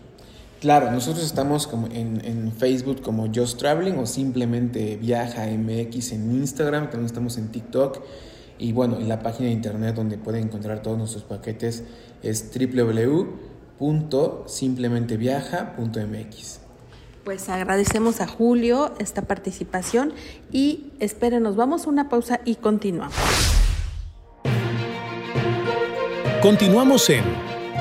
Claro, 0.60 0.92
nosotros 0.92 1.26
estamos 1.26 1.68
como 1.68 1.88
en, 1.88 2.22
en, 2.26 2.52
Facebook 2.52 3.02
como 3.02 3.28
Just 3.34 3.58
Traveling 3.60 3.98
o 3.98 4.06
simplemente 4.06 4.98
Viaja 4.98 5.48
MX 5.48 6.12
en 6.12 6.36
Instagram, 6.36 6.90
también 6.90 7.06
estamos 7.06 7.38
en 7.38 7.48
TikTok 7.48 8.02
y 8.58 8.74
bueno, 8.74 8.98
en 8.98 9.08
la 9.08 9.22
página 9.22 9.48
de 9.48 9.54
internet 9.54 9.96
donde 9.96 10.18
pueden 10.18 10.44
encontrar 10.46 10.82
todos 10.82 10.98
nuestros 10.98 11.24
paquetes 11.24 11.86
es 12.22 12.52
www.simplementeviaja.mx. 13.80 16.60
Pues 17.24 17.48
agradecemos 17.48 18.20
a 18.20 18.28
Julio 18.28 18.94
esta 19.00 19.22
participación 19.22 20.12
y 20.52 20.92
espérenos, 21.00 21.56
vamos 21.56 21.86
a 21.86 21.90
una 21.90 22.10
pausa 22.10 22.42
y 22.44 22.56
continuamos. 22.56 23.16
Continuamos 26.42 27.10
en 27.10 27.24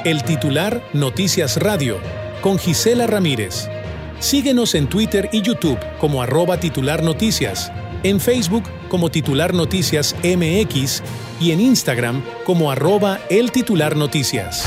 El 0.05 0.23
titular 0.23 0.81
Noticias 0.93 1.57
Radio 1.57 1.97
con 2.41 2.59
Gisela 2.59 3.07
Ramírez. 3.07 3.69
Síguenos 4.21 4.75
en 4.75 4.89
Twitter 4.89 5.29
y 5.33 5.43
YouTube 5.43 5.79
como 6.01 6.23
arroba 6.23 6.59
titular 6.59 7.03
noticias, 7.03 7.73
en 8.03 8.21
Facebook 8.21 8.65
como 8.89 9.11
titular 9.11 9.55
noticias 9.55 10.17
MX 10.25 11.03
y 11.41 11.53
en 11.53 11.61
Instagram 11.61 12.23
como 12.45 12.71
arroba 12.71 13.21
el 13.31 13.53
titular 13.53 13.97
noticias. 13.97 14.67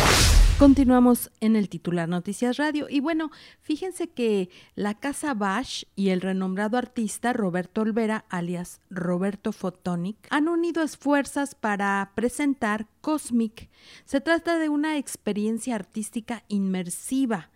Continuamos 0.61 1.31
en 1.39 1.55
el 1.55 1.69
titular 1.69 2.07
Noticias 2.07 2.57
Radio 2.57 2.85
y 2.87 2.99
bueno, 2.99 3.31
fíjense 3.61 4.09
que 4.09 4.51
la 4.75 4.93
Casa 4.93 5.33
Bash 5.33 5.85
y 5.95 6.09
el 6.09 6.21
renombrado 6.21 6.77
artista 6.77 7.33
Roberto 7.33 7.81
Olvera, 7.81 8.25
alias 8.29 8.79
Roberto 8.91 9.53
Photonic, 9.53 10.17
han 10.29 10.47
unido 10.47 10.83
esfuerzos 10.83 11.55
para 11.55 12.11
presentar 12.13 12.85
Cosmic. 13.01 13.71
Se 14.05 14.21
trata 14.21 14.59
de 14.59 14.69
una 14.69 14.97
experiencia 14.99 15.73
artística 15.73 16.43
inmersiva 16.47 17.50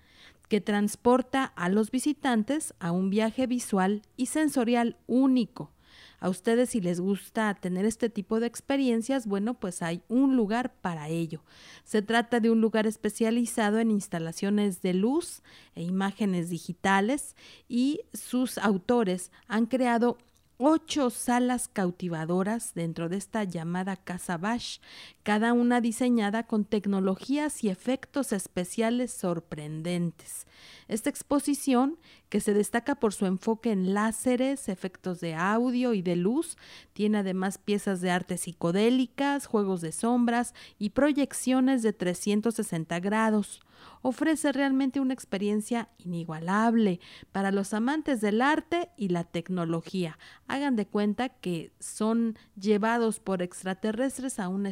que 0.48 0.62
transporta 0.62 1.46
a 1.46 1.70
los 1.70 1.92
visitantes 1.92 2.74
a 2.80 2.92
un 2.92 3.10
viaje 3.10 3.48
visual 3.48 4.02
y 4.18 4.28
sensorial 4.28 4.98
único. 5.08 5.72
A 6.20 6.30
ustedes 6.30 6.72
si 6.72 6.82
les 6.82 7.00
gusta 7.00 7.54
tener 7.54 7.86
este 7.86 8.10
tipo 8.10 8.40
de 8.40 8.48
experiencias, 8.48 9.28
bueno, 9.28 9.56
pues 9.56 9.82
hay 9.82 10.02
un 10.08 10.36
lugar 10.36 10.74
para 10.82 11.10
ello. 11.10 11.44
Se 11.84 12.02
trata 12.02 12.40
de 12.40 12.50
un 12.50 12.62
lugar 12.62 12.88
especializado 12.88 13.80
en 13.80 13.92
instalaciones 13.92 14.82
de 14.82 14.94
luz 14.94 15.44
e 15.76 15.84
imágenes 15.84 16.50
digitales 16.50 17.36
y 17.68 18.02
sus 18.14 18.58
autores 18.58 19.32
han 19.48 19.66
creado 19.66 20.18
ocho 20.58 21.10
salas 21.10 21.68
cautivadoras 21.68 22.74
dentro 22.74 23.10
de 23.10 23.18
esta 23.18 23.44
llamada 23.44 23.98
Casa 23.98 24.38
Bash, 24.38 24.80
cada 25.26 25.54
una 25.54 25.82
diseñada 25.82 26.44
con 26.44 26.66
tecnologías 26.66 27.64
y 27.64 27.70
efectos 27.70 28.32
especiales 28.32 29.12
sorprendentes. 29.12 30.46
Esta 30.88 31.10
exposición, 31.10 31.98
que 32.30 32.40
se 32.40 32.54
destaca 32.54 32.94
por 32.94 33.12
su 33.12 33.26
enfoque 33.26 33.72
en 33.72 33.96
láseres, 33.96 34.70
efectos 34.70 35.22
de 35.22 35.34
audio 35.34 35.96
y 35.96 36.04
de 36.04 36.16
luz, 36.16 36.58
tiene 36.94 37.18
además 37.18 37.58
piezas 37.58 38.02
de 38.02 38.12
arte 38.12 38.38
psicodélicas, 38.38 39.48
juegos 39.48 39.82
de 39.82 39.94
sombras 39.94 40.54
y 40.78 40.92
proyecciones 40.92 41.82
de 41.82 41.92
360 41.92 43.00
grados 43.00 43.62
ofrece 44.02 44.52
realmente 44.52 45.00
una 45.00 45.14
experiencia 45.14 45.90
inigualable 45.98 47.00
para 47.32 47.52
los 47.52 47.74
amantes 47.74 48.22
del 48.22 48.42
arte 48.42 48.90
y 48.98 49.10
la 49.10 49.24
tecnología. 49.24 50.18
Hagan 50.48 50.76
de 50.76 50.86
cuenta 50.86 51.30
que 51.30 51.72
son 51.80 52.38
llevados 52.56 53.20
por 53.20 53.42
extraterrestres 53.42 54.40
a 54.40 54.48
un 54.48 54.66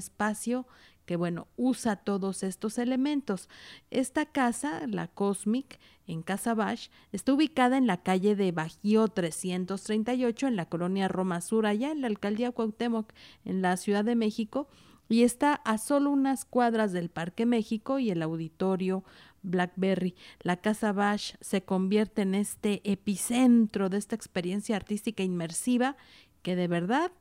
que 1.05 1.15
bueno, 1.15 1.47
usa 1.57 1.97
todos 1.97 2.43
estos 2.43 2.77
elementos. 2.77 3.49
Esta 3.91 4.25
casa, 4.25 4.85
la 4.87 5.07
Cosmic, 5.07 5.79
en 6.07 6.21
Casa 6.21 6.53
Bash, 6.53 6.89
está 7.11 7.33
ubicada 7.33 7.77
en 7.77 7.87
la 7.87 8.03
calle 8.03 8.35
de 8.35 8.51
Bajío 8.51 9.07
338, 9.07 10.47
en 10.47 10.55
la 10.55 10.65
colonia 10.65 11.07
Roma 11.07 11.41
Sur, 11.41 11.65
allá 11.65 11.91
en 11.91 12.01
la 12.01 12.07
alcaldía 12.07 12.51
Cuauhtémoc, 12.51 13.11
en 13.45 13.61
la 13.61 13.77
Ciudad 13.77 14.05
de 14.05 14.15
México, 14.15 14.67
y 15.09 15.23
está 15.23 15.53
a 15.53 15.77
solo 15.77 16.09
unas 16.09 16.45
cuadras 16.45 16.93
del 16.93 17.09
Parque 17.09 17.45
México 17.45 17.99
y 17.99 18.09
el 18.09 18.21
auditorio 18.21 19.03
Blackberry. 19.41 20.15
La 20.41 20.57
Casa 20.57 20.93
Bash 20.93 21.35
se 21.41 21.63
convierte 21.63 22.21
en 22.21 22.35
este 22.35 22.81
epicentro 22.89 23.89
de 23.89 23.97
esta 23.97 24.15
experiencia 24.15 24.75
artística 24.75 25.21
inmersiva 25.21 25.97
que 26.41 26.55
de 26.55 26.67
verdad 26.67 27.11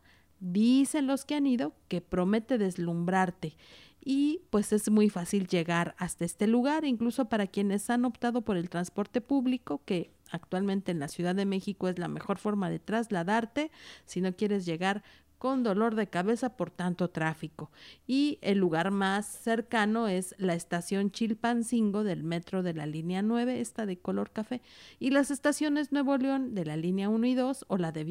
dicen 0.42 1.06
los 1.06 1.24
que 1.24 1.36
han 1.36 1.46
ido 1.46 1.72
que 1.88 2.00
promete 2.00 2.58
deslumbrarte. 2.58 3.56
Y 4.04 4.40
pues 4.50 4.72
es 4.72 4.90
muy 4.90 5.08
fácil 5.08 5.46
llegar 5.46 5.94
hasta 5.96 6.24
este 6.24 6.48
lugar, 6.48 6.84
incluso 6.84 7.26
para 7.28 7.46
quienes 7.46 7.88
han 7.88 8.04
optado 8.04 8.42
por 8.42 8.56
el 8.56 8.68
transporte 8.68 9.20
público, 9.20 9.80
que 9.84 10.10
actualmente 10.32 10.90
en 10.90 10.98
la 10.98 11.06
Ciudad 11.06 11.36
de 11.36 11.46
México 11.46 11.88
es 11.88 11.98
la 12.00 12.08
mejor 12.08 12.38
forma 12.38 12.68
de 12.68 12.80
trasladarte, 12.80 13.70
si 14.04 14.20
no 14.20 14.34
quieres 14.34 14.66
llegar 14.66 15.04
con 15.42 15.64
dolor 15.64 15.96
de 15.96 16.06
cabeza 16.06 16.50
por 16.50 16.70
tanto 16.70 17.10
tráfico. 17.10 17.72
Y 18.06 18.38
el 18.42 18.58
lugar 18.58 18.92
más 18.92 19.26
cercano 19.26 20.06
es 20.06 20.36
la 20.38 20.54
estación 20.54 21.10
Chilpancingo 21.10 22.04
del 22.04 22.22
metro 22.22 22.62
de 22.62 22.74
la 22.74 22.86
línea 22.86 23.22
9, 23.22 23.60
esta 23.60 23.84
de 23.84 23.98
color 23.98 24.30
café, 24.30 24.62
y 25.00 25.10
las 25.10 25.32
estaciones 25.32 25.90
Nuevo 25.90 26.16
León 26.16 26.54
de 26.54 26.64
la 26.64 26.76
línea 26.76 27.08
1 27.08 27.26
y 27.26 27.34
2 27.34 27.64
o 27.66 27.76
la 27.76 27.90
de 27.90 28.04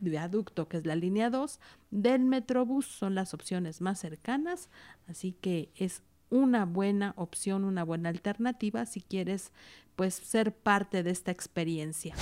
viaducto, 0.00 0.66
que 0.66 0.78
es 0.78 0.84
la 0.84 0.96
línea 0.96 1.30
2 1.30 1.60
del 1.92 2.24
Metrobús, 2.24 2.86
son 2.86 3.14
las 3.14 3.32
opciones 3.32 3.80
más 3.80 4.00
cercanas, 4.00 4.68
así 5.06 5.36
que 5.40 5.70
es 5.76 6.02
una 6.30 6.64
buena 6.64 7.14
opción, 7.16 7.62
una 7.62 7.84
buena 7.84 8.08
alternativa 8.08 8.86
si 8.86 9.02
quieres 9.02 9.52
pues 9.94 10.14
ser 10.14 10.52
parte 10.52 11.04
de 11.04 11.12
esta 11.12 11.30
experiencia. 11.30 12.16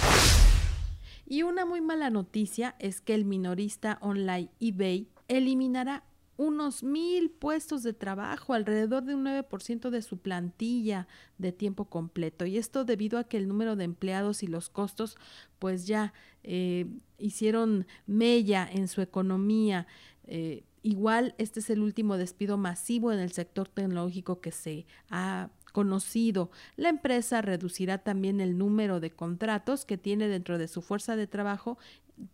Y 1.30 1.44
una 1.44 1.64
muy 1.64 1.80
mala 1.80 2.10
noticia 2.10 2.74
es 2.80 3.00
que 3.00 3.14
el 3.14 3.24
minorista 3.24 3.98
online 4.00 4.50
eBay 4.58 5.06
eliminará 5.28 6.02
unos 6.36 6.82
mil 6.82 7.30
puestos 7.30 7.84
de 7.84 7.92
trabajo, 7.92 8.52
alrededor 8.52 9.04
de 9.04 9.14
un 9.14 9.24
9% 9.24 9.90
de 9.90 10.02
su 10.02 10.18
plantilla 10.18 11.06
de 11.38 11.52
tiempo 11.52 11.84
completo. 11.84 12.46
Y 12.46 12.58
esto 12.58 12.84
debido 12.84 13.16
a 13.16 13.22
que 13.22 13.36
el 13.36 13.46
número 13.46 13.76
de 13.76 13.84
empleados 13.84 14.42
y 14.42 14.48
los 14.48 14.70
costos 14.70 15.18
pues 15.60 15.86
ya 15.86 16.12
eh, 16.42 16.86
hicieron 17.16 17.86
mella 18.08 18.68
en 18.68 18.88
su 18.88 19.00
economía. 19.00 19.86
Eh, 20.24 20.64
igual 20.82 21.36
este 21.38 21.60
es 21.60 21.70
el 21.70 21.80
último 21.80 22.16
despido 22.16 22.56
masivo 22.56 23.12
en 23.12 23.20
el 23.20 23.30
sector 23.30 23.68
tecnológico 23.68 24.40
que 24.40 24.50
se 24.50 24.84
ha 25.10 25.50
conocido. 25.72 26.50
La 26.76 26.88
empresa 26.88 27.42
reducirá 27.42 27.98
también 27.98 28.40
el 28.40 28.58
número 28.58 29.00
de 29.00 29.10
contratos 29.10 29.84
que 29.84 29.98
tiene 29.98 30.28
dentro 30.28 30.58
de 30.58 30.68
su 30.68 30.82
fuerza 30.82 31.16
de 31.16 31.26
trabajo 31.26 31.78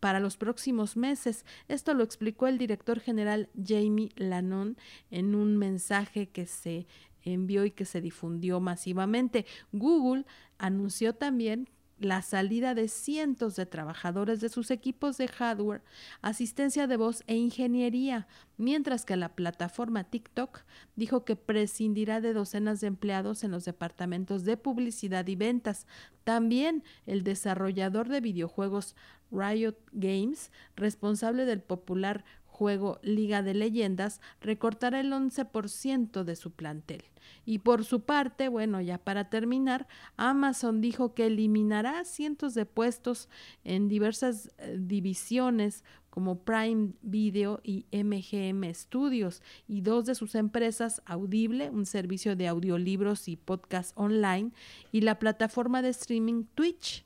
para 0.00 0.20
los 0.20 0.36
próximos 0.36 0.96
meses. 0.96 1.44
Esto 1.68 1.94
lo 1.94 2.04
explicó 2.04 2.46
el 2.46 2.58
director 2.58 3.00
general 3.00 3.48
Jamie 3.62 4.10
Lannon 4.16 4.76
en 5.10 5.34
un 5.34 5.56
mensaje 5.56 6.28
que 6.28 6.46
se 6.46 6.86
envió 7.22 7.64
y 7.64 7.70
que 7.70 7.84
se 7.84 8.00
difundió 8.00 8.60
masivamente. 8.60 9.46
Google 9.72 10.24
anunció 10.58 11.14
también 11.14 11.68
la 11.98 12.20
salida 12.22 12.74
de 12.74 12.88
cientos 12.88 13.56
de 13.56 13.64
trabajadores 13.64 14.40
de 14.40 14.48
sus 14.48 14.70
equipos 14.70 15.16
de 15.16 15.28
hardware, 15.28 15.82
asistencia 16.20 16.86
de 16.86 16.96
voz 16.96 17.22
e 17.26 17.36
ingeniería, 17.36 18.26
mientras 18.58 19.04
que 19.04 19.16
la 19.16 19.34
plataforma 19.34 20.04
TikTok 20.04 20.60
dijo 20.94 21.24
que 21.24 21.36
prescindirá 21.36 22.20
de 22.20 22.34
docenas 22.34 22.80
de 22.80 22.88
empleados 22.88 23.44
en 23.44 23.50
los 23.50 23.64
departamentos 23.64 24.44
de 24.44 24.56
publicidad 24.56 25.26
y 25.26 25.36
ventas. 25.36 25.86
También 26.24 26.84
el 27.06 27.24
desarrollador 27.24 28.08
de 28.08 28.20
videojuegos 28.20 28.94
Riot 29.30 29.76
Games, 29.92 30.52
responsable 30.76 31.46
del 31.46 31.60
popular 31.60 32.24
juego 32.56 32.98
Liga 33.02 33.42
de 33.42 33.52
Leyendas 33.52 34.22
recortará 34.40 35.00
el 35.00 35.12
11% 35.12 36.24
de 36.24 36.36
su 36.36 36.52
plantel. 36.52 37.04
Y 37.44 37.58
por 37.58 37.84
su 37.84 38.00
parte, 38.00 38.48
bueno, 38.48 38.80
ya 38.80 38.98
para 38.98 39.28
terminar, 39.28 39.86
Amazon 40.16 40.80
dijo 40.80 41.12
que 41.12 41.26
eliminará 41.26 42.04
cientos 42.04 42.54
de 42.54 42.64
puestos 42.64 43.28
en 43.62 43.88
diversas 43.88 44.50
eh, 44.58 44.76
divisiones 44.80 45.84
como 46.08 46.38
Prime 46.38 46.92
Video 47.02 47.60
y 47.62 47.84
MGM 47.92 48.72
Studios 48.72 49.42
y 49.68 49.82
dos 49.82 50.06
de 50.06 50.14
sus 50.14 50.34
empresas, 50.34 51.02
Audible, 51.04 51.68
un 51.68 51.84
servicio 51.84 52.36
de 52.36 52.48
audiolibros 52.48 53.28
y 53.28 53.36
podcast 53.36 53.92
online, 53.96 54.52
y 54.92 55.02
la 55.02 55.18
plataforma 55.18 55.82
de 55.82 55.90
streaming 55.90 56.44
Twitch. 56.54 57.05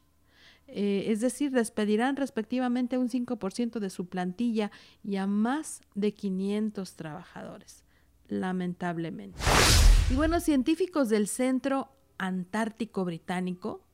Eh, 0.73 1.05
es 1.09 1.21
decir, 1.21 1.51
despedirán 1.51 2.16
respectivamente 2.16 2.99
un 2.99 3.09
5% 3.09 3.79
de 3.79 3.91
su 3.91 4.07
plantilla 4.07 4.71
y 5.03 5.16
a 5.16 5.27
más 5.27 5.81
de 5.95 6.12
500 6.14 6.95
trabajadores, 6.97 7.85
lamentablemente. 8.29 9.41
Y 10.11 10.14
bueno, 10.14 10.41
científicos 10.41 11.09
del 11.09 11.29
Centro 11.29 11.89
Antártico 12.18 13.05
Británico 13.05 13.85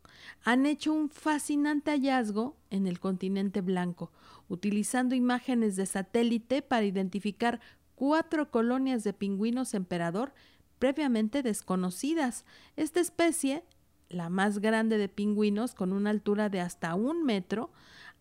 han 0.45 0.67
hecho 0.67 0.93
un 0.93 1.11
fascinante 1.11 1.91
hallazgo 1.91 2.57
en 2.71 2.87
el 2.87 3.01
continente 3.01 3.61
blanco, 3.61 4.13
utilizando 4.49 5.15
imágenes 5.15 5.77
de 5.77 5.87
satélite 5.87 6.63
para 6.63 6.85
identificar 6.85 7.61
cuatro 7.95 8.51
colonias 8.51 9.05
de 9.05 9.13
pingüinos 9.13 9.75
emperador 9.75 10.33
previamente 10.79 11.43
desconocidas. 11.43 12.45
Esta 12.77 13.01
especie, 13.01 13.65
la 14.09 14.29
más 14.29 14.59
grande 14.59 14.99
de 14.99 15.09
pingüinos 15.09 15.75
con 15.75 15.93
una 15.93 16.11
altura 16.11 16.49
de 16.49 16.61
hasta 16.61 16.95
un 16.95 17.25
metro, 17.25 17.71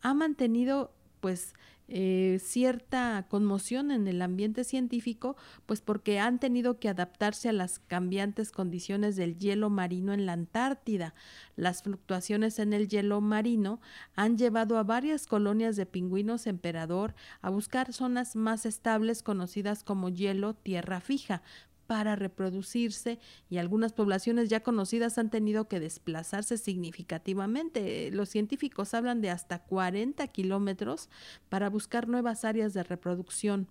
ha 0.01 0.13
mantenido 0.13 0.91
pues 1.19 1.53
eh, 1.87 2.39
cierta 2.41 3.27
conmoción 3.29 3.91
en 3.91 4.07
el 4.07 4.23
ambiente 4.23 4.63
científico, 4.63 5.35
pues 5.67 5.81
porque 5.81 6.19
han 6.19 6.39
tenido 6.39 6.79
que 6.79 6.89
adaptarse 6.89 7.49
a 7.49 7.53
las 7.53 7.77
cambiantes 7.77 8.51
condiciones 8.51 9.15
del 9.15 9.37
hielo 9.37 9.69
marino 9.69 10.11
en 10.11 10.25
la 10.25 10.33
Antártida. 10.33 11.13
Las 11.55 11.83
fluctuaciones 11.83 12.57
en 12.57 12.73
el 12.73 12.87
hielo 12.87 13.21
marino 13.21 13.81
han 14.15 14.35
llevado 14.35 14.79
a 14.79 14.83
varias 14.83 15.27
colonias 15.27 15.75
de 15.75 15.85
pingüinos 15.85 16.47
emperador 16.47 17.13
a 17.41 17.51
buscar 17.51 17.93
zonas 17.93 18.35
más 18.35 18.65
estables 18.65 19.21
conocidas 19.21 19.83
como 19.83 20.09
hielo 20.09 20.55
tierra 20.55 20.99
fija, 21.01 21.43
para 21.87 22.15
reproducirse 22.15 23.19
y 23.49 23.57
algunas 23.57 23.93
poblaciones 23.93 24.49
ya 24.49 24.61
conocidas 24.61 25.17
han 25.17 25.29
tenido 25.29 25.67
que 25.67 25.79
desplazarse 25.79 26.57
significativamente. 26.57 28.11
Los 28.11 28.29
científicos 28.29 28.93
hablan 28.93 29.21
de 29.21 29.29
hasta 29.29 29.59
40 29.59 30.27
kilómetros 30.27 31.09
para 31.49 31.69
buscar 31.69 32.07
nuevas 32.07 32.45
áreas 32.45 32.73
de 32.73 32.83
reproducción 32.83 33.67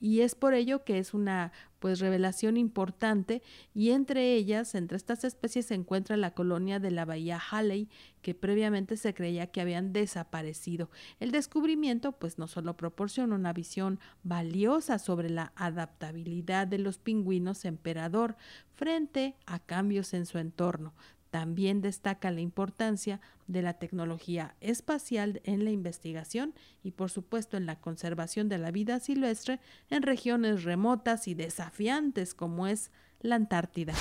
y 0.00 0.20
es 0.20 0.34
por 0.34 0.54
ello 0.54 0.84
que 0.84 0.98
es 0.98 1.14
una 1.14 1.52
pues 1.78 2.00
revelación 2.00 2.56
importante 2.56 3.42
y 3.74 3.90
entre 3.90 4.34
ellas, 4.34 4.74
entre 4.74 4.96
estas 4.96 5.24
especies 5.24 5.66
se 5.66 5.74
encuentra 5.74 6.16
la 6.16 6.32
colonia 6.32 6.80
de 6.80 6.90
la 6.90 7.04
bahía 7.04 7.40
Halley 7.50 7.88
que 8.22 8.34
previamente 8.34 8.96
se 8.96 9.14
creía 9.14 9.48
que 9.48 9.60
habían 9.60 9.92
desaparecido. 9.92 10.90
El 11.20 11.30
descubrimiento 11.30 12.12
pues 12.12 12.38
no 12.38 12.48
solo 12.48 12.76
proporciona 12.76 13.34
una 13.34 13.52
visión 13.52 14.00
valiosa 14.22 14.98
sobre 14.98 15.30
la 15.30 15.52
adaptabilidad 15.56 16.66
de 16.66 16.78
los 16.78 16.98
pingüinos 16.98 17.64
emperador 17.64 18.36
frente 18.74 19.36
a 19.46 19.58
cambios 19.58 20.14
en 20.14 20.26
su 20.26 20.38
entorno, 20.38 20.94
también 21.30 21.80
destaca 21.80 22.30
la 22.30 22.40
importancia 22.40 23.20
de 23.46 23.62
la 23.62 23.74
tecnología 23.74 24.54
espacial 24.60 25.40
en 25.44 25.64
la 25.64 25.70
investigación 25.70 26.54
y 26.82 26.92
por 26.92 27.10
supuesto 27.10 27.56
en 27.56 27.66
la 27.66 27.80
conservación 27.80 28.48
de 28.48 28.58
la 28.58 28.70
vida 28.70 29.00
silvestre 29.00 29.60
en 29.90 30.02
regiones 30.02 30.64
remotas 30.64 31.28
y 31.28 31.34
desafiantes 31.34 32.34
como 32.34 32.66
es 32.66 32.90
la 33.20 33.36
Antártida. 33.36 33.94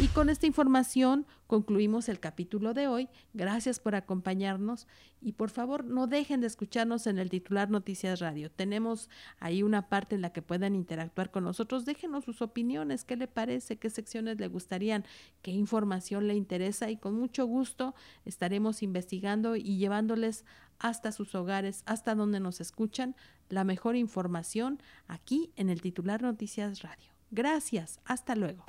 Y 0.00 0.06
con 0.06 0.28
esta 0.28 0.46
información 0.46 1.26
concluimos 1.48 2.08
el 2.08 2.20
capítulo 2.20 2.72
de 2.72 2.86
hoy. 2.86 3.08
Gracias 3.34 3.80
por 3.80 3.96
acompañarnos 3.96 4.86
y 5.20 5.32
por 5.32 5.50
favor 5.50 5.84
no 5.84 6.06
dejen 6.06 6.40
de 6.40 6.46
escucharnos 6.46 7.08
en 7.08 7.18
el 7.18 7.30
titular 7.30 7.68
Noticias 7.68 8.20
Radio. 8.20 8.48
Tenemos 8.48 9.10
ahí 9.40 9.64
una 9.64 9.88
parte 9.88 10.14
en 10.14 10.22
la 10.22 10.32
que 10.32 10.40
puedan 10.40 10.76
interactuar 10.76 11.32
con 11.32 11.42
nosotros. 11.42 11.84
Déjenos 11.84 12.24
sus 12.24 12.42
opiniones, 12.42 13.04
qué 13.04 13.16
le 13.16 13.26
parece, 13.26 13.78
qué 13.78 13.90
secciones 13.90 14.38
le 14.38 14.46
gustarían, 14.46 15.04
qué 15.42 15.50
información 15.50 16.28
le 16.28 16.36
interesa 16.36 16.90
y 16.90 16.96
con 16.96 17.18
mucho 17.18 17.44
gusto 17.46 17.96
estaremos 18.24 18.84
investigando 18.84 19.56
y 19.56 19.78
llevándoles 19.78 20.44
hasta 20.78 21.10
sus 21.10 21.34
hogares, 21.34 21.82
hasta 21.86 22.14
donde 22.14 22.38
nos 22.38 22.60
escuchan, 22.60 23.16
la 23.48 23.64
mejor 23.64 23.96
información 23.96 24.80
aquí 25.08 25.50
en 25.56 25.70
el 25.70 25.80
titular 25.80 26.22
Noticias 26.22 26.82
Radio. 26.82 27.17
Gracias, 27.30 28.00
hasta 28.04 28.34
luego. 28.34 28.64